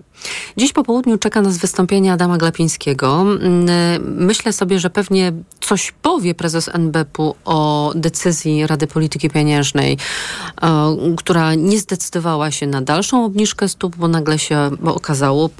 Dziś 0.56 0.72
po 0.72 0.82
południu 0.82 1.18
czeka 1.18 1.42
nas 1.42 1.58
wystąpienie 1.58 2.12
Adama 2.12 2.38
Glapińskiego. 2.38 3.20
Mm, 3.20 3.66
myślę 4.26 4.52
sobie, 4.52 4.78
że 4.78 4.90
pewnie 4.90 5.32
coś 5.72 5.92
powie 6.02 6.34
prezes 6.34 6.70
NBP-u 6.72 7.34
o 7.44 7.92
decyzji 7.94 8.66
Rady 8.66 8.86
Polityki 8.86 9.30
Pieniężnej, 9.30 9.92
y, 9.92 10.66
która 11.16 11.54
nie 11.54 11.78
zdecydowała 11.78 12.50
się 12.50 12.66
na 12.66 12.82
dalszą 12.82 13.24
obniżkę 13.24 13.68
stóp, 13.68 13.96
bo 13.96 14.08
nagle 14.08 14.38
się 14.38 14.70
okazało, 14.84 15.50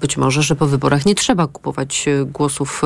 być 0.00 0.16
może, 0.16 0.42
że 0.42 0.56
po 0.56 0.66
wyborach 0.66 1.06
nie 1.06 1.14
trzeba 1.14 1.46
kupować 1.46 2.06
głosów 2.26 2.82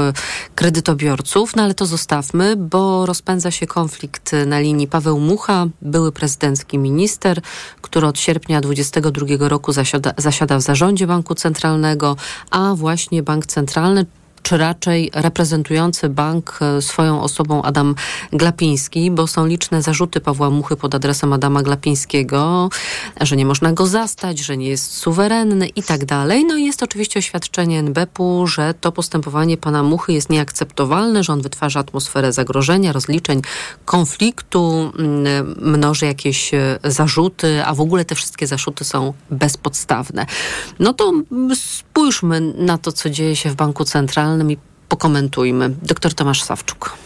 kredytobiorców, 0.54 1.56
no 1.56 1.62
ale 1.62 1.74
to 1.74 1.86
zostawmy, 1.86 2.56
bo 2.56 3.06
rozpędza 3.06 3.50
się 3.50 3.66
konflikt 3.66 4.32
na 4.46 4.60
linii 4.60 4.88
Paweł 4.88 5.20
Mucha 5.20 5.66
były 5.82 6.12
prezydencki 6.12 6.78
minister, 6.78 7.40
który 7.80 8.06
od 8.06 8.18
sierpnia 8.18 8.60
2022 8.60 9.48
roku 9.48 9.72
zasiada, 9.72 10.12
zasiada 10.16 10.58
w 10.58 10.62
zarządzie 10.62 11.06
Banku 11.06 11.34
Centralnego, 11.34 12.16
a 12.50 12.74
właśnie 12.74 13.22
Bank 13.22 13.46
Centralny 13.46 14.06
czy 14.46 14.56
raczej 14.56 15.10
reprezentujący 15.14 16.08
bank 16.08 16.58
e, 16.60 16.82
swoją 16.82 17.22
osobą 17.22 17.62
Adam 17.62 17.94
Glapiński, 18.32 19.10
bo 19.10 19.26
są 19.26 19.46
liczne 19.46 19.82
zarzuty 19.82 20.20
Pawła 20.20 20.50
Muchy 20.50 20.76
pod 20.76 20.94
adresem 20.94 21.32
Adama 21.32 21.62
Glapińskiego, 21.62 22.68
że 23.20 23.36
nie 23.36 23.46
można 23.46 23.72
go 23.72 23.86
zastać, 23.86 24.38
że 24.38 24.56
nie 24.56 24.68
jest 24.68 24.96
suwerenny 24.96 25.68
i 25.68 25.82
tak 25.82 26.04
dalej. 26.04 26.44
No 26.44 26.56
i 26.56 26.64
jest 26.64 26.82
oczywiście 26.82 27.18
oświadczenie 27.18 27.78
NBP-u, 27.78 28.46
że 28.46 28.74
to 28.74 28.92
postępowanie 28.92 29.56
pana 29.56 29.82
Muchy 29.82 30.12
jest 30.12 30.30
nieakceptowalne, 30.30 31.24
że 31.24 31.32
on 31.32 31.40
wytwarza 31.40 31.80
atmosferę 31.80 32.32
zagrożenia, 32.32 32.92
rozliczeń, 32.92 33.42
konfliktu, 33.84 34.92
mm, 34.98 35.54
mnoży 35.76 36.06
jakieś 36.06 36.54
e, 36.54 36.78
zarzuty, 36.84 37.64
a 37.64 37.74
w 37.74 37.80
ogóle 37.80 38.04
te 38.04 38.14
wszystkie 38.14 38.46
zarzuty 38.46 38.84
są 38.84 39.12
bezpodstawne. 39.30 40.26
No 40.78 40.94
to 40.94 41.12
spójrzmy 41.54 42.40
na 42.40 42.78
to, 42.78 42.92
co 42.92 43.10
dzieje 43.10 43.36
się 43.36 43.50
w 43.50 43.54
Banku 43.54 43.84
Centralnym 43.84 44.35
i 44.50 44.56
pokomentujmy. 44.88 45.70
Doktor 45.82 46.14
Tomasz 46.14 46.42
Sawczuk. 46.42 46.96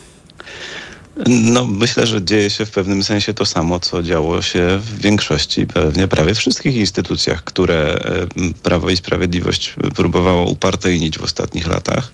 No, 1.26 1.66
myślę, 1.66 2.06
że 2.06 2.24
dzieje 2.24 2.50
się 2.50 2.66
w 2.66 2.70
pewnym 2.70 3.04
sensie 3.04 3.34
to 3.34 3.46
samo, 3.46 3.80
co 3.80 4.02
działo 4.02 4.42
się 4.42 4.78
w 4.78 5.00
większości, 5.00 5.66
pewnie 5.66 6.08
prawie 6.08 6.34
wszystkich 6.34 6.76
instytucjach, 6.76 7.44
które 7.44 7.94
e, 7.94 8.26
Prawo 8.62 8.90
i 8.90 8.96
Sprawiedliwość 8.96 9.74
próbowało 9.96 10.50
upartyjnić 10.50 11.18
w 11.18 11.22
ostatnich 11.22 11.66
latach. 11.66 12.12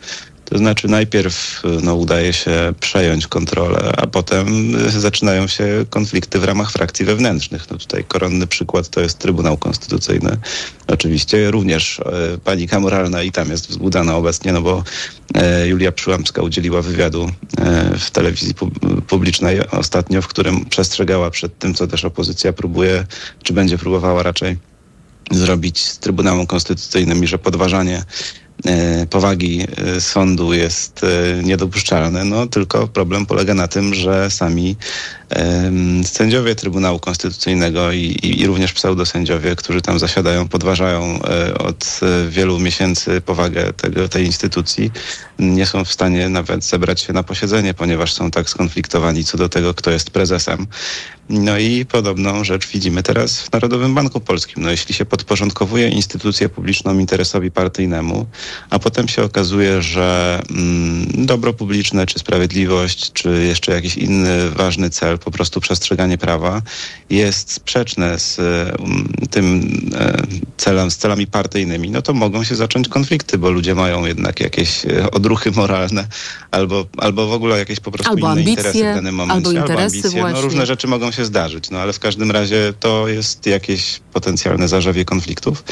To 0.51 0.59
znaczy 0.59 0.89
najpierw 0.89 1.63
no, 1.83 1.95
udaje 1.95 2.33
się 2.33 2.75
przejąć 2.81 3.27
kontrolę, 3.27 3.93
a 3.97 4.07
potem 4.07 4.75
y, 4.87 5.01
zaczynają 5.01 5.47
się 5.47 5.85
konflikty 5.91 6.39
w 6.39 6.45
ramach 6.45 6.73
frakcji 6.73 7.05
wewnętrznych. 7.05 7.71
No 7.71 7.79
tutaj 7.79 8.05
koronny 8.05 8.47
przykład 8.47 8.89
to 8.89 9.01
jest 9.01 9.19
Trybunał 9.19 9.57
Konstytucyjny. 9.57 10.37
Oczywiście 10.87 11.51
również 11.51 12.01
e, 12.01 12.39
panika 12.45 12.81
moralna 12.81 13.23
i 13.23 13.33
tam 13.33 13.51
jest 13.51 13.69
wzbudzana 13.69 14.17
obecnie, 14.17 14.53
no 14.53 14.63
bo 14.63 14.85
e, 15.35 15.69
Julia 15.69 15.93
Przyłębska 15.93 16.43
udzieliła 16.43 16.83
wywiadu 16.83 17.31
e, 17.59 17.99
w 17.99 18.11
telewizji 18.11 18.55
pub- 18.55 19.01
publicznej 19.07 19.69
ostatnio, 19.71 20.23
w 20.23 20.29
którym 20.29 20.65
przestrzegała 20.65 21.31
przed 21.31 21.59
tym, 21.59 21.75
co 21.75 21.87
też 21.87 22.05
opozycja 22.05 22.53
próbuje, 22.53 23.07
czy 23.43 23.53
będzie 23.53 23.79
próbowała 23.79 24.23
raczej 24.23 24.57
zrobić 25.31 25.85
z 25.85 25.99
Trybunałem 25.99 26.47
Konstytucyjnym 26.47 27.25
i 27.25 27.27
że 27.27 27.39
podważanie 27.39 27.99
e, 27.99 28.46
powagi 29.11 29.67
e, 29.77 30.01
sądu 30.01 30.53
jest 30.53 31.05
e, 31.05 31.43
niedopuszczalne. 31.43 32.25
No 32.25 32.47
tylko 32.47 32.89
problem 32.89 33.27
polega 33.27 33.55
na 33.55 33.69
tym, 33.69 33.95
że 33.95 34.31
sami 34.31 34.77
sędziowie 36.05 36.55
Trybunału 36.55 36.99
Konstytucyjnego 36.99 37.93
i, 37.93 37.99
i, 37.99 38.41
i 38.41 38.47
również 38.47 38.73
pseudosędziowie, 38.73 39.57
którzy 39.57 39.83
tam 39.83 39.99
zasiadają, 39.99 40.49
podważają 40.49 41.21
e, 41.23 41.59
od 41.59 42.01
e, 42.03 42.31
wielu 42.31 42.59
miesięcy 42.59 43.21
powagę 43.21 43.73
tego, 43.73 44.09
tej 44.09 44.27
instytucji, 44.27 44.91
nie 45.39 45.67
są 45.67 45.85
w 45.85 45.93
stanie 45.93 46.29
nawet 46.29 46.65
zebrać 46.65 47.01
się 47.01 47.13
na 47.13 47.23
posiedzenie, 47.23 47.75
ponieważ 47.75 48.13
są 48.13 48.31
tak 48.31 48.51
skonfliktowani 48.51 49.25
co 49.25 49.39
do 49.39 49.49
tego, 49.49 49.75
kto 49.75 49.91
jest 49.91 50.11
prezesem. 50.11 50.67
No 51.29 51.59
i 51.59 51.85
podobną 51.85 52.45
rzecz 52.45 52.69
widzimy 52.69 53.03
teraz 53.03 53.41
w 53.41 53.53
Narodowym 53.53 53.95
Banku 53.95 54.21
Polskim. 54.21 54.63
No 54.63 54.71
jeśli 54.71 54.95
się 54.95 55.05
podporządkowuje 55.05 55.89
instytucję 55.89 56.49
publiczną 56.49 56.99
interesowi 56.99 57.51
partyjnemu, 57.51 58.27
a 58.71 58.79
potem 58.79 59.09
się 59.09 59.23
okazuje, 59.23 59.83
że 59.83 60.41
mm, 60.51 61.27
dobro 61.27 61.53
publiczne, 61.53 62.07
czy 62.07 62.19
sprawiedliwość, 62.19 63.13
czy 63.13 63.45
jeszcze 63.49 63.73
jakiś 63.73 63.97
inny 63.97 64.51
ważny 64.51 64.91
cel, 64.91 65.16
po 65.19 65.31
prostu 65.31 65.61
przestrzeganie 65.61 66.19
prawa, 66.19 66.63
jest 67.11 67.53
sprzeczne 67.53 68.19
z 68.19 68.39
um, 68.39 69.09
tym 69.31 69.71
e, 69.95 70.23
celem, 70.57 70.91
z 70.91 70.97
celami 70.97 71.27
partyjnymi, 71.27 71.91
no 71.91 72.03
to 72.03 72.13
mogą 72.13 72.45
się 72.45 72.55
zacząć 72.55 72.89
konflikty, 72.89 73.39
bo 73.39 73.51
ludzie 73.51 73.75
mają 73.75 74.07
jednak 74.07 74.41
jakieś 74.41 74.87
e, 74.87 75.11
odruchy 75.11 75.51
moralne 75.51 76.07
albo, 76.51 76.87
albo 76.99 77.27
w 77.27 77.33
ogóle 77.33 77.59
jakieś 77.59 77.81
po 77.81 77.91
prostu 77.91 78.11
Albo 78.11 78.21
inne 78.21 78.31
ambicje, 78.31 78.53
interesy 78.53 78.79
w 78.79 78.95
danym 78.95 79.15
momencie. 79.15 79.49
albo 79.49 79.61
interesy 79.61 79.97
ambicje. 79.97 80.25
No 80.33 80.41
różne 80.41 80.67
rzeczy 80.67 80.87
mogą 80.87 81.11
się 81.11 81.25
zdarzyć, 81.25 81.71
no 81.71 81.79
ale 81.79 81.93
w 81.93 81.99
każdym 81.99 82.31
razie 82.31 82.73
to 82.81 83.09
jest 83.09 83.47
jakieś 83.47 84.01
potencjalne 84.13 84.69
zarzewie 84.69 85.05
konfliktów. 85.05 85.65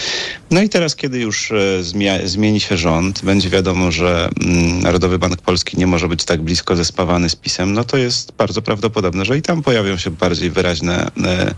No 0.50 0.62
i 0.62 0.68
teraz, 0.68 0.96
kiedy 0.96 1.18
już 1.20 1.52
e, 1.52 1.84
zmieni 2.24 2.60
się 2.60 2.76
rząd, 2.76 3.24
będzie 3.24 3.50
wiadomo, 3.50 3.92
że 3.92 4.28
mm, 4.44 4.80
Narodowy 4.80 5.18
Bank 5.18 5.42
Polski 5.42 5.76
nie 5.76 5.86
może 5.86 6.08
być 6.08 6.24
tak 6.24 6.42
blisko 6.42 6.76
zespawany 6.76 7.30
z 7.30 7.36
PiSem, 7.36 7.72
no 7.72 7.84
to 7.84 7.96
jest 7.96 8.32
bardzo 8.32 8.62
prawdopodobne, 8.62 9.24
że 9.24 9.33
i 9.34 9.42
tam 9.42 9.62
pojawią 9.62 9.96
się 9.96 10.10
bardziej 10.10 10.50
wyraźne 10.50 11.10
e, 11.24 11.54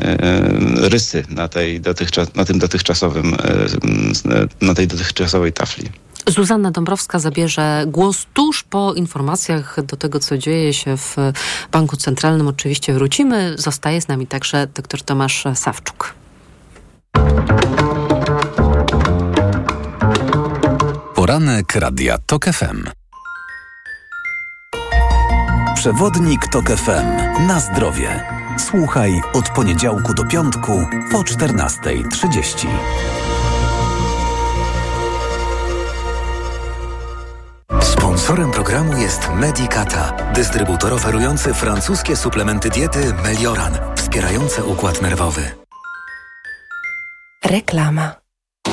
e, 0.00 0.28
rysy 0.88 1.24
na, 1.28 1.48
tej 1.48 1.80
dotychczas, 1.80 2.34
na 2.34 2.44
tym 2.44 2.58
dotychczasowym, 2.58 3.34
e, 3.34 4.66
na 4.66 4.74
tej 4.74 4.86
dotychczasowej 4.86 5.52
tafli. 5.52 5.88
Zuzanna 6.26 6.70
Dąbrowska 6.70 7.18
zabierze 7.18 7.84
głos 7.86 8.26
tuż 8.34 8.62
po 8.62 8.94
informacjach 8.94 9.84
do 9.84 9.96
tego, 9.96 10.20
co 10.20 10.38
dzieje 10.38 10.74
się 10.74 10.96
w 10.96 11.16
Banku 11.72 11.96
Centralnym. 11.96 12.48
Oczywiście 12.48 12.92
wrócimy. 12.94 13.54
Zostaje 13.58 14.00
z 14.00 14.08
nami 14.08 14.26
także 14.26 14.66
dr 14.66 15.02
Tomasz 15.02 15.44
Sawczuk. 15.54 16.14
Poranek 21.14 21.74
Radia 21.74 22.18
TOK 22.26 22.44
FM. 22.44 22.84
Przewodnik 25.78 26.48
TOK 26.48 26.70
FM. 26.70 27.46
Na 27.46 27.60
zdrowie. 27.60 28.24
Słuchaj 28.58 29.20
od 29.32 29.50
poniedziałku 29.50 30.14
do 30.14 30.24
piątku 30.24 30.86
po 31.12 31.18
14.30. 31.18 32.66
Sponsorem 37.82 38.50
programu 38.50 38.96
jest 38.96 39.28
Medicata, 39.34 40.32
dystrybutor 40.34 40.92
oferujący 40.92 41.54
francuskie 41.54 42.16
suplementy 42.16 42.70
diety 42.70 43.14
Melioran, 43.24 43.78
wspierające 43.96 44.64
układ 44.64 45.02
nerwowy. 45.02 45.42
Reklama. 47.44 48.27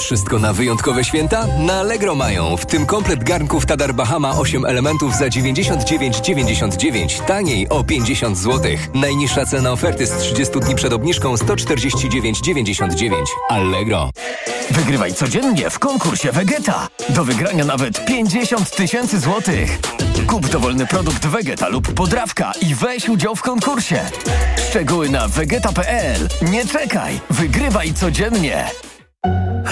Wszystko 0.00 0.38
na 0.38 0.52
wyjątkowe 0.52 1.04
święta? 1.04 1.46
Na 1.58 1.72
Allegro 1.72 2.14
mają, 2.14 2.56
w 2.56 2.66
tym 2.66 2.86
komplet 2.86 3.24
garnków 3.24 3.66
Tadar 3.66 3.94
Bahama 3.94 4.38
8 4.38 4.64
elementów 4.64 5.14
za 5.14 5.26
99,99, 5.26 7.24
taniej 7.24 7.68
o 7.68 7.84
50 7.84 8.38
zł. 8.38 8.72
Najniższa 8.94 9.46
cena 9.46 9.72
oferty 9.72 10.06
z 10.06 10.16
30 10.18 10.60
dni 10.60 10.74
przed 10.74 10.92
obniżką 10.92 11.34
149,99. 11.34 13.14
Allegro. 13.48 14.10
Wygrywaj 14.70 15.14
codziennie 15.14 15.70
w 15.70 15.78
konkursie 15.78 16.32
Vegeta. 16.32 16.88
Do 17.08 17.24
wygrania 17.24 17.64
nawet 17.64 18.04
50 18.04 18.76
tysięcy 18.76 19.20
złotych. 19.20 19.78
Kup 20.26 20.48
dowolny 20.48 20.86
produkt 20.86 21.26
Vegeta 21.26 21.68
lub 21.68 21.92
podrawka 21.92 22.52
i 22.60 22.74
weź 22.74 23.08
udział 23.08 23.36
w 23.36 23.42
konkursie. 23.42 24.00
Szczegóły 24.68 25.08
na 25.08 25.28
vegeta.pl. 25.28 26.28
Nie 26.42 26.66
czekaj, 26.66 27.20
wygrywaj 27.30 27.94
codziennie. 27.94 28.70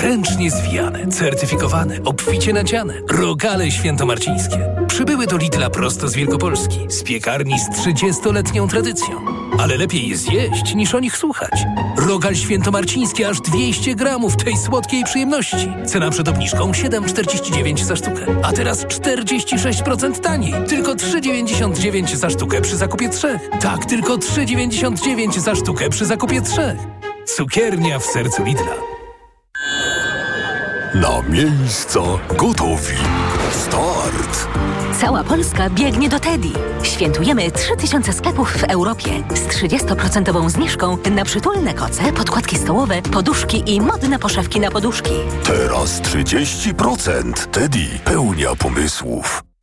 Ręcznie 0.03 0.51
zwijane, 0.51 1.07
certyfikowane, 1.07 1.99
obficie 2.05 2.53
nadziane. 2.53 2.95
Rogale 3.11 3.71
świętomarcińskie. 3.71 4.59
Przybyły 4.89 5.27
do 5.27 5.37
Lidla 5.37 5.71
prosto 5.71 6.09
z 6.09 6.15
Wielkopolski. 6.15 6.79
Z 6.89 7.03
piekarni 7.03 7.59
z 7.59 7.69
30-letnią 7.69 8.69
tradycją. 8.69 9.21
Ale 9.59 9.77
lepiej 9.77 10.09
je 10.09 10.17
zjeść, 10.17 10.75
niż 10.75 10.95
o 10.95 11.01
nich 11.01 11.17
słuchać. 11.17 11.65
Rogal 11.97 12.35
świętomarciński 12.35 13.25
aż 13.25 13.41
200 13.41 13.95
gramów 13.95 14.37
tej 14.37 14.57
słodkiej 14.57 15.05
przyjemności. 15.05 15.73
Cena 15.87 16.11
przed 16.11 16.29
obniżką 16.29 16.71
7,49 16.73 17.85
za 17.85 17.97
sztukę. 17.97 18.27
A 18.43 18.53
teraz 18.53 18.87
46% 18.87 20.21
taniej. 20.21 20.55
Tylko 20.69 20.95
3,99 20.95 22.17
za 22.17 22.31
sztukę 22.31 22.61
przy 22.61 22.77
zakupie 22.77 23.09
trzech. 23.09 23.51
Tak, 23.61 23.85
tylko 23.85 24.17
3,99 24.17 25.41
za 25.41 25.55
sztukę 25.55 25.91
przy 25.91 26.07
zakupie 26.07 26.43
trzech. 26.43 26.79
Cukiernia 27.27 27.99
w 27.99 28.05
sercu 28.05 28.45
Lidla. 28.45 28.94
Na 30.95 31.23
miejsca 31.29 32.01
gotowi. 32.37 32.97
Start! 33.51 34.49
Cała 35.01 35.25
Polska 35.25 35.71
biegnie 35.71 36.09
do 36.09 36.21
Teddy. 36.21 36.49
Świętujemy 36.83 37.51
3000 37.51 38.13
sklepów 38.13 38.53
w 38.53 38.65
Europie 38.65 39.11
z 39.35 39.41
30% 39.41 40.51
zniżką 40.51 40.99
na 41.11 41.25
przytulne 41.25 41.75
koce, 41.75 42.13
podkładki 42.13 42.57
stołowe, 42.57 43.03
poduszki 43.03 43.75
i 43.75 43.81
modne 43.81 44.19
poszewki 44.19 44.61
na 44.61 44.71
poduszki. 44.71 45.13
Teraz 45.45 46.01
30%. 46.01 47.33
Teddy 47.47 47.87
pełnia 48.05 48.57
pomysłów. 48.57 49.43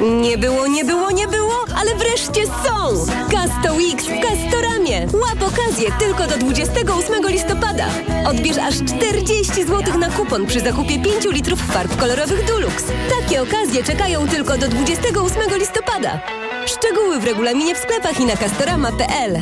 Nie 0.00 0.38
było, 0.38 0.66
nie 0.66 0.84
było, 0.84 1.10
nie 1.10 1.28
było, 1.28 1.64
ale 1.76 1.94
wreszcie 1.94 2.46
są! 2.46 3.06
Casto 3.30 3.74
Weeks 3.74 4.04
w 4.04 4.20
Castoramie. 4.20 5.06
Łap 5.12 5.52
okazję 5.52 5.88
tylko 5.98 6.26
do 6.26 6.36
28 6.36 7.28
listopada. 7.28 7.86
Odbierz 8.26 8.58
aż 8.58 8.74
40 8.74 9.64
zł 9.64 9.98
na 9.98 10.10
kupon 10.10 10.46
przy 10.46 10.60
zakupie 10.60 10.98
5 10.98 11.24
litrów 11.30 11.60
farb 11.60 11.96
kolorowych 11.96 12.46
Dulux. 12.46 12.84
Takie 13.20 13.42
okazje 13.42 13.84
czekają 13.84 14.28
tylko 14.28 14.58
do 14.58 14.68
28 14.68 15.58
listopada. 15.58 16.20
Szczegóły 16.66 17.20
w 17.20 17.24
regulaminie 17.24 17.74
w 17.74 17.78
sklepach 17.78 18.20
i 18.20 18.24
na 18.24 18.36
castorama.pl. 18.36 19.40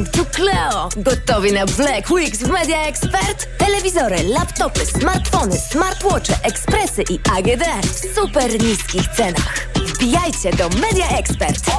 Bang! 0.00 0.10
Tu 0.10 0.24
Cleo! 0.24 0.88
Gotowi 0.96 1.52
na 1.52 1.66
Black 1.66 2.10
Weeks 2.10 2.38
w 2.38 2.48
Media 2.48 2.86
Expert? 2.86 3.48
Telewizory, 3.58 4.22
laptopy, 4.22 4.86
smartfony, 4.86 5.58
smartwatche, 5.58 6.34
ekspresy 6.42 7.02
i 7.02 7.18
AGD 7.36 7.64
w 7.82 8.14
super 8.14 8.62
niskich 8.62 9.08
cenach. 9.08 9.68
Wbijajcie 9.76 10.50
do 10.50 10.68
Media 10.68 11.08
Expert! 11.08 11.70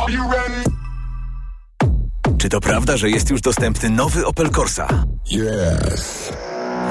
Czy 2.38 2.50
to 2.50 2.60
prawda, 2.60 2.98
że 2.98 3.10
jest 3.10 3.30
już 3.30 3.42
dostępny 3.42 3.90
nowy 3.90 4.26
Opel 4.26 4.50
Corsa? 4.50 4.88
Yes. 5.32 6.32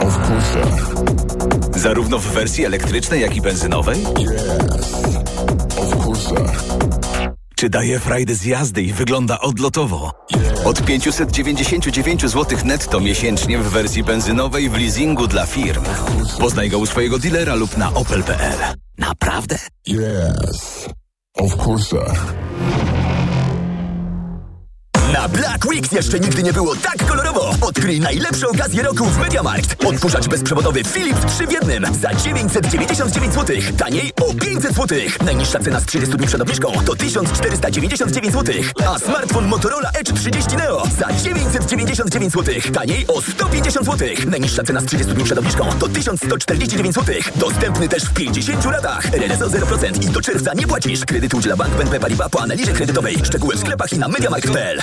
Of 0.00 0.16
course. 0.16 0.58
Zarówno 1.76 2.18
w 2.18 2.26
wersji 2.26 2.64
elektrycznej, 2.64 3.20
jak 3.20 3.36
i 3.36 3.40
benzynowej? 3.40 4.00
Yes. 4.18 4.94
Of 5.78 6.06
course. 6.06 6.34
Czy 7.60 7.68
daje 7.68 8.00
frajdę 8.00 8.34
z 8.34 8.44
jazdy 8.44 8.82
i 8.82 8.92
wygląda 8.92 9.40
odlotowo? 9.40 10.12
Od 10.64 10.84
599 10.84 12.22
zł 12.22 12.58
netto 12.64 13.00
miesięcznie 13.00 13.58
w 13.58 13.70
wersji 13.70 14.04
benzynowej 14.04 14.70
w 14.70 14.74
leasingu 14.74 15.26
dla 15.26 15.46
firm. 15.46 15.84
Poznaj 16.38 16.70
go 16.70 16.78
u 16.78 16.86
swojego 16.86 17.18
dealera 17.18 17.54
lub 17.54 17.76
na 17.76 17.94
opel.pl. 17.94 18.58
Naprawdę? 18.98 19.58
Yes. 19.88 20.88
Of 21.36 21.66
course. 21.66 21.96
Na 25.20 25.28
Black 25.28 25.66
Weeks 25.66 25.92
jeszcze 25.92 26.20
nigdy 26.20 26.42
nie 26.42 26.52
było 26.52 26.76
tak 26.76 27.06
kolorowo. 27.06 27.54
Odkryj 27.60 28.00
najlepsze 28.00 28.48
okazje 28.48 28.82
roku 28.82 29.06
w 29.06 29.18
MediaMarkt. 29.18 29.84
Odkurzacz 29.84 30.28
bezprzewodowy 30.28 30.84
Philips 30.84 31.26
3 31.26 31.46
w 31.46 31.52
jednym 31.52 31.86
za 31.94 32.14
999 32.14 33.34
zł. 33.34 33.56
Taniej 33.78 34.12
o 34.22 34.34
500 34.34 34.74
zł. 34.74 34.98
Najniższa 35.24 35.58
cena 35.58 35.80
z 35.80 35.86
30 35.86 36.16
dni 36.16 36.26
przed 36.26 36.40
obniżką 36.40 36.72
to 36.86 36.96
1499 36.96 38.34
zł. 38.34 38.54
A 38.86 38.98
smartfon 38.98 39.46
Motorola 39.46 39.90
Edge 39.90 40.12
30 40.12 40.56
Neo 40.56 40.82
za 40.98 41.12
999 41.12 42.32
zł. 42.32 42.54
Taniej 42.72 43.06
o 43.08 43.22
150 43.22 43.86
zł. 43.86 44.08
Najniższa 44.26 44.62
cena 44.62 44.80
z 44.80 44.84
30 44.84 45.14
dni 45.14 45.24
przed 45.24 45.38
obniżką 45.38 45.64
to 45.80 45.88
1149 45.88 46.94
zł. 46.94 47.14
Dostępny 47.36 47.88
też 47.88 48.02
w 48.02 48.14
50 48.14 48.64
latach. 48.64 49.14
RRSO 49.14 49.46
0% 49.46 50.04
i 50.04 50.10
do 50.10 50.20
czerwca 50.20 50.54
nie 50.54 50.66
płacisz. 50.66 51.04
Kredyt 51.04 51.34
udziela 51.34 51.56
Bank 51.56 51.74
BNP 51.74 52.00
Paribas 52.00 52.30
po 52.30 52.42
analizie 52.42 52.72
kredytowej. 52.72 53.16
Szczegóły 53.24 53.56
w 53.56 53.60
sklepach 53.60 53.92
i 53.92 53.98
na 53.98 54.08
MediaMarkt.pl. 54.08 54.82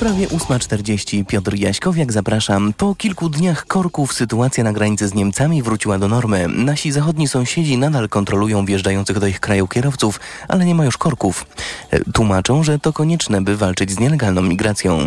Prawie 0.00 0.28
8.40. 0.28 1.24
Piotr 1.24 1.54
Jaśkowiak, 1.54 2.12
zapraszam. 2.12 2.72
Po 2.72 2.94
kilku 2.94 3.28
dniach 3.28 3.66
korków 3.66 4.12
sytuacja 4.12 4.64
na 4.64 4.72
granicy 4.72 5.08
z 5.08 5.14
Niemcami 5.14 5.62
wróciła 5.62 5.98
do 5.98 6.08
normy. 6.08 6.48
Nasi 6.48 6.92
zachodni 6.92 7.28
sąsiedzi 7.28 7.78
nadal 7.78 8.08
kontrolują 8.08 8.64
wjeżdżających 8.64 9.18
do 9.18 9.26
ich 9.26 9.40
kraju 9.40 9.68
kierowców, 9.68 10.20
ale 10.48 10.64
nie 10.64 10.74
ma 10.74 10.84
już 10.84 10.98
korków. 10.98 11.46
E, 11.90 12.12
Tłumaczą, 12.12 12.62
że 12.62 12.78
to 12.78 12.92
konieczne, 12.92 13.42
by 13.42 13.56
walczyć 13.56 13.90
z 13.90 13.98
nielegalną 13.98 14.42
migracją. 14.42 14.98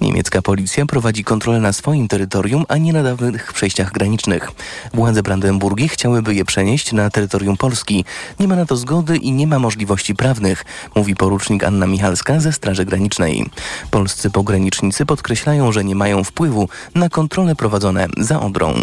Niemiecka 0.00 0.42
policja 0.42 0.86
prowadzi 0.86 1.24
kontrolę 1.24 1.60
na 1.60 1.72
swoim 1.72 2.08
terytorium, 2.08 2.64
a 2.68 2.76
nie 2.76 2.92
na 2.92 3.02
dawnych 3.02 3.52
przejściach 3.52 3.92
granicznych. 3.92 4.50
Władze 4.94 5.22
Brandenburgii 5.22 5.88
chciałyby 5.88 6.34
je 6.34 6.44
przenieść 6.44 6.92
na 6.92 7.10
terytorium 7.10 7.56
Polski. 7.56 8.04
Nie 8.40 8.48
ma 8.48 8.56
na 8.56 8.66
to 8.66 8.76
zgody 8.76 9.16
i 9.16 9.32
nie 9.32 9.46
ma 9.46 9.58
możliwości 9.58 10.14
prawnych, 10.14 10.64
mówi 10.94 11.16
porucznik 11.16 11.64
Anna 11.64 11.86
Michalska 11.86 12.40
ze 12.40 12.52
Straży 12.52 12.84
Granicznej. 12.84 13.50
Polscy 13.90 14.27
pogranicznicy 14.30 15.06
podkreślają, 15.06 15.72
że 15.72 15.84
nie 15.84 15.94
mają 15.94 16.24
wpływu 16.24 16.68
na 16.94 17.08
kontrole 17.08 17.56
prowadzone 17.56 18.06
za 18.18 18.40
Odrą. 18.40 18.74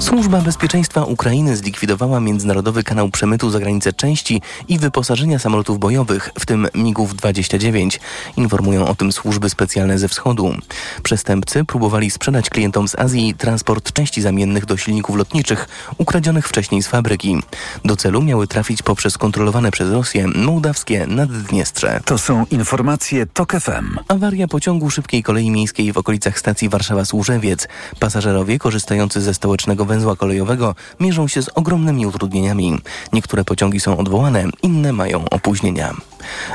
Służba 0.00 0.40
Bezpieczeństwa 0.40 1.04
Ukrainy 1.04 1.56
zlikwidowała 1.56 2.20
międzynarodowy 2.20 2.82
kanał 2.82 3.08
przemytu 3.08 3.50
za 3.50 3.58
granicę 3.60 3.92
części 3.92 4.42
i 4.68 4.78
wyposażenia 4.78 5.38
samolotów 5.38 5.78
bojowych, 5.78 6.30
w 6.38 6.46
tym 6.46 6.66
MiGów-29. 6.74 7.98
Informują 8.36 8.86
o 8.86 8.94
tym 8.94 9.12
służby 9.12 9.50
specjalne 9.50 9.98
ze 9.98 10.08
wschodu. 10.08 10.54
Przestępcy 11.02 11.64
próbowali 11.64 12.10
sprzedać 12.10 12.50
klientom 12.50 12.88
z 12.88 12.98
Azji 12.98 13.34
transport 13.34 13.92
części 13.92 14.22
zamiennych 14.22 14.66
do 14.66 14.76
silników 14.76 15.16
lotniczych 15.16 15.68
ukradzionych 15.98 16.48
wcześniej 16.48 16.82
z 16.82 16.86
fabryki. 16.88 17.36
Do 17.84 17.96
celu 17.96 18.22
miały 18.22 18.46
trafić 18.46 18.82
poprzez 18.82 19.18
kontrolowane 19.18 19.70
przez 19.70 19.92
Rosję 19.92 20.26
mołdawskie 20.26 21.06
Naddniestrze. 21.06 22.00
To 22.04 22.18
są 22.18 22.46
informacje 22.50 23.26
TOK 23.26 23.52
FM. 23.52 23.98
Awaria 24.08 24.48
pociągu 24.48 24.90
szybkiej 24.90 25.22
kolei 25.22 25.50
miejskiej 25.50 25.92
w 25.92 25.98
okolicach 25.98 26.38
stacji 26.38 26.70
Warszawa-Służewiec. 26.70 27.68
Pasażerowie 28.00 28.58
korzystający 28.58 29.20
ze 29.20 29.34
stołecznego 29.44 29.84
węzła 29.84 30.16
kolejowego 30.16 30.74
mierzą 31.00 31.28
się 31.28 31.42
z 31.42 31.48
ogromnymi 31.54 32.06
utrudnieniami. 32.06 32.78
Niektóre 33.12 33.44
pociągi 33.44 33.80
są 33.80 33.98
odwołane, 33.98 34.44
inne 34.62 34.92
mają 34.92 35.24
opóźnienia. 35.30 35.94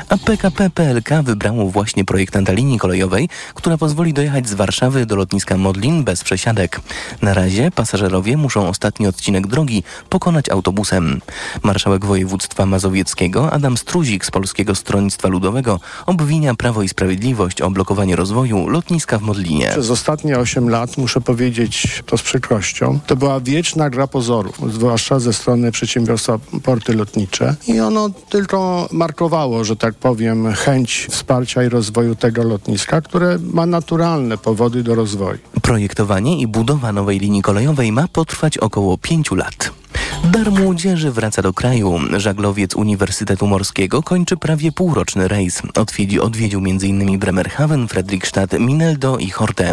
A 0.08 0.16
PKP 0.18 0.70
PLK 0.70 1.08
wybrało 1.22 1.70
właśnie 1.70 2.04
projektanta 2.04 2.52
linii 2.52 2.78
kolejowej, 2.78 3.28
która 3.54 3.78
pozwoli 3.78 4.12
dojechać 4.12 4.48
z 4.48 4.54
Warszawy 4.54 5.06
do 5.06 5.16
lotniska 5.16 5.56
Modlin 5.56 6.04
bez 6.04 6.24
przesiadek. 6.24 6.80
Na 7.22 7.34
razie 7.34 7.70
pasażerowie 7.70 8.36
muszą 8.36 8.68
ostatni 8.68 9.06
odcinek 9.06 9.46
drogi 9.46 9.82
pokonać 10.08 10.48
autobusem. 10.48 11.20
Marszałek 11.62 12.04
województwa 12.04 12.66
mazowieckiego 12.66 13.52
Adam 13.52 13.76
Struzik 13.76 14.24
z 14.24 14.30
Polskiego 14.30 14.74
Stronnictwa 14.74 15.28
Ludowego 15.28 15.80
obwinia 16.06 16.54
Prawo 16.54 16.82
i 16.82 16.88
Sprawiedliwość 16.88 17.60
o 17.60 17.70
blokowanie 17.70 18.16
rozwoju 18.16 18.68
lotniska 18.68 19.18
w 19.18 19.22
Modlinie. 19.22 19.68
Przez 19.70 19.90
ostatnie 19.90 20.38
8 20.38 20.68
lat, 20.68 20.96
muszę 20.96 21.20
powiedzieć 21.20 22.02
to 22.06 22.18
z 22.18 22.22
przykrością, 22.22 22.98
to 23.06 23.16
była 23.16 23.40
wieczna 23.40 23.90
gra 23.90 24.06
pozorów, 24.06 24.72
zwłaszcza 24.72 25.20
ze 25.20 25.32
strony 25.32 25.72
przedsiębiorstwa 25.72 26.38
Porty 26.62 26.94
Lotnicze 26.94 27.54
i 27.66 27.80
ono 27.80 28.10
tylko 28.28 28.88
markowało, 28.92 29.59
że 29.64 29.76
tak 29.76 29.94
powiem, 29.94 30.52
chęć 30.52 31.06
wsparcia 31.10 31.62
i 31.62 31.68
rozwoju 31.68 32.14
tego 32.14 32.42
lotniska, 32.42 33.00
które 33.00 33.38
ma 33.52 33.66
naturalne 33.66 34.38
powody 34.38 34.82
do 34.82 34.94
rozwoju. 34.94 35.38
Projektowanie 35.62 36.40
i 36.40 36.46
budowa 36.46 36.92
nowej 36.92 37.18
linii 37.18 37.42
kolejowej 37.42 37.92
ma 37.92 38.08
potrwać 38.08 38.58
około 38.58 38.98
pięciu 38.98 39.34
lat. 39.34 39.80
Dar 40.24 40.52
młodzieży 40.52 41.10
wraca 41.10 41.42
do 41.42 41.52
kraju. 41.52 41.98
Żaglowiec 42.16 42.74
Uniwersytetu 42.74 43.46
Morskiego 43.46 44.02
kończy 44.02 44.36
prawie 44.36 44.72
półroczny 44.72 45.28
rejs. 45.28 45.62
Odwiedzi, 45.74 46.20
odwiedził 46.20 46.60
m.in. 46.60 47.18
Bremerhaven, 47.18 47.88
Fredrikstadt, 47.88 48.52
Mineldo 48.58 49.18
i 49.18 49.30
Horte. 49.30 49.72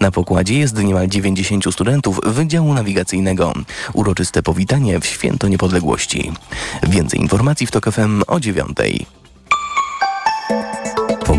Na 0.00 0.10
pokładzie 0.10 0.58
jest 0.58 0.82
niemal 0.82 1.08
90 1.08 1.64
studentów 1.72 2.20
Wydziału 2.26 2.74
Nawigacyjnego. 2.74 3.52
Uroczyste 3.92 4.42
powitanie 4.42 5.00
w 5.00 5.06
Święto 5.06 5.48
Niepodległości. 5.48 6.32
Więcej 6.82 7.20
informacji 7.20 7.66
w 7.66 7.70
TOK 7.70 7.90
FM 7.90 8.22
o 8.26 8.40
dziewiątej. 8.40 9.06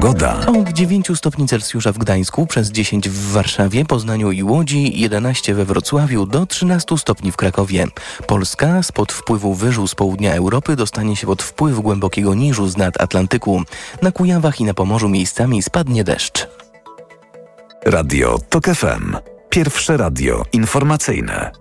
Pogoda. 0.01 0.45
Od 0.47 0.69
9 0.69 1.11
stopni 1.15 1.47
Celsjusza 1.47 1.91
w 1.91 1.97
Gdańsku, 1.97 2.47
przez 2.47 2.71
10 2.71 3.09
w 3.09 3.31
Warszawie, 3.31 3.85
Poznaniu 3.85 4.31
i 4.31 4.43
Łodzi, 4.43 4.99
11 4.99 5.53
we 5.53 5.65
Wrocławiu, 5.65 6.25
do 6.25 6.45
13 6.45 6.97
stopni 6.97 7.31
w 7.31 7.37
Krakowie. 7.37 7.85
Polska 8.27 8.83
spod 8.83 9.11
wpływu 9.11 9.53
wyżu 9.53 9.87
z 9.87 9.95
południa 9.95 10.35
Europy 10.35 10.75
dostanie 10.75 11.15
się 11.15 11.27
pod 11.27 11.43
wpływ 11.43 11.79
głębokiego 11.79 12.33
niżu 12.33 12.67
z 12.67 12.77
nad 12.77 13.01
Atlantyku. 13.01 13.63
Na 14.01 14.11
Kujawach 14.11 14.61
i 14.61 14.63
na 14.63 14.73
Pomorzu 14.73 15.09
miejscami 15.09 15.63
spadnie 15.63 16.03
deszcz. 16.03 16.47
Radio 17.85 18.39
TOK 18.49 18.65
FM. 18.65 19.17
Pierwsze 19.49 19.97
radio 19.97 20.45
informacyjne. 20.53 21.51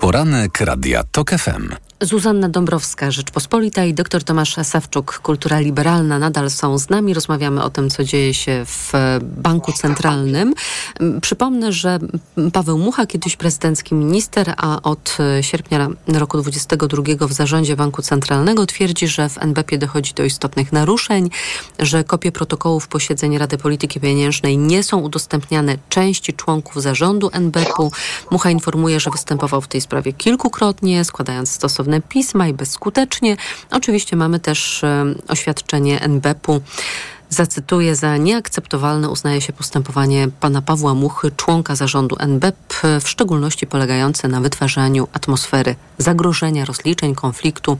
Poranek 0.00 0.60
Radia 0.60 1.02
TOK 1.12 1.30
FM. 1.30 1.87
Zuzanna 2.00 2.48
Dąbrowska, 2.48 3.10
Rzeczpospolita 3.10 3.84
i 3.84 3.94
dr 3.94 4.24
Tomasz 4.24 4.56
Sawczuk, 4.62 5.18
Kultura 5.18 5.60
Liberalna 5.60 6.18
nadal 6.18 6.50
są 6.50 6.78
z 6.78 6.90
nami. 6.90 7.14
Rozmawiamy 7.14 7.62
o 7.62 7.70
tym, 7.70 7.90
co 7.90 8.04
dzieje 8.04 8.34
się 8.34 8.64
w 8.66 8.92
Banku 9.22 9.72
Centralnym. 9.72 10.54
Przypomnę, 11.20 11.72
że 11.72 11.98
Paweł 12.52 12.78
Mucha, 12.78 13.06
kiedyś 13.06 13.36
prezydencki 13.36 13.94
minister, 13.94 14.54
a 14.56 14.82
od 14.82 15.18
sierpnia 15.40 15.88
roku 16.06 16.38
2022 16.38 17.26
w 17.26 17.32
zarządzie 17.32 17.76
Banku 17.76 18.02
Centralnego 18.02 18.66
twierdzi, 18.66 19.08
że 19.08 19.28
w 19.28 19.38
NBP 19.38 19.78
dochodzi 19.78 20.14
do 20.14 20.24
istotnych 20.24 20.72
naruszeń, 20.72 21.30
że 21.78 22.04
kopie 22.04 22.32
protokołów 22.32 22.88
posiedzeń 22.88 23.38
Rady 23.38 23.58
Polityki 23.58 24.00
Pieniężnej 24.00 24.58
nie 24.58 24.82
są 24.82 24.98
udostępniane 24.98 25.78
części 25.88 26.34
członków 26.34 26.82
zarządu 26.82 27.30
NBP-u. 27.32 27.92
Mucha 28.30 28.50
informuje, 28.50 29.00
że 29.00 29.10
występował 29.10 29.60
w 29.60 29.68
tej 29.68 29.80
sprawie 29.80 30.12
kilkukrotnie, 30.12 31.04
składając 31.04 31.50
stosowne 31.50 31.87
bezpodstawne 31.88 32.00
pisma 32.00 32.48
i 32.48 32.52
bezskutecznie. 32.52 33.36
Oczywiście 33.70 34.16
mamy 34.16 34.40
też 34.40 34.82
oświadczenie 35.28 36.00
NBP-u. 36.00 36.60
Zacytuję, 37.30 37.96
za 37.96 38.16
nieakceptowalne 38.16 39.08
uznaje 39.08 39.40
się 39.40 39.52
postępowanie 39.52 40.28
pana 40.40 40.62
Pawła 40.62 40.94
Muchy, 40.94 41.30
członka 41.36 41.76
zarządu 41.76 42.16
NBEP, 42.18 42.74
w 43.00 43.08
szczególności 43.08 43.66
polegające 43.66 44.28
na 44.28 44.40
wytwarzaniu 44.40 45.08
atmosfery 45.12 45.76
zagrożenia, 45.98 46.64
rozliczeń, 46.64 47.14
konfliktu, 47.14 47.78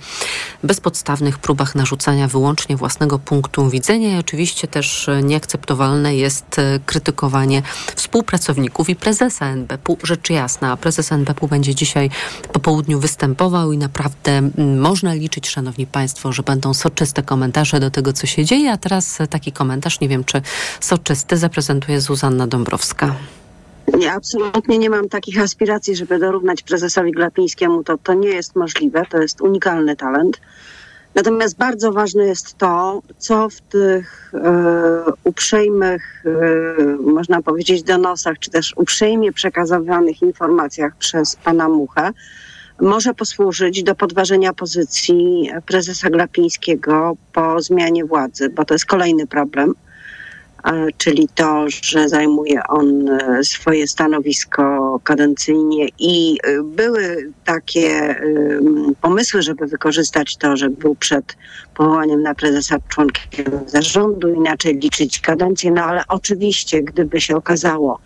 bezpodstawnych 0.62 1.38
próbach 1.38 1.74
narzucania 1.74 2.28
wyłącznie 2.28 2.76
własnego 2.76 3.18
punktu 3.18 3.70
widzenia 3.70 4.16
i 4.16 4.18
oczywiście 4.18 4.68
też 4.68 5.10
nieakceptowalne 5.22 6.16
jest 6.16 6.56
krytykowanie 6.86 7.62
współpracowników 7.96 8.88
i 8.88 8.96
prezesa 8.96 9.46
NBP-u. 9.46 9.98
Rzecz 10.02 10.30
jasna, 10.30 10.76
prezes 10.76 11.12
NBP-u 11.12 11.48
będzie 11.48 11.74
dzisiaj 11.74 12.10
po 12.52 12.60
południu 12.60 13.00
występował 13.00 13.72
i 13.72 13.78
naprawdę 13.78 14.50
można 14.76 15.14
liczyć, 15.14 15.48
szanowni 15.48 15.86
państwo, 15.86 16.32
że 16.32 16.42
będą 16.42 16.74
soczyste 16.74 17.22
komentarze 17.22 17.80
do 17.80 17.90
tego, 17.90 18.12
co 18.12 18.26
się 18.26 18.44
dzieje, 18.44 18.72
a 18.72 18.76
teraz 18.76 19.18
taki 19.38 19.52
komentarz, 19.52 20.00
nie 20.00 20.08
wiem 20.08 20.24
czy 20.24 20.42
soczysty, 20.80 21.36
zaprezentuje 21.36 22.00
Zuzanna 22.00 22.46
Dąbrowska. 22.46 23.14
Nie, 23.98 24.12
absolutnie 24.12 24.78
nie 24.78 24.90
mam 24.90 25.08
takich 25.08 25.40
aspiracji, 25.40 25.96
żeby 25.96 26.18
dorównać 26.18 26.62
prezesowi 26.62 27.12
Glapińskiemu. 27.12 27.84
To, 27.84 27.98
to 27.98 28.14
nie 28.14 28.28
jest 28.28 28.56
możliwe, 28.56 29.02
to 29.10 29.18
jest 29.18 29.40
unikalny 29.40 29.96
talent. 29.96 30.40
Natomiast 31.14 31.56
bardzo 31.56 31.92
ważne 31.92 32.24
jest 32.24 32.58
to, 32.58 33.02
co 33.18 33.48
w 33.48 33.60
tych 33.60 34.32
e, 34.34 35.12
uprzejmych, 35.24 36.24
e, 36.26 37.12
można 37.12 37.42
powiedzieć, 37.42 37.82
donosach, 37.82 38.38
czy 38.38 38.50
też 38.50 38.72
uprzejmie 38.76 39.32
przekazywanych 39.32 40.22
informacjach 40.22 40.96
przez 40.96 41.36
pana 41.36 41.68
Muchę, 41.68 42.10
może 42.80 43.14
posłużyć 43.14 43.82
do 43.82 43.94
podważenia 43.94 44.52
pozycji 44.52 45.50
prezesa 45.66 46.10
Glapińskiego 46.10 47.16
po 47.32 47.62
zmianie 47.62 48.04
władzy, 48.04 48.50
bo 48.50 48.64
to 48.64 48.74
jest 48.74 48.86
kolejny 48.86 49.26
problem, 49.26 49.74
czyli 50.96 51.28
to, 51.34 51.64
że 51.82 52.08
zajmuje 52.08 52.60
on 52.68 53.08
e, 53.08 53.44
swoje 53.44 53.88
stanowisko 53.88 55.00
kadencyjnie 55.04 55.88
i 55.98 56.38
e, 56.42 56.62
były 56.62 57.32
takie 57.44 58.16
pomysły, 59.00 59.42
żeby 59.42 59.66
wykorzystać 59.66 60.36
to, 60.36 60.56
że 60.56 60.70
był 60.70 60.94
przed 60.94 61.36
powołaniem 61.74 62.22
na 62.22 62.34
prezesa 62.34 62.76
członkiem 62.88 63.60
zarządu, 63.66 64.28
inaczej 64.34 64.78
liczyć 64.78 65.20
kadencję, 65.20 65.70
no 65.70 65.82
ale 65.82 66.02
oczywiście, 66.08 66.82
gdyby 66.82 67.20
się 67.20 67.36
okazało, 67.36 68.00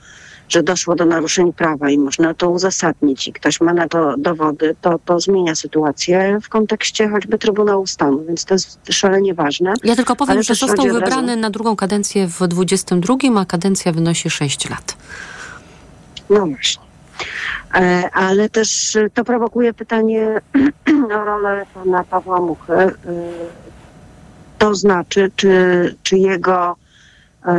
że 0.52 0.62
doszło 0.62 0.94
do 0.94 1.04
naruszeń 1.04 1.52
prawa 1.52 1.90
i 1.90 1.98
można 1.98 2.34
to 2.34 2.50
uzasadnić 2.50 3.28
i 3.28 3.32
ktoś 3.32 3.60
ma 3.60 3.72
na 3.72 3.88
to 3.88 4.14
dowody, 4.18 4.76
to, 4.80 4.98
to 5.04 5.20
zmienia 5.20 5.54
sytuację 5.54 6.38
w 6.42 6.48
kontekście 6.48 7.08
choćby 7.08 7.38
Trybunału 7.38 7.86
Stanu, 7.86 8.24
więc 8.28 8.44
to 8.44 8.54
jest 8.54 8.78
szalenie 8.90 9.34
ważne. 9.34 9.74
Ja 9.84 9.96
tylko 9.96 10.16
powiem, 10.16 10.42
że 10.42 10.54
został 10.54 10.86
wybrany 10.86 11.28
razu... 11.28 11.40
na 11.40 11.50
drugą 11.50 11.76
kadencję 11.76 12.26
w 12.26 12.48
22, 12.48 13.14
a 13.40 13.44
kadencja 13.44 13.92
wynosi 13.92 14.30
6 14.30 14.70
lat. 14.70 14.96
No 16.30 16.46
właśnie. 16.46 16.82
E, 17.74 18.10
ale 18.12 18.48
też 18.48 18.98
to 19.14 19.24
prowokuje 19.24 19.74
pytanie 19.74 20.40
o 21.16 21.24
rolę 21.24 21.66
pana 21.74 22.04
Pawła 22.04 22.40
Muchy. 22.40 22.72
E, 22.72 22.94
to 24.58 24.74
znaczy, 24.74 25.30
czy, 25.36 25.94
czy 26.02 26.18
jego 26.18 26.76
E, 26.81 26.81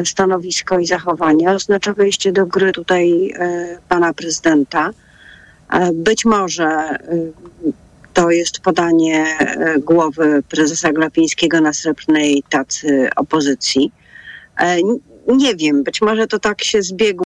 stanowisko 0.06 0.80
i 0.80 0.86
zachowania 0.86 1.54
oznacza 1.54 1.94
wejście 1.94 2.32
do 2.32 2.46
gry 2.46 2.72
tutaj 2.72 3.32
e, 3.32 3.78
pana 3.90 4.14
prezydenta. 4.14 4.90
E, 5.70 5.92
być 5.94 6.26
może 6.26 6.98
to 8.14 8.32
jest 8.32 8.60
podanie 8.60 9.38
głowy 9.80 10.44
prezesa 10.50 10.92
Glapińskiego 10.92 11.62
na 11.62 11.74
srebrnej 11.74 12.44
tacy 12.50 13.10
opozycji. 13.16 13.92
Nie 15.28 15.56
wiem, 15.56 15.84
być 15.84 16.02
może 16.02 16.28
to 16.28 16.40
tak 16.40 16.64
się 16.64 16.82
zbiegło 16.82 17.24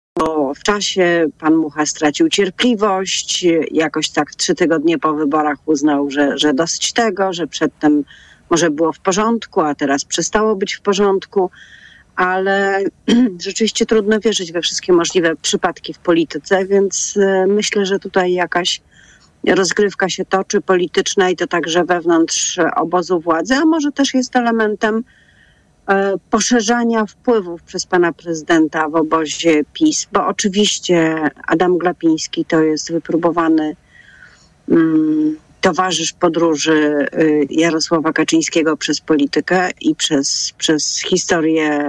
w 0.56 0.64
czasie. 0.64 1.26
Pan 1.40 1.56
Mucha 1.56 1.86
stracił 1.86 2.30
cierpliwość, 2.30 3.46
jakoś 3.72 4.10
tak 4.10 4.36
trzy 4.36 4.56
tygodnie 4.56 5.00
po 5.00 5.14
wyborach 5.14 5.58
uznał, 5.66 6.12
że, 6.12 6.38
że 6.38 6.54
dosyć 6.54 6.94
tego, 6.94 7.34
że 7.34 7.48
przedtem 7.48 8.04
może 8.50 8.70
było 8.70 8.94
w 8.94 9.00
porządku, 9.00 9.62
a 9.62 9.76
teraz 9.76 10.06
przestało 10.06 10.56
być 10.56 10.76
w 10.76 10.82
porządku 10.82 11.50
ale 12.16 12.84
rzeczywiście 13.46 13.86
trudno 13.86 14.20
wierzyć 14.20 14.52
we 14.52 14.62
wszystkie 14.62 14.94
możliwe 14.94 15.36
przypadki 15.36 15.94
w 15.94 16.00
polityce, 16.00 16.66
więc 16.66 17.18
e, 17.18 17.46
myślę, 17.48 17.86
że 17.86 18.00
tutaj 18.00 18.34
jakaś 18.34 18.82
rozgrywka 19.48 20.10
się 20.10 20.26
toczy 20.26 20.62
polityczna 20.62 21.30
i 21.30 21.36
to 21.36 21.48
także 21.48 21.84
wewnątrz 21.84 22.60
obozu 22.76 23.20
władzy, 23.20 23.56
a 23.56 23.66
może 23.66 23.92
też 23.92 24.14
jest 24.14 24.36
elementem 24.36 25.04
e, 25.88 26.14
poszerzania 26.30 27.06
wpływów 27.06 27.64
przez 27.64 27.86
pana 27.86 28.14
prezydenta 28.14 28.90
w 28.90 28.96
obozie 28.96 29.64
PiS, 29.74 30.08
bo 30.12 30.28
oczywiście 30.28 31.30
Adam 31.48 31.78
Glapiński 31.78 32.46
to 32.46 32.64
jest 32.64 32.92
wypróbowany 32.92 33.76
mm, 34.70 35.38
towarzysz 35.66 36.14
podróży 36.14 37.08
y, 37.14 37.48
Jarosława 37.50 38.14
Kaczyńskiego 38.14 38.78
przez 38.78 39.02
politykę 39.02 39.70
i 39.82 39.96
przez, 39.96 40.54
przez 40.58 41.02
historię 41.02 41.80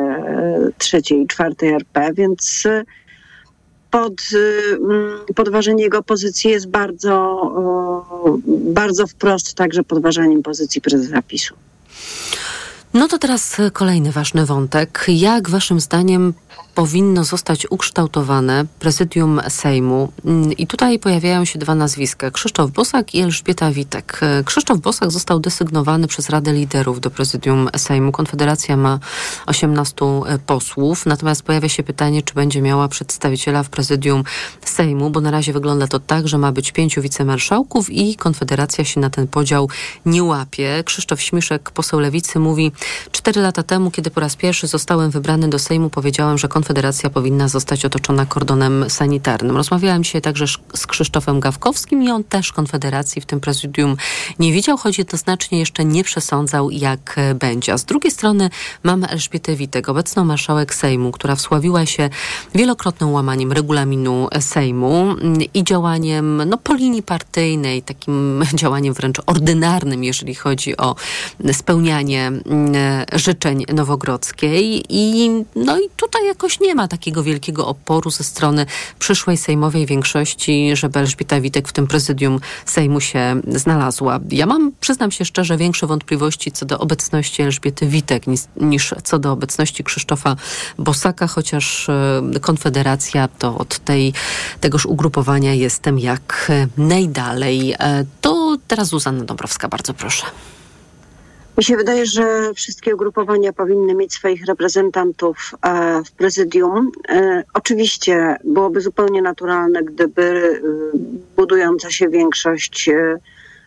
y, 0.69 0.73
trzeciej 0.79 1.23
i 1.23 1.27
czwartej 1.27 1.69
RP, 1.69 2.13
więc 2.13 2.67
y, 2.67 2.85
pod, 3.91 4.13
mm, 4.81 5.19
podważenie 5.35 5.83
jego 5.83 6.03
pozycji 6.03 6.51
jest 6.51 6.69
bardzo, 6.69 7.41
bardzo 8.47 9.07
wprost 9.07 9.55
także 9.55 9.83
podważaniem 9.83 10.43
pozycji 10.43 10.81
prezesa 10.81 11.23
PiSu. 11.23 11.55
No 12.99 13.09
to 13.09 13.19
teraz 13.19 13.57
kolejny 13.73 14.13
ważny 14.13 14.47
wątek. 14.47 15.05
Jak 15.09 15.51
waszym 15.51 15.81
zdaniem 15.81 16.35
powinno 16.75 17.25
zostać 17.25 17.67
ukształtowane 17.71 18.65
prezydium 18.79 19.41
Sejmu. 19.49 20.13
I 20.59 20.67
tutaj 20.67 20.99
pojawiają 20.99 21.45
się 21.45 21.59
dwa 21.59 21.75
nazwiska: 21.75 22.31
Krzysztof 22.31 22.71
Bosak 22.71 23.15
i 23.15 23.21
Elżbieta 23.21 23.71
Witek. 23.71 24.21
Krzysztof 24.45 24.79
Bosak 24.79 25.11
został 25.11 25.41
desygnowany 25.41 26.07
przez 26.07 26.31
Radę 26.31 26.53
Liderów 26.53 27.01
do 27.01 27.11
prezydium 27.11 27.69
Sejmu. 27.77 28.13
Konfederacja 28.13 28.77
ma 28.77 28.99
18 29.47 29.97
posłów, 30.47 31.07
natomiast 31.07 31.43
pojawia 31.43 31.69
się 31.69 31.83
pytanie, 31.83 32.23
czy 32.23 32.35
będzie 32.35 32.63
miała 32.63 32.89
przedstawiciela 32.89 33.63
w 33.63 33.69
prezydium 33.69 34.25
Sejmu, 34.65 35.11
bo 35.11 35.21
na 35.21 35.31
razie 35.31 35.53
wygląda 35.53 35.87
to 35.87 36.01
tak, 36.01 36.29
że 36.29 36.39
ma 36.39 36.53
być 36.53 36.73
pięciu 36.73 37.03
wicemarszałków 37.03 37.91
i 37.91 38.17
Konfederacja 38.17 38.85
się 38.85 39.01
na 39.01 39.11
ten 39.11 39.29
podział 39.29 39.69
nie 40.07 40.25
łapie. 40.25 40.83
Krzysztof 40.85 41.23
Śmiszek, 41.23 41.71
poseł 41.71 42.01
Lewicy, 42.01 42.39
mówi: 42.39 42.73
Cztery 43.13 43.41
lata 43.41 43.63
temu, 43.63 43.91
kiedy 43.91 44.11
po 44.11 44.21
raz 44.21 44.37
pierwszy 44.37 44.67
zostałem 44.67 45.11
wybrany 45.11 45.49
do 45.49 45.59
Sejmu, 45.59 45.91
powiedziałem, 45.91 46.39
że 46.39 46.49
Konfederacja 46.49 47.11
powinna 47.11 47.49
zostać 47.49 47.85
otoczona 47.85 48.27
kordonem 48.27 48.85
sanitarnym. 48.89 49.57
Rozmawiałam 49.57 50.05
dzisiaj 50.05 50.23
także 50.23 50.47
z 50.75 50.87
Krzysztofem 50.87 51.41
Gawkowskim 51.41 52.03
i 52.03 52.11
on 52.11 52.25
też 52.25 52.53
Konfederacji 52.53 53.23
w 53.23 53.27
tym 53.27 53.41
prezydium 53.41 53.97
nie 54.39 54.53
widział, 54.53 54.77
choć 54.77 54.99
jednoznacznie 54.99 55.59
jeszcze 55.59 55.85
nie 55.85 56.05
przesądzał, 56.05 56.71
jak 56.71 57.17
będzie. 57.35 57.73
A 57.73 57.79
z 57.79 57.85
drugiej 57.85 58.11
strony 58.11 58.51
mamy 58.83 59.09
Elżbietę 59.09 59.57
Witek, 59.57 59.89
obecną 59.89 60.25
marszałek 60.25 60.75
Sejmu, 60.75 61.13
która 61.13 61.37
wsławiła 61.37 61.87
się 61.87 62.11
wielokrotnym 62.55 63.13
łamaniem 63.13 63.53
regulaminu 63.53 64.29
Sejmu 64.41 65.15
i 65.55 65.65
działaniem 65.65 66.43
no, 66.47 66.59
po 66.59 66.75
linii 66.75 67.03
partyjnej, 67.03 67.83
takim 67.83 68.43
działaniem 68.55 68.95
wręcz 68.95 69.17
ordynarnym, 69.27 70.05
jeżeli 70.05 70.35
chodzi 70.35 70.77
o 70.77 70.97
spełnianie 71.53 72.27
mm, 72.27 72.76
życzeń 73.13 73.65
Nowogrodzkiej. 73.75 74.85
I, 74.89 75.31
no 75.57 75.79
i 75.79 75.83
tutaj 75.97 76.27
jakoś 76.27 76.61
nie 76.61 76.75
ma 76.75 76.89
takiego 76.89 77.23
wielkiego 77.23 77.67
oporu 77.67 78.11
ze 78.11 78.25
strony 78.25 78.67
przyszłej 78.99 79.37
sejmowej 79.37 79.87
większości, 79.87 80.77
żeby 80.77 80.99
Elżbieta 80.99 81.41
Witek 81.41 81.69
w 81.69 81.73
tym 81.73 81.87
prezydium 81.87 82.41
Sejmu 82.67 83.01
się 83.01 83.41
znalazła. 83.49 84.21
Ja 84.31 84.47
mam, 84.47 84.73
przyznam 84.81 85.11
się 85.11 85.25
szczerze, 85.25 85.57
większe 85.57 85.87
wątpliwości 85.87 86.53
co 86.53 86.67
do 86.67 86.79
obecności 86.79 87.43
Elżbiety 87.43 87.87
Witek 87.87 88.27
niż, 88.27 88.41
niż 88.57 88.95
co 89.05 89.19
do 89.19 89.33
obecności 89.33 89.85
Krzysztofa 89.85 90.37
Bosaka, 90.79 91.27
chociaż 91.27 91.89
e, 91.89 92.23
Konfederacja 92.41 93.29
to 93.29 93.59
od 93.59 93.79
tej, 93.79 94.13
tegoż 94.61 94.87
ugrupowania 94.87 95.55
jestem 95.55 95.99
jak 95.99 96.53
najdalej. 96.77 97.73
E, 97.73 98.05
to 98.21 98.57
teraz 98.69 98.89
Zuzanna 98.89 99.25
Dąbrowska, 99.25 99.69
bardzo 99.69 99.95
proszę. 99.95 100.27
Mi 101.59 101.65
się 101.65 101.77
wydaje, 101.77 102.07
że 102.07 102.55
wszystkie 102.55 102.95
ugrupowania 102.95 103.53
powinny 103.53 103.95
mieć 103.95 104.13
swoich 104.13 104.45
reprezentantów 104.45 105.55
e, 105.63 106.03
w 106.05 106.13
prezydium. 106.13 106.91
E, 107.09 107.45
oczywiście 107.55 108.37
byłoby 108.45 108.81
zupełnie 108.81 109.23
naturalne, 109.23 109.83
gdyby 109.83 110.23
e, 110.23 110.99
budująca 111.37 111.91
się 111.91 112.09
większość 112.09 112.91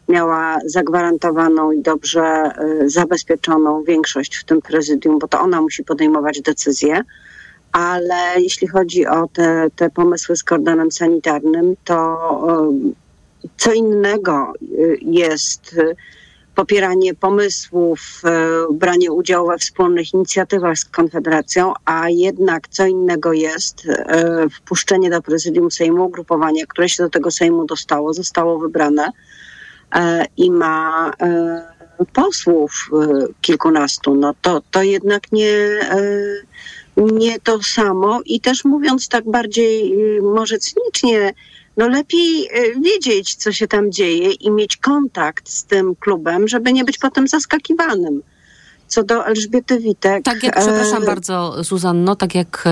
miała 0.09 0.59
zagwarantowaną 0.65 1.71
i 1.71 1.81
dobrze 1.81 2.51
zabezpieczoną 2.85 3.83
większość 3.83 4.35
w 4.35 4.43
tym 4.43 4.61
prezydium, 4.61 5.19
bo 5.19 5.27
to 5.27 5.39
ona 5.41 5.61
musi 5.61 5.83
podejmować 5.83 6.41
decyzje. 6.41 7.01
Ale 7.71 8.15
jeśli 8.37 8.67
chodzi 8.67 9.07
o 9.07 9.27
te, 9.33 9.67
te 9.75 9.89
pomysły 9.89 10.35
z 10.35 10.43
kordonem 10.43 10.91
sanitarnym, 10.91 11.75
to 11.83 12.17
co 13.57 13.73
innego 13.73 14.53
jest 15.01 15.75
popieranie 16.59 17.15
pomysłów, 17.15 18.21
y, 18.71 18.73
branie 18.73 19.11
udziału 19.11 19.47
we 19.47 19.57
wspólnych 19.57 20.13
inicjatywach 20.13 20.77
z 20.77 20.85
Konfederacją, 20.85 21.73
a 21.85 22.09
jednak 22.09 22.67
co 22.67 22.85
innego 22.85 23.33
jest 23.33 23.85
y, 23.85 24.49
wpuszczenie 24.49 25.09
do 25.09 25.21
prezydium 25.21 25.71
Sejmu 25.71 26.05
ugrupowania, 26.05 26.65
które 26.67 26.89
się 26.89 27.03
do 27.03 27.09
tego 27.09 27.31
Sejmu 27.31 27.65
dostało, 27.65 28.13
zostało 28.13 28.59
wybrane 28.59 29.11
e, 29.95 30.25
i 30.37 30.51
ma 30.51 31.11
e, 31.21 32.05
posłów 32.13 32.89
e, 32.93 33.27
kilkunastu. 33.41 34.15
No 34.15 34.33
to, 34.41 34.61
to 34.71 34.83
jednak 34.83 35.31
nie, 35.31 35.53
e, 35.91 36.01
nie 36.97 37.39
to 37.39 37.63
samo 37.63 38.21
i 38.25 38.41
też 38.41 38.65
mówiąc 38.65 39.07
tak 39.07 39.31
bardziej 39.31 39.93
y, 40.17 40.21
może 40.21 40.57
cynicznie, 40.57 41.33
no 41.79 41.87
lepiej 41.87 42.45
y, 42.45 42.81
wiedzieć, 42.81 43.35
co 43.35 43.51
się 43.51 43.67
tam 43.67 43.91
dzieje 43.91 44.31
i 44.31 44.51
mieć 44.51 44.77
kontakt 44.77 45.49
z 45.49 45.63
tym 45.63 45.95
klubem, 45.95 46.47
żeby 46.47 46.73
nie 46.73 46.85
być 46.85 46.97
potem 46.97 47.27
zaskakiwanym. 47.27 48.21
Co 48.87 49.03
do 49.03 49.25
Elżbiety 49.25 49.79
Witek. 49.79 50.23
Tak 50.23 50.43
jak, 50.43 50.57
e, 50.57 50.61
przepraszam 50.61 51.05
bardzo, 51.05 51.63
Zuzanno, 51.63 52.15
tak 52.15 52.35
jak 52.35 52.63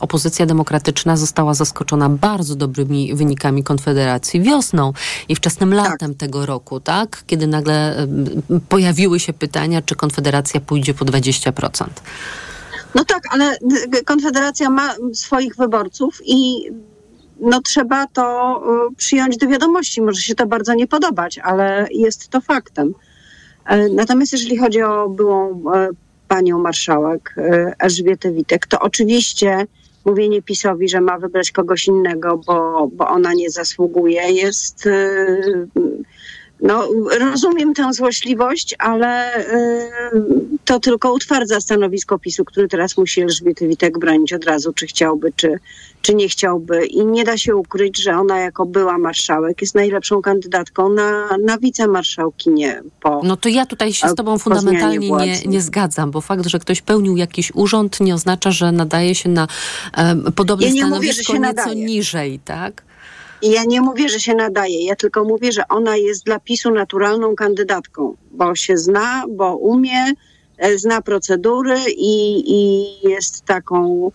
opozycja 0.00 0.46
demokratyczna 0.46 1.16
została 1.16 1.54
zaskoczona 1.54 2.08
bardzo 2.08 2.54
dobrymi 2.54 3.14
wynikami 3.14 3.64
Konfederacji 3.64 4.40
wiosną 4.40 4.92
i 5.28 5.36
wczesnym 5.36 5.74
latem 5.74 6.14
tego 6.14 6.46
roku, 6.46 6.80
tak? 6.80 7.22
Kiedy 7.26 7.46
nagle 7.46 8.06
pojawiły 8.68 9.20
się 9.20 9.32
pytania, 9.32 9.82
czy 9.82 9.96
Konfederacja 9.96 10.60
pójdzie 10.60 10.94
po 10.94 11.04
20%. 11.04 11.86
No 12.94 13.04
tak, 13.04 13.22
ale 13.30 13.56
y, 13.98 14.04
Konfederacja 14.04 14.70
ma 14.70 14.94
swoich 15.12 15.56
wyborców 15.56 16.20
i 16.24 16.70
no 17.40 17.62
trzeba 17.62 18.06
to 18.06 18.56
y, 18.90 18.94
przyjąć 18.94 19.36
do 19.36 19.48
wiadomości. 19.48 20.02
Może 20.02 20.20
się 20.20 20.34
to 20.34 20.46
bardzo 20.46 20.74
nie 20.74 20.86
podobać, 20.86 21.38
ale 21.38 21.86
jest 21.90 22.28
to 22.28 22.40
faktem. 22.40 22.94
E, 23.64 23.88
Natomiast 23.88 24.32
jeżeli 24.32 24.56
chodzi 24.56 24.82
o 24.82 25.08
byłą 25.08 25.62
e, 25.74 25.88
panią 26.28 26.58
marszałek 26.58 27.34
e, 27.36 27.74
Elżbietę 27.78 28.32
Witek, 28.32 28.66
to 28.66 28.80
oczywiście 28.80 29.66
mówienie 30.04 30.42
PiSowi, 30.42 30.88
że 30.88 31.00
ma 31.00 31.18
wybrać 31.18 31.50
kogoś 31.50 31.86
innego, 31.86 32.40
bo, 32.46 32.88
bo 32.92 33.08
ona 33.08 33.32
nie 33.34 33.50
zasługuje, 33.50 34.32
jest. 34.32 34.88
No, 36.60 36.88
rozumiem 37.18 37.74
tę 37.74 37.92
złośliwość, 37.92 38.74
ale 38.78 39.38
y, 39.38 39.90
to 40.64 40.80
tylko 40.80 41.12
utwardza 41.12 41.60
stanowisko 41.60 42.18
PiSu, 42.18 42.44
który 42.44 42.68
teraz 42.68 42.96
musi 42.96 43.20
Elżbiety 43.20 43.68
Witek 43.68 43.98
bronić 43.98 44.32
od 44.32 44.44
razu, 44.44 44.72
czy 44.72 44.86
chciałby, 44.86 45.32
czy, 45.36 45.58
czy 46.02 46.14
nie 46.14 46.28
chciałby. 46.28 46.86
I 46.86 47.06
nie 47.06 47.24
da 47.24 47.36
się 47.36 47.56
ukryć, 47.56 48.02
że 48.02 48.16
ona 48.16 48.38
jako 48.38 48.66
była 48.66 48.98
marszałek 48.98 49.60
jest 49.60 49.74
najlepszą 49.74 50.22
kandydatką 50.22 50.88
na, 50.88 51.28
na 51.44 51.58
wicemarszałkinię 51.58 52.82
po 53.00 53.20
No 53.24 53.36
to 53.36 53.48
ja 53.48 53.66
tutaj 53.66 53.92
się 53.92 54.08
z 54.08 54.14
tobą 54.14 54.38
fundamentalnie 54.38 55.10
nie, 55.10 55.40
nie 55.46 55.60
zgadzam, 55.60 56.10
bo 56.10 56.20
fakt, 56.20 56.46
że 56.46 56.58
ktoś 56.58 56.82
pełnił 56.82 57.16
jakiś 57.16 57.52
urząd 57.54 58.00
nie 58.00 58.14
oznacza, 58.14 58.50
że 58.50 58.72
nadaje 58.72 59.14
się 59.14 59.28
na 59.28 59.48
em, 59.96 60.32
podobne 60.36 60.66
Ja 60.66 60.72
nie 60.72 60.86
mówię, 60.86 61.12
że 61.12 61.22
stanowisko 61.22 61.32
się 61.32 61.38
nieco 61.38 61.56
nadaje. 61.56 61.84
niżej, 61.84 62.40
tak? 62.44 62.87
I 63.42 63.50
ja 63.50 63.64
nie 63.64 63.80
mówię, 63.80 64.08
że 64.08 64.20
się 64.20 64.34
nadaje, 64.34 64.84
ja 64.84 64.96
tylko 64.96 65.24
mówię, 65.24 65.52
że 65.52 65.68
ona 65.68 65.96
jest 65.96 66.24
dla 66.24 66.40
PiSu 66.40 66.70
naturalną 66.70 67.34
kandydatką, 67.34 68.16
bo 68.30 68.54
się 68.54 68.78
zna, 68.78 69.24
bo 69.28 69.56
umie, 69.56 70.12
e, 70.58 70.78
zna 70.78 71.02
procedury 71.02 71.78
i, 71.96 72.44
i 72.46 72.86
jest 73.08 73.44
taką 73.44 74.10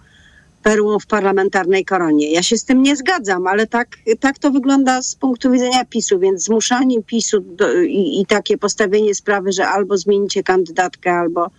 perłą 0.63 0.99
w 0.99 1.05
parlamentarnej 1.05 1.85
koronie. 1.85 2.31
Ja 2.31 2.43
się 2.43 2.57
z 2.57 2.65
tym 2.65 2.83
nie 2.83 2.95
zgadzam, 2.95 3.47
ale 3.47 3.67
tak, 3.67 3.87
tak 4.19 4.39
to 4.39 4.51
wygląda 4.51 5.01
z 5.01 5.15
punktu 5.15 5.51
widzenia 5.51 5.85
PiSu, 5.85 6.19
więc 6.19 6.43
zmuszanie 6.43 7.03
PiSu 7.03 7.39
do, 7.39 7.81
i, 7.81 8.21
i 8.21 8.25
takie 8.25 8.57
postawienie 8.57 9.15
sprawy, 9.15 9.51
że 9.51 9.67
albo 9.67 9.97
zmienicie 9.97 10.43
kandydatkę, 10.43 11.11
albo, 11.11 11.49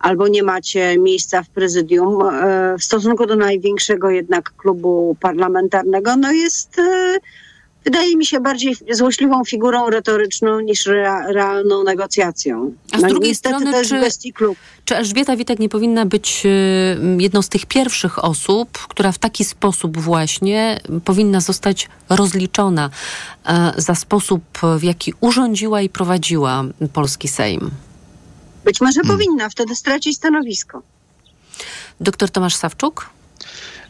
albo 0.00 0.28
nie 0.28 0.42
macie 0.42 0.98
miejsca 0.98 1.42
w 1.42 1.48
prezydium 1.48 2.22
e, 2.22 2.76
w 2.78 2.84
stosunku 2.84 3.26
do 3.26 3.36
największego 3.36 4.10
jednak 4.10 4.52
klubu 4.56 5.16
parlamentarnego, 5.20 6.16
no 6.16 6.32
jest, 6.32 6.78
e, 6.78 7.18
wydaje 7.84 8.16
mi 8.16 8.26
się, 8.26 8.40
bardziej 8.40 8.76
złośliwą 8.90 9.44
figurą 9.44 9.90
retoryczną 9.90 10.60
niż 10.60 10.86
rea, 10.86 11.32
realną 11.32 11.84
negocjacją. 11.84 12.72
A 12.92 12.98
z 12.98 13.02
No, 13.02 13.08
drugiej 13.08 13.34
strony, 13.34 13.72
czy-. 13.84 14.00
Czy 14.84 14.96
Elżbieta 14.96 15.36
Witek 15.36 15.58
nie 15.58 15.68
powinna 15.68 16.06
być 16.06 16.42
y, 16.44 17.18
jedną 17.18 17.42
z 17.42 17.48
tych 17.48 17.66
pierwszych 17.66 18.24
osób, 18.24 18.78
która 18.78 19.12
w 19.12 19.18
taki 19.18 19.44
sposób 19.44 19.98
właśnie 19.98 20.80
powinna 21.04 21.40
zostać 21.40 21.88
rozliczona 22.08 22.90
e, 23.46 23.72
za 23.76 23.94
sposób, 23.94 24.42
w 24.78 24.82
jaki 24.82 25.14
urządziła 25.20 25.80
i 25.80 25.88
prowadziła 25.88 26.64
polski 26.92 27.28
Sejm? 27.28 27.70
Być 28.64 28.80
może 28.80 29.00
powinna, 29.00 29.48
wtedy 29.48 29.76
straci 29.76 30.14
stanowisko. 30.14 30.82
Doktor 32.00 32.30
Tomasz 32.30 32.54
Sawczuk? 32.54 33.10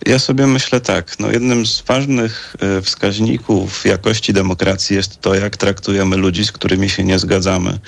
Ja 0.07 0.18
sobie 0.18 0.47
myślę 0.47 0.81
tak, 0.81 1.18
no 1.18 1.31
jednym 1.31 1.66
z 1.66 1.83
ważnych 1.83 2.57
e, 2.61 2.83
wskaźników 2.83 3.85
jakości 3.85 4.33
demokracji 4.33 4.97
jest 4.97 5.21
to, 5.21 5.35
jak 5.35 5.57
traktujemy 5.57 6.16
ludzi, 6.16 6.45
z 6.45 6.53
którymi 6.53 6.91
się 6.91 7.05
nie 7.05 7.18
zgadzamy. 7.18 7.79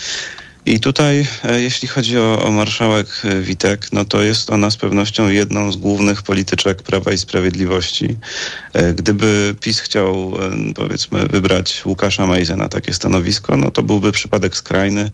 I 0.66 0.80
tutaj, 0.80 1.26
e, 1.44 1.60
jeśli 1.60 1.88
chodzi 1.88 2.18
o, 2.18 2.42
o 2.44 2.50
marszałek 2.50 3.06
e, 3.24 3.40
Witek, 3.40 3.92
no 3.92 4.04
to 4.04 4.22
jest 4.22 4.50
ona 4.50 4.70
z 4.70 4.76
pewnością 4.76 5.28
jedną 5.28 5.72
z 5.72 5.76
głównych 5.76 6.22
polityczek 6.22 6.82
Prawa 6.82 7.12
i 7.12 7.18
Sprawiedliwości. 7.18 8.16
E, 8.72 8.94
Gdyby 8.94 9.54
PiS 9.60 9.80
chciał, 9.80 10.32
powiedzmy, 10.74 11.26
wybrać 11.26 11.82
Łukasza 11.84 12.26
Mejzę 12.26 12.56
na 12.56 12.68
takie 12.68 12.94
stanowisko, 12.94 13.56
no 13.56 13.70
to 13.70 13.82
byłby 13.82 14.12
przypadek 14.12 14.56
skrajny 14.56 15.10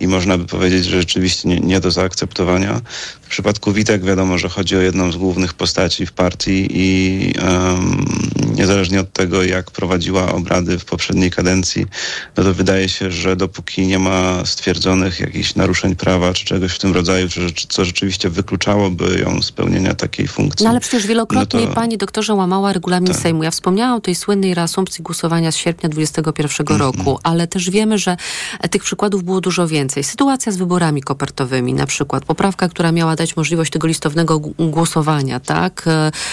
i 0.00 0.08
można 0.08 0.38
by 0.38 0.44
powiedzieć, 0.44 0.84
że 0.84 1.00
rzeczywiście 1.00 1.48
nie, 1.48 1.60
nie 1.60 1.80
do 1.80 1.90
zaakceptowania. 1.90 2.80
W 3.22 3.28
przypadku 3.30 3.72
Witek 3.72 4.04
wiadomo, 4.04 4.38
że 4.38 4.48
chodzi 4.48 4.76
o 4.76 4.80
jedną 4.80 5.12
z 5.12 5.16
głównych 5.16 5.54
postaci 5.54 6.06
w 6.06 6.12
partii 6.12 6.68
i 6.70 7.34
em, 7.38 8.04
niezależnie 8.54 9.00
od 9.00 9.12
tego, 9.12 9.42
jak 9.42 9.70
prowadziła 9.70 10.32
obrady 10.32 10.78
w 10.78 10.84
poprzedniej 10.84 11.30
kadencji, 11.30 11.86
no 12.36 12.44
to 12.44 12.54
wydaje 12.54 12.88
się, 12.88 13.10
że 13.10 13.36
dopóki 13.36 13.86
nie 13.86 13.98
ma 13.98 14.44
jakichś 15.20 15.54
naruszeń 15.54 15.96
prawa 15.96 16.32
czy 16.32 16.44
czegoś 16.44 16.72
w 16.72 16.78
tym 16.78 16.92
rodzaju, 16.94 17.28
czy, 17.28 17.40
co 17.68 17.84
rzeczywiście 17.84 18.30
wykluczałoby 18.30 19.18
ją 19.20 19.42
z 19.42 19.46
spełnienia 19.46 19.94
takiej 19.94 20.28
funkcji. 20.28 20.64
No 20.64 20.70
ale 20.70 20.80
przecież 20.80 21.06
wielokrotnie 21.06 21.60
no 21.60 21.66
to- 21.66 21.72
pani 21.74 21.98
doktorze 21.98 22.34
łamała 22.34 22.72
regulamin 22.72 23.14
Sejmu. 23.14 23.42
Ja 23.42 23.50
wspomniałam 23.50 23.96
o 23.96 24.00
tej 24.00 24.14
słynnej 24.14 24.54
reasumpcji 24.54 25.02
głosowania 25.02 25.52
z 25.52 25.56
sierpnia 25.56 25.88
2021 25.88 26.74
Mhm. 26.76 26.80
roku, 27.06 27.18
ale 27.22 27.46
też 27.46 27.70
wiemy, 27.70 27.98
że 27.98 28.16
tych 28.70 28.82
przykładów 28.82 29.24
było 29.24 29.40
dużo 29.40 29.68
więcej. 29.68 30.04
Sytuacja 30.04 30.52
z 30.52 30.56
wyborami 30.56 31.02
kopertowymi 31.02 31.74
na 31.74 31.86
przykład. 31.86 32.24
Poprawka, 32.24 32.68
która 32.68 32.92
miała 32.92 33.16
dać 33.16 33.36
możliwość 33.36 33.72
tego 33.72 33.86
listownego 33.88 34.38
głosowania, 34.58 35.40
tak? 35.40 35.84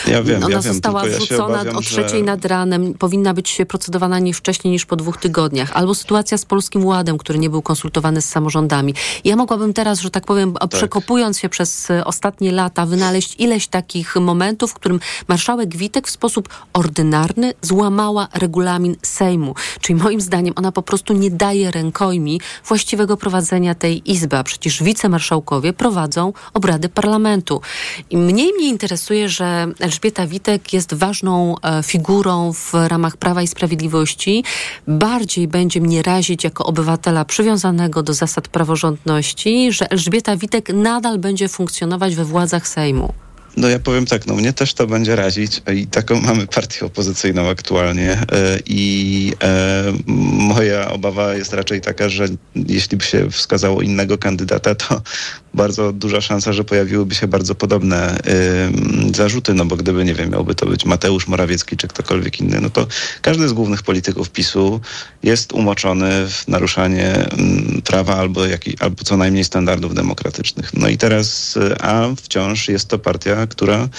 Ja 0.08 0.24
wiem, 0.24 0.44
Ona 0.44 0.56
ja 0.56 0.62
wiem, 0.62 0.74
została 0.74 1.06
ja 1.06 1.12
się 1.12 1.18
wrzucona 1.18 1.46
obawiam, 1.62 1.78
o 1.78 1.82
że- 1.82 1.90
trzeciej 1.90 2.24
nad 2.24 2.46
ranem. 2.46 2.94
Powinna 2.94 3.34
być 3.34 3.58
procedowana 3.68 4.20
nie 4.20 4.34
wcześniej 4.34 4.72
niż 4.72 4.86
po 4.86 4.96
dwóch 4.96 5.18
tygodniach. 5.18 5.72
Albo 5.74 5.96
sytuacja 5.96 6.38
z 6.38 6.46
Polskim 6.46 6.86
Ładem, 6.86 7.18
który 7.18 7.40
nie 7.40 7.50
był 7.50 7.62
konsultowany 7.62 8.22
z 8.22 8.26
samorządami. 8.46 8.94
Ja 9.24 9.36
mogłabym 9.36 9.74
teraz, 9.74 10.00
że 10.00 10.12
tak 10.12 10.26
powiem, 10.26 10.54
przekopując 10.70 11.40
się 11.40 11.50
przez 11.50 11.90
e, 11.92 12.06
ostatnie 12.06 12.52
lata, 12.52 12.86
wynaleźć 12.86 13.36
ileś 13.40 13.68
takich 13.68 14.16
momentów, 14.16 14.72
w 14.72 14.74
którym 14.74 15.00
marszałek 15.28 15.76
Witek 15.76 16.08
w 16.08 16.10
sposób 16.10 16.50
ordynarny 16.74 17.54
złamała 17.62 18.28
regulamin 18.34 18.96
Sejmu. 19.02 19.56
Czyli 19.82 20.00
moim 20.04 20.22
zdaniem 20.22 20.54
ona 20.58 20.72
po 20.72 20.82
prostu 20.82 21.14
nie 21.14 21.32
daje 21.32 21.72
rękojmi 21.72 22.42
właściwego 22.68 23.18
prowadzenia 23.18 23.76
tej 23.76 24.12
izby, 24.12 24.38
a 24.38 24.44
przecież 24.44 24.84
wicemarszałkowie 24.84 25.74
prowadzą 25.74 26.34
obrady 26.54 26.90
parlamentu. 26.90 27.62
I 28.10 28.18
mniej 28.18 28.54
mnie 28.54 28.70
interesuje, 28.70 29.30
że 29.30 29.68
Elżbieta 29.80 30.28
Witek 30.28 30.74
jest 30.74 30.94
ważną 30.94 31.56
e, 31.62 31.84
figurą 31.84 32.54
w 32.54 32.74
ramach 32.74 33.18
Prawa 33.18 33.42
i 33.42 33.48
Sprawiedliwości. 33.48 34.44
Bardziej 34.88 35.48
będzie 35.48 35.82
mnie 35.82 36.04
razić 36.04 36.44
jako 36.44 36.66
obywatela 36.66 37.26
przywiązanego 37.26 38.04
do 38.04 38.14
zasad 38.14 38.35
praworządności, 38.42 39.72
że 39.72 39.92
Elżbieta 39.92 40.38
Witek 40.38 40.70
nadal 40.74 41.20
będzie 41.20 41.50
funkcjonować 41.50 42.16
we 42.16 42.26
władzach 42.26 42.68
Sejmu. 42.68 43.14
No 43.58 43.70
ja 43.70 43.80
powiem 43.80 44.06
tak, 44.06 44.28
no 44.28 44.36
mnie 44.36 44.54
też 44.54 44.74
to 44.74 44.88
będzie 44.88 45.16
razić 45.16 45.62
i 45.74 45.88
taką 45.88 46.22
mamy 46.28 46.48
partię 46.48 46.86
opozycyjną 46.86 47.50
aktualnie 47.50 48.12
e, 48.12 48.60
i 48.66 49.34
e, 49.44 49.94
moja 50.38 50.92
obawa 50.92 51.34
jest 51.34 51.54
raczej 51.54 51.82
taka, 51.82 52.10
że 52.10 52.26
jeśli 52.56 52.98
by 52.98 53.06
się 53.06 53.32
wskazało 53.32 53.82
innego 53.82 54.18
kandydata, 54.18 54.76
to 54.76 55.02
bardzo 55.54 55.94
duża 55.94 56.22
szansa, 56.22 56.54
że 56.54 56.64
pojawiłyby 56.64 57.16
się 57.16 57.28
bardzo 57.28 57.56
podobne 57.56 58.18
zarzuty, 59.16 59.54
no 59.54 59.66
bo 59.66 59.76
gdyby, 59.76 60.06
nie 60.06 60.14
wiem, 60.14 60.30
miałby 60.30 60.56
to 60.56 60.66
być 60.66 60.86
Mateusz 60.86 61.28
Morawiecki 61.28 61.78
czy 61.78 61.88
ktokolwiek 61.88 62.40
inny, 62.40 62.62
no 62.62 62.70
to 62.70 62.88
każdy 63.22 63.48
z 63.48 63.54
głównych 63.54 63.84
polityków 63.84 64.30
PiSu 64.30 64.82
jest 65.24 65.54
umoczony 65.54 66.28
w 66.28 66.48
naruszanie 66.48 67.30
prawa 67.84 68.16
albo, 68.16 68.46
jaki, 68.46 68.78
albo 68.80 69.04
co 69.04 69.18
najmniej 69.18 69.44
standardów 69.44 69.96
demokratycznych. 69.96 70.74
No 70.74 70.88
i 70.88 70.98
teraz, 70.98 71.58
y, 71.58 71.82
a 71.82 72.08
wciąż 72.16 72.68
jest 72.68 72.88
to 72.88 73.00
partia, 73.00 73.45
która 73.48 73.90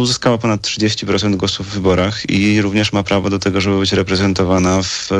uzyskała 0.00 0.38
ponad 0.38 0.60
30% 0.60 1.36
głosów 1.36 1.66
w 1.66 1.74
wyborach 1.74 2.30
i 2.30 2.62
również 2.62 2.92
ma 2.92 3.02
prawo 3.02 3.30
do 3.30 3.38
tego, 3.38 3.60
żeby 3.60 3.78
być 3.78 3.92
reprezentowana 3.92 4.82
w 4.82 5.10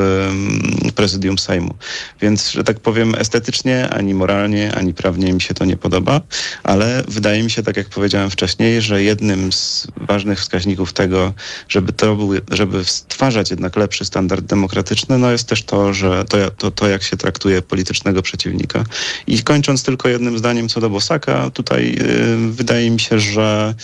prezydium 0.94 1.38
Sejmu. 1.38 1.74
Więc, 2.20 2.50
że 2.50 2.64
tak 2.64 2.80
powiem, 2.80 3.14
estetycznie, 3.14 3.88
ani 3.90 4.14
moralnie, 4.14 4.74
ani 4.74 4.94
prawnie 4.94 5.32
mi 5.32 5.40
się 5.40 5.54
to 5.54 5.64
nie 5.64 5.76
podoba, 5.76 6.20
ale 6.62 7.04
wydaje 7.08 7.42
mi 7.42 7.50
się, 7.50 7.62
tak 7.62 7.76
jak 7.76 7.88
powiedziałem 7.88 8.30
wcześniej, 8.30 8.82
że 8.82 9.02
jednym 9.02 9.52
z 9.52 9.86
ważnych 9.96 10.40
wskaźników 10.40 10.92
tego, 10.92 11.32
żeby 11.68 11.92
to 11.92 12.16
był, 12.16 12.30
żeby 12.50 12.84
stwarzać 12.84 13.50
jednak 13.50 13.76
lepszy 13.76 14.04
standard 14.04 14.44
demokratyczny, 14.44 15.18
no 15.18 15.30
jest 15.30 15.48
też 15.48 15.62
to, 15.62 15.94
że 15.94 16.24
to, 16.24 16.50
to, 16.50 16.70
to 16.70 16.88
jak 16.88 17.02
się 17.02 17.16
traktuje 17.16 17.62
politycznego 17.62 18.22
przeciwnika. 18.22 18.84
I 19.26 19.42
kończąc 19.42 19.82
tylko 19.82 20.08
jednym 20.08 20.38
zdaniem 20.38 20.68
co 20.68 20.80
do 20.80 20.90
Bosaka, 20.90 21.50
tutaj 21.50 21.96
y, 22.00 22.52
wydaje 22.52 22.90
mi 22.90 23.00
się, 23.00 23.20
że 23.20 23.74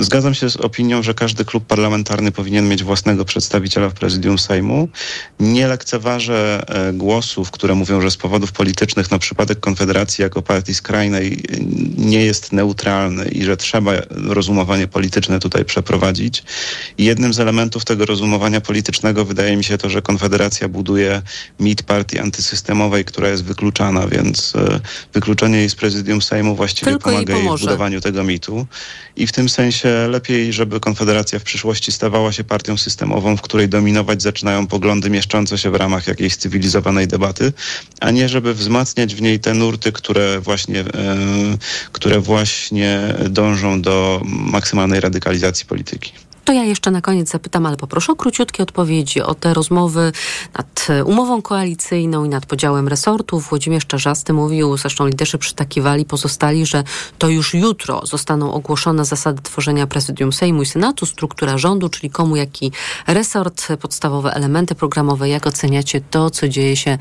zgadzam 0.00 0.34
się 0.34 0.50
z 0.50 0.56
opinią, 0.56 1.02
że 1.02 1.14
każdy 1.14 1.44
klub 1.44 1.66
parlamentarny 1.66 2.32
powinien 2.32 2.68
mieć 2.68 2.84
własnego 2.84 3.24
przedstawiciela 3.24 3.88
w 3.88 3.94
prezydium 3.94 4.38
Sejmu. 4.38 4.88
Nie 5.40 5.68
lekceważę 5.68 6.64
e, 6.68 6.92
głosów, 6.92 7.50
które 7.50 7.74
mówią, 7.74 8.00
że 8.00 8.10
z 8.10 8.16
powodów 8.16 8.52
politycznych 8.52 9.10
no, 9.10 9.18
przypadek 9.18 9.60
Konfederacji 9.60 10.22
jako 10.22 10.42
partii 10.42 10.74
skrajnej 10.74 11.44
nie 11.96 12.24
jest 12.24 12.52
neutralny 12.52 13.28
i 13.28 13.44
że 13.44 13.56
trzeba 13.56 13.92
rozumowanie 14.10 14.86
polityczne 14.88 15.38
tutaj 15.38 15.64
przeprowadzić. 15.64 16.44
Jednym 16.98 17.34
z 17.34 17.40
elementów 17.40 17.84
tego 17.84 18.06
rozumowania 18.06 18.60
politycznego 18.60 19.24
wydaje 19.24 19.56
mi 19.56 19.64
się 19.64 19.78
to, 19.78 19.90
że 19.90 20.02
Konfederacja 20.02 20.68
buduje 20.68 21.22
mit 21.60 21.82
partii 21.82 22.18
antysystemowej, 22.18 23.04
która 23.04 23.28
jest 23.28 23.44
wykluczana, 23.44 24.06
więc 24.06 24.56
e, 24.56 24.80
wykluczenie 25.14 25.58
jej 25.58 25.70
z 25.70 25.74
prezydium 25.74 26.22
Sejmu 26.22 26.54
właściwie 26.56 26.90
Tylko 26.90 27.10
jej 27.10 27.16
pomaga 27.18 27.34
jej 27.34 27.42
w 27.42 27.46
pomoże. 27.46 27.66
Tego 28.00 28.24
mitu. 28.24 28.66
I 29.16 29.26
w 29.26 29.32
tym 29.32 29.48
sensie 29.48 30.08
lepiej, 30.10 30.52
żeby 30.52 30.80
Konfederacja 30.80 31.38
w 31.38 31.42
przyszłości 31.42 31.92
stawała 31.92 32.32
się 32.32 32.44
partią 32.44 32.76
systemową, 32.76 33.36
w 33.36 33.42
której 33.42 33.68
dominować 33.68 34.22
zaczynają 34.22 34.66
poglądy 34.66 35.10
mieszczące 35.10 35.58
się 35.58 35.70
w 35.70 35.74
ramach 35.74 36.06
jakiejś 36.06 36.36
cywilizowanej 36.36 37.08
debaty, 37.08 37.52
a 38.00 38.10
nie 38.10 38.28
żeby 38.28 38.54
wzmacniać 38.54 39.14
w 39.14 39.22
niej 39.22 39.40
te 39.40 39.54
nurty, 39.54 39.92
które 39.92 40.40
właśnie, 40.40 40.80
e, 40.80 40.86
które 41.92 42.20
właśnie 42.20 43.14
dążą 43.28 43.82
do 43.82 44.22
maksymalnej 44.24 45.00
radykalizacji 45.00 45.66
polityki. 45.66 46.27
To 46.48 46.52
ja 46.52 46.64
jeszcze 46.64 46.90
na 46.90 47.00
koniec 47.00 47.30
zapytam, 47.30 47.66
ale 47.66 47.76
poproszę 47.76 48.12
o 48.12 48.16
króciutkie 48.16 48.62
odpowiedzi 48.62 49.22
o 49.22 49.34
te 49.34 49.54
rozmowy 49.54 50.12
nad 50.58 50.86
e, 50.88 51.04
umową 51.04 51.42
koalicyjną 51.42 52.24
i 52.24 52.28
nad 52.28 52.46
podziałem 52.46 52.88
resortów. 52.88 53.48
Włodzimierz 53.48 53.86
Czarzasty 53.86 54.32
mówił, 54.32 54.76
zresztą 54.76 55.06
liderzy 55.06 55.38
przytakiwali, 55.38 56.04
pozostali, 56.04 56.66
że 56.66 56.84
to 57.18 57.28
już 57.28 57.54
jutro 57.54 58.06
zostaną 58.06 58.52
ogłoszone 58.52 59.04
zasady 59.04 59.42
tworzenia 59.42 59.86
prezydium 59.86 60.32
Sejmu 60.32 60.62
i 60.62 60.66
Senatu, 60.66 61.06
struktura 61.06 61.58
rządu, 61.58 61.88
czyli 61.88 62.10
komu 62.10 62.36
jaki 62.36 62.72
resort, 63.06 63.68
podstawowe 63.80 64.34
elementy 64.34 64.74
programowe. 64.74 65.28
Jak 65.28 65.46
oceniacie 65.46 66.00
to, 66.00 66.30
co 66.30 66.48
dzieje 66.48 66.76
się 66.76 66.98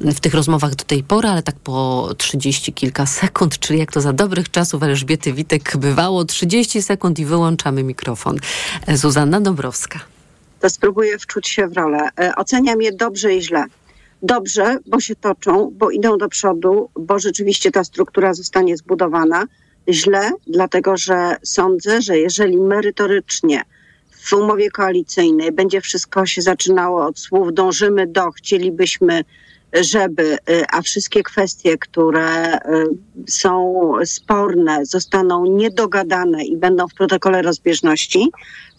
w 0.00 0.20
tych 0.20 0.34
rozmowach 0.34 0.74
do 0.74 0.84
tej 0.84 1.02
pory, 1.02 1.28
ale 1.28 1.42
tak 1.42 1.56
po 1.56 2.08
30 2.16 2.72
kilka 2.72 3.06
sekund, 3.06 3.58
czyli 3.58 3.78
jak 3.78 3.92
to 3.92 4.00
za 4.00 4.12
dobrych 4.12 4.50
czasów 4.50 4.82
Elżbiety 4.82 5.32
Witek 5.32 5.76
bywało, 5.76 6.24
30 6.24 6.82
sekund 6.82 7.18
i 7.18 7.24
wyłączamy 7.24 7.82
mikrofon. 7.82 8.38
Zuzanna 8.96 9.40
Dąbrowska. 9.40 9.98
to 10.60 10.70
spróbuję 10.70 11.18
wczuć 11.18 11.48
się 11.48 11.68
w 11.68 11.72
rolę. 11.76 12.08
E, 12.20 12.34
Oceniam 12.36 12.82
je 12.82 12.92
dobrze 12.92 13.34
i 13.34 13.42
źle. 13.42 13.64
Dobrze, 14.22 14.78
bo 14.86 15.00
się 15.00 15.16
toczą, 15.16 15.70
bo 15.74 15.90
idą 15.90 16.18
do 16.18 16.28
przodu, 16.28 16.90
bo 16.94 17.18
rzeczywiście 17.18 17.70
ta 17.70 17.84
struktura 17.84 18.34
zostanie 18.34 18.76
zbudowana. 18.76 19.44
Źle, 19.88 20.30
dlatego 20.46 20.96
że 20.96 21.36
sądzę, 21.42 22.02
że 22.02 22.18
jeżeli 22.18 22.56
merytorycznie 22.56 23.62
w 24.10 24.32
umowie 24.32 24.70
koalicyjnej 24.70 25.52
będzie 25.52 25.80
wszystko 25.80 26.26
się 26.26 26.42
zaczynało 26.42 27.06
od 27.06 27.18
słów 27.18 27.54
dążymy 27.54 28.06
do, 28.06 28.30
chcielibyśmy, 28.30 29.24
żeby, 29.72 30.38
y, 30.50 30.64
a 30.72 30.82
wszystkie 30.82 31.22
kwestie, 31.22 31.78
które 31.78 32.56
y, 32.56 32.60
są 33.28 33.92
sporne, 34.04 34.86
zostaną 34.86 35.46
niedogadane 35.46 36.44
i 36.44 36.56
będą 36.56 36.88
w 36.88 36.94
protokole 36.94 37.42
rozbieżności, 37.42 38.30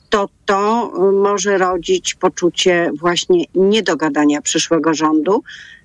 to 0.09 0.29
to 0.45 0.91
y, 1.09 1.11
może 1.11 1.57
rodzić 1.57 2.15
poczucie 2.15 2.91
właśnie 2.99 3.45
niedogadania 3.55 4.41
przyszłego 4.41 4.93
rządu. 4.93 5.43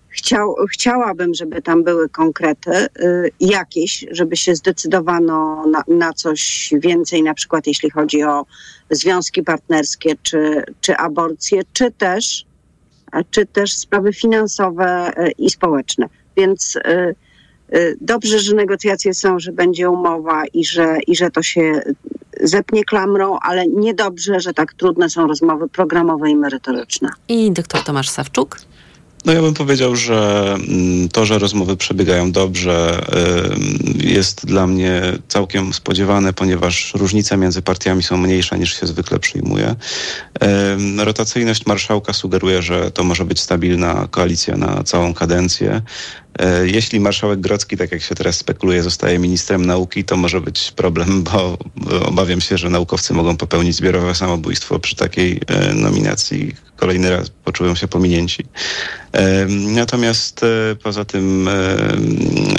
Chciał, 0.08 0.54
chciałabym, 0.72 1.34
żeby 1.34 1.62
tam 1.62 1.84
były 1.84 2.08
konkrety 2.08 2.70
y, 2.70 3.30
jakieś, 3.40 4.04
żeby 4.10 4.36
się 4.36 4.54
zdecydowano 4.54 5.66
na, 5.66 5.82
na 5.88 6.12
coś 6.12 6.72
więcej, 6.78 7.22
na 7.22 7.34
przykład 7.34 7.66
jeśli 7.66 7.90
chodzi 7.90 8.22
o 8.22 8.46
związki 8.90 9.42
partnerskie 9.42 10.14
czy, 10.22 10.64
czy 10.80 10.96
aborcję, 10.96 11.62
czy 11.72 11.90
też, 11.90 12.46
czy 13.30 13.46
też 13.46 13.72
sprawy 13.72 14.12
finansowe 14.12 15.12
y, 15.18 15.30
i 15.38 15.50
społeczne. 15.50 16.08
Więc 16.36 16.76
y, 16.76 17.14
dobrze, 18.00 18.38
że 18.38 18.54
negocjacje 18.54 19.14
są, 19.14 19.38
że 19.38 19.52
będzie 19.52 19.90
umowa 19.90 20.42
i 20.54 20.64
że, 20.64 20.96
i 21.06 21.16
że 21.16 21.30
to 21.30 21.42
się 21.42 21.82
zepnie 22.40 22.84
klamrą, 22.84 23.38
ale 23.42 23.66
niedobrze, 23.66 24.40
że 24.40 24.54
tak 24.54 24.74
trudne 24.74 25.10
są 25.10 25.26
rozmowy 25.26 25.68
programowe 25.68 26.30
i 26.30 26.36
merytoryczne. 26.36 27.08
I 27.28 27.50
doktor 27.50 27.82
Tomasz 27.82 28.08
Sawczuk. 28.08 28.58
No 29.24 29.32
ja 29.32 29.42
bym 29.42 29.54
powiedział, 29.54 29.96
że 29.96 30.54
mm, 30.54 31.08
to, 31.08 31.26
że 31.26 31.38
rozmowy 31.38 31.76
przebiegają 31.76 32.32
dobrze, 32.32 33.00
ym, 33.54 34.00
jest 34.00 34.46
dla 34.46 34.66
mnie 34.66 35.02
całkiem 35.28 35.72
spodziewane, 35.72 36.32
ponieważ 36.32 36.94
różnice 36.94 37.36
między 37.36 37.62
partiami 37.62 38.02
są 38.02 38.16
mniejsze 38.16 38.58
niż 38.58 38.80
się 38.80 38.86
zwykle 38.86 39.18
przyjmuje. 39.18 39.74
Ym, 40.74 41.00
Rotacyjność 41.00 41.66
marszałka 41.66 42.12
sugeruje, 42.12 42.62
że 42.62 42.90
to 42.90 43.04
może 43.04 43.24
być 43.24 43.40
stabilna 43.40 44.08
koalicja 44.10 44.56
na 44.56 44.82
całą 44.82 45.14
kadencję. 45.14 45.82
E, 46.38 46.66
Jeśli 46.68 47.00
marszałek 47.00 47.40
Grodzki, 47.40 47.76
tak 47.76 47.92
jak 47.92 48.02
się 48.02 48.14
teraz 48.14 48.36
spekuluje, 48.36 48.82
zostaje 48.82 49.18
ministrem 49.18 49.66
nauki, 49.66 50.04
to 50.04 50.16
może 50.16 50.40
być 50.40 50.70
problem, 50.76 51.22
bo 51.22 51.58
obawiam 52.06 52.40
się, 52.40 52.58
że 52.58 52.70
naukowcy 52.70 53.14
mogą 53.14 53.36
popełnić 53.36 53.76
zbiorowe 53.76 54.14
samobójstwo 54.14 54.78
przy 54.78 54.96
takiej 54.96 55.40
e, 55.46 55.74
nominacji. 55.74 56.54
Kolejny 56.76 57.10
raz 57.10 57.30
poczują 57.30 57.74
się 57.74 57.88
pominięci. 57.88 58.44
E, 59.12 59.46
Natomiast 59.48 60.40
poza 60.82 61.04
tym 61.04 61.48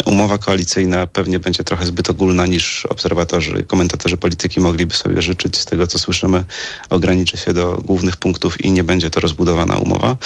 umowa 0.06 0.38
koalicyjna 0.38 1.08
pewnie 1.08 1.40
będzie 1.40 1.64
trochę 1.64 1.86
zbyt 1.86 2.10
ogólna 2.10 2.46
niż 2.46 2.86
obserwatorzy, 2.86 3.64
komentatorzy 3.64 4.18
polityki 4.18 4.60
mogliby 4.60 4.96
sobie 4.96 5.22
życzyć. 5.22 5.58
Z 5.58 5.66
tego 5.66 5.88
co 5.88 6.00
słyszymy, 6.00 6.44
ograniczy 6.90 7.38
się 7.38 7.54
do 7.54 7.82
głównych 7.86 8.18
punktów 8.18 8.62
i 8.66 8.72
nie 8.72 8.84
będzie 8.84 9.10
to 9.10 9.20
rozbudowana 9.20 9.76
umowa. 9.78 10.18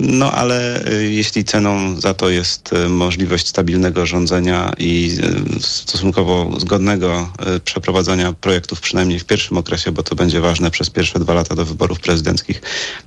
No 0.00 0.32
ale 0.32 0.84
jeśli 1.00 1.44
ceną 1.44 2.00
za 2.00 2.14
to 2.14 2.30
jest 2.30 2.45
e, 2.72 2.88
możliwość 2.88 3.48
stabilnego 3.48 4.06
rządzenia 4.06 4.72
i 4.78 5.18
e, 5.56 5.60
stosunkowo 5.60 6.60
zgodnego 6.60 7.32
e, 7.38 7.60
przeprowadzania 7.60 8.32
projektów 8.32 8.80
przynajmniej 8.80 9.18
w 9.18 9.24
pierwszym 9.24 9.58
okresie, 9.58 9.92
bo 9.92 10.02
to 10.02 10.14
będzie 10.16 10.40
ważne 10.40 10.70
przez 10.70 10.90
pierwsze 10.90 11.18
dwa 11.18 11.34
lata 11.34 11.54
do 11.54 11.64
wyborów 11.64 12.00
prezydenckich, 12.00 12.62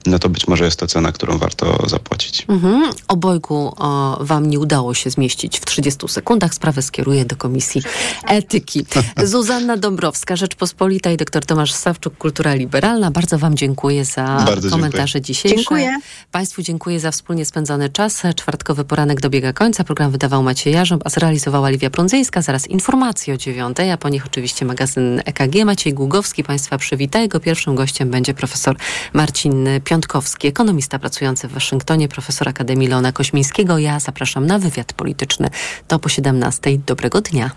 no 0.06 0.20
to 0.20 0.30
być 0.30 0.48
może 0.48 0.66
jest 0.66 0.80
to 0.80 0.88
cena, 0.88 1.12
którą 1.12 1.38
warto 1.38 1.90
zapłacić. 1.90 2.46
Mhm. 2.48 2.92
Obojgu 3.08 3.74
o, 3.78 4.18
wam 4.22 4.50
nie 4.50 4.60
udało 4.60 4.94
się 4.94 5.10
zmieścić 5.10 5.60
w 5.60 5.66
30 5.66 6.08
sekundach. 6.08 6.54
Sprawę 6.54 6.82
skieruję 6.82 7.26
do 7.26 7.36
Komisji 7.36 7.82
Etyki. 8.28 8.86
Zuzanna 9.24 9.78
Dąbrowska, 9.78 10.36
Rzeczpospolita 10.36 11.12
i 11.12 11.18
dr 11.18 11.46
Tomasz 11.46 11.74
Sawczuk, 11.74 12.18
Kultura 12.18 12.54
Liberalna. 12.54 13.12
Bardzo 13.12 13.38
wam 13.38 13.58
dziękuję 13.58 14.06
za 14.06 14.24
Bardzo 14.24 14.54
dziękuję. 14.54 14.72
komentarze 14.72 15.22
dzisiejsze. 15.22 15.56
Dziękuję. 15.58 16.00
Państwu 16.32 16.62
dziękuję 16.62 17.00
za 17.00 17.12
wspólnie 17.12 17.46
spędzony 17.46 17.90
czas. 17.90 18.22
Czwartkowy 18.36 18.86
poranek 18.86 19.22
dobiega 19.30 19.54
końca. 19.54 19.84
Program 19.84 20.12
wydawał 20.12 20.44
Maciej 20.44 20.74
Jarząb, 20.74 21.02
a 21.06 21.10
zrealizowała 21.10 21.70
Liwia 21.70 21.90
Prądzyńska. 21.90 22.42
Zaraz 22.42 22.68
informacje 22.68 23.34
o 23.34 23.38
dziewiątej, 23.38 23.92
a 23.92 23.98
po 23.98 24.10
nich 24.10 24.26
oczywiście 24.26 24.66
magazyn 24.66 25.22
EKG. 25.26 25.66
Maciej 25.66 25.94
Głogowski 25.94 26.44
Państwa 26.44 26.78
przywita. 26.78 27.20
Jego 27.20 27.40
pierwszym 27.40 27.76
gościem 27.76 28.10
będzie 28.10 28.34
profesor 28.34 28.76
Marcin 29.14 29.68
Piątkowski, 29.84 30.48
ekonomista 30.48 31.00
pracujący 31.00 31.48
w 31.48 31.52
Waszyngtonie, 31.52 32.08
profesor 32.08 32.50
Akademii 32.50 32.88
Leona 32.88 33.12
Kośmińskiego. 33.12 33.78
Ja 33.78 34.00
zapraszam 34.00 34.46
na 34.46 34.60
wywiad 34.60 34.94
polityczny. 34.94 35.50
To 35.88 36.00
po 36.00 36.10
17. 36.10 36.78
Dobrego 36.86 37.22
dnia. 37.22 37.52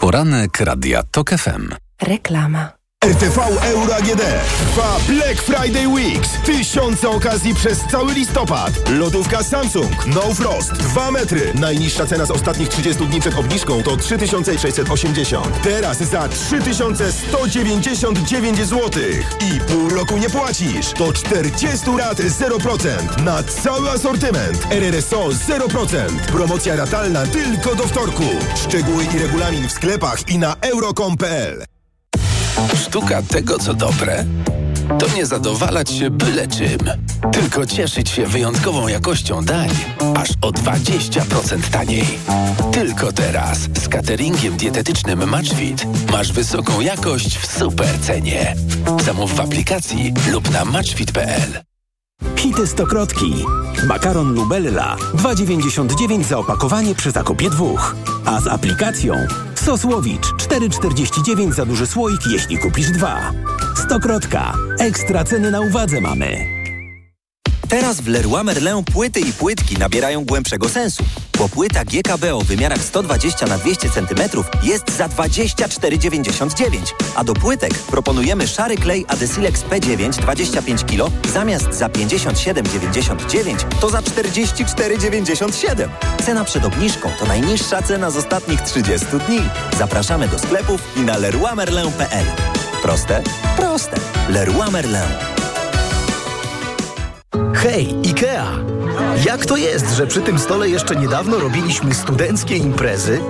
Poranek 0.00 0.60
Radia 0.60 1.02
TOK 1.02 1.30
FM. 1.30 1.68
Reklama. 2.02 2.77
RTV 3.08 3.38
Euro 3.62 3.94
AGD 3.94 4.22
trwa 4.58 4.98
Black 5.08 5.42
Friday 5.42 5.88
Weeks. 5.88 6.30
Tysiące 6.44 7.08
okazji 7.08 7.54
przez 7.54 7.78
cały 7.90 8.14
listopad. 8.14 8.90
Lodówka 8.90 9.42
Samsung 9.42 10.06
No 10.06 10.34
Frost 10.34 10.72
2 10.72 11.10
metry. 11.10 11.54
Najniższa 11.54 12.06
cena 12.06 12.24
z 12.24 12.30
ostatnich 12.30 12.68
30 12.68 13.06
dni 13.06 13.20
przed 13.20 13.38
obniżką 13.38 13.82
to 13.82 13.96
3680. 13.96 15.62
Teraz 15.62 15.98
za 15.98 16.28
3199 16.28 18.58
zł. 18.58 18.90
I 19.40 19.60
pół 19.60 19.88
roku 19.88 20.18
nie 20.18 20.30
płacisz. 20.30 20.92
To 20.92 21.12
40 21.12 21.86
rat 21.98 22.18
0% 22.18 23.22
na 23.22 23.42
cały 23.42 23.90
asortyment. 23.90 24.66
RRSO 24.70 25.28
0%. 25.28 26.08
Promocja 26.32 26.76
ratalna 26.76 27.26
tylko 27.26 27.74
do 27.74 27.86
wtorku. 27.86 28.24
Szczegóły 28.56 29.04
i 29.14 29.18
regulamin 29.18 29.68
w 29.68 29.72
sklepach 29.72 30.28
i 30.28 30.38
na 30.38 30.56
euro.com.pl. 30.60 31.64
Sztuka 32.74 33.22
tego, 33.22 33.58
co 33.58 33.74
dobre, 33.74 34.24
to 34.98 35.06
nie 35.16 35.26
zadowalać 35.26 35.90
się 35.90 36.10
byle 36.10 36.48
czym, 36.48 36.78
tylko 37.32 37.66
cieszyć 37.66 38.10
się 38.10 38.26
wyjątkową 38.26 38.88
jakością 38.88 39.44
dań, 39.44 39.68
aż 40.16 40.28
o 40.40 40.50
20% 40.50 41.70
taniej. 41.70 42.18
Tylko 42.72 43.12
teraz 43.12 43.58
z 43.58 43.88
cateringiem 43.88 44.56
dietetycznym 44.56 45.28
Matchfit 45.28 45.86
masz 46.12 46.32
wysoką 46.32 46.80
jakość 46.80 47.38
w 47.38 47.58
super 47.58 48.00
cenie. 48.00 48.56
Zamów 49.04 49.34
w 49.34 49.40
aplikacji 49.40 50.14
lub 50.32 50.50
na 50.50 50.64
matchfit.pl. 50.64 51.68
Hity 52.36 52.66
Stokrotki. 52.66 53.44
Makaron 53.86 54.34
Lubella 54.34 54.96
2,99 55.14 56.24
za 56.24 56.38
opakowanie 56.38 56.94
przy 56.94 57.10
zakupie 57.10 57.50
dwóch. 57.50 57.96
A 58.24 58.40
z 58.40 58.46
aplikacją 58.46 59.14
Sosłowicz 59.64 60.26
4,49 60.26 61.52
za 61.52 61.66
duży 61.66 61.86
słoik, 61.86 62.20
jeśli 62.30 62.58
kupisz 62.58 62.90
dwa. 62.90 63.32
Stokrotka. 63.76 64.52
Ekstra 64.78 65.24
ceny 65.24 65.50
na 65.50 65.60
uwadze 65.60 66.00
mamy. 66.00 66.57
Teraz 67.68 68.00
w 68.00 68.08
Leroy 68.08 68.44
Merlin 68.44 68.84
płyty 68.84 69.20
i 69.20 69.32
płytki 69.32 69.76
nabierają 69.78 70.24
głębszego 70.24 70.68
sensu, 70.68 71.04
bo 71.38 71.48
płyta 71.48 71.84
GKB 71.84 72.34
o 72.34 72.40
wymiarach 72.40 72.82
120 72.82 73.46
na 73.46 73.58
200 73.58 73.90
cm 73.90 74.42
jest 74.62 74.96
za 74.96 75.08
24,99, 75.08 76.78
a 77.14 77.24
do 77.24 77.34
płytek 77.34 77.74
proponujemy 77.74 78.48
szary 78.48 78.76
klej 78.76 79.04
Adesilex 79.08 79.62
P9 79.62 80.10
25 80.10 80.84
kg 80.84 81.10
zamiast 81.32 81.74
za 81.74 81.88
57,99 81.88 83.56
to 83.80 83.90
za 83.90 84.00
44,97. 84.00 85.88
Cena 86.24 86.44
przed 86.44 86.64
obniżką 86.64 87.10
to 87.18 87.26
najniższa 87.26 87.82
cena 87.82 88.10
z 88.10 88.16
ostatnich 88.16 88.60
30 88.60 89.06
dni. 89.26 89.40
Zapraszamy 89.78 90.28
do 90.28 90.38
sklepów 90.38 90.80
i 90.96 91.00
na 91.00 91.16
leroymerlin.pl. 91.16 92.26
Proste? 92.82 93.22
Proste. 93.56 93.96
Leroy 94.28 94.70
Merlin. 94.70 95.37
Hej, 97.54 97.94
IKEA! 98.06 98.46
Jak 99.26 99.46
to 99.46 99.56
jest, 99.56 99.96
że 99.96 100.06
przy 100.06 100.20
tym 100.20 100.38
stole 100.38 100.68
jeszcze 100.68 100.96
niedawno 100.96 101.38
robiliśmy 101.38 101.94
studenckie 101.94 102.56
imprezy, 102.56 103.20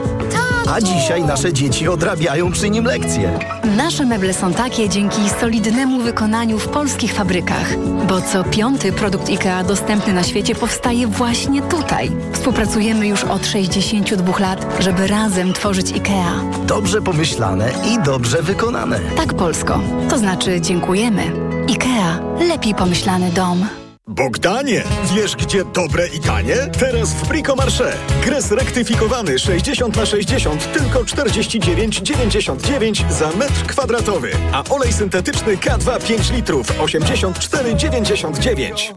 a 0.74 0.80
dzisiaj 0.80 1.24
nasze 1.24 1.52
dzieci 1.52 1.88
odrabiają 1.88 2.52
przy 2.52 2.70
nim 2.70 2.84
lekcje? 2.84 3.38
Nasze 3.76 4.04
meble 4.04 4.34
są 4.34 4.52
takie 4.52 4.88
dzięki 4.88 5.30
solidnemu 5.40 6.00
wykonaniu 6.02 6.58
w 6.58 6.68
polskich 6.68 7.12
fabrykach, 7.12 7.76
bo 8.08 8.20
co 8.20 8.44
piąty 8.44 8.92
produkt 8.92 9.28
IKEA 9.28 9.64
dostępny 9.68 10.12
na 10.12 10.22
świecie 10.22 10.54
powstaje 10.54 11.06
właśnie 11.06 11.62
tutaj. 11.62 12.10
Współpracujemy 12.32 13.06
już 13.08 13.24
od 13.24 13.46
62 13.46 14.38
lat, 14.38 14.66
żeby 14.80 15.06
razem 15.06 15.52
tworzyć 15.52 15.92
IKEA. 15.92 16.66
Dobrze 16.66 17.02
pomyślane 17.02 17.72
i 17.92 18.02
dobrze 18.04 18.42
wykonane. 18.42 19.00
Tak, 19.16 19.34
Polsko. 19.34 19.80
To 20.10 20.18
znaczy 20.18 20.60
dziękujemy. 20.60 21.22
IKEA. 21.68 22.20
Lepiej 22.48 22.74
pomyślany 22.74 23.30
dom. 23.30 23.66
Bogdanie, 24.08 24.82
wiesz 25.14 25.36
gdzie 25.36 25.64
dobre 25.64 26.06
i 26.06 26.20
tanie? 26.20 26.56
Teraz 26.78 27.14
w 27.14 27.28
Brico 27.28 27.56
Marché. 27.56 27.92
Gres 28.24 28.52
rektyfikowany 28.52 29.38
60 29.38 29.96
na 29.96 30.06
60 30.06 30.72
tylko 30.72 31.04
49,99 31.04 33.12
za 33.12 33.28
metr 33.28 33.66
kwadratowy, 33.66 34.30
a 34.52 34.64
olej 34.70 34.92
syntetyczny 34.92 35.56
K2 35.56 36.06
5 36.06 36.30
litrów 36.30 36.78
84,99. 36.78 38.94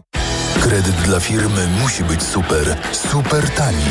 Kredyt 0.60 0.96
dla 0.96 1.20
firmy 1.20 1.66
musi 1.82 2.04
być 2.04 2.22
super, 2.22 2.76
super 2.92 3.50
tani. 3.50 3.84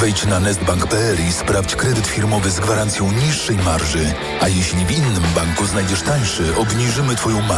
Wejdź 0.00 0.26
na 0.26 0.40
nestbank.pl 0.40 1.16
i 1.28 1.32
sprawdź 1.32 1.76
kredyt 1.76 2.06
firmowy 2.06 2.50
z 2.50 2.60
gwarancją 2.60 3.12
niższej 3.12 3.56
marży. 3.56 4.14
A 4.40 4.48
jeśli 4.48 4.86
w 4.86 4.90
innym 4.90 5.22
banku 5.34 5.66
znajdziesz 5.66 6.02
tańszy, 6.02 6.56
obniżymy 6.56 7.16
Twoją 7.16 7.40
marżę. 7.40 7.48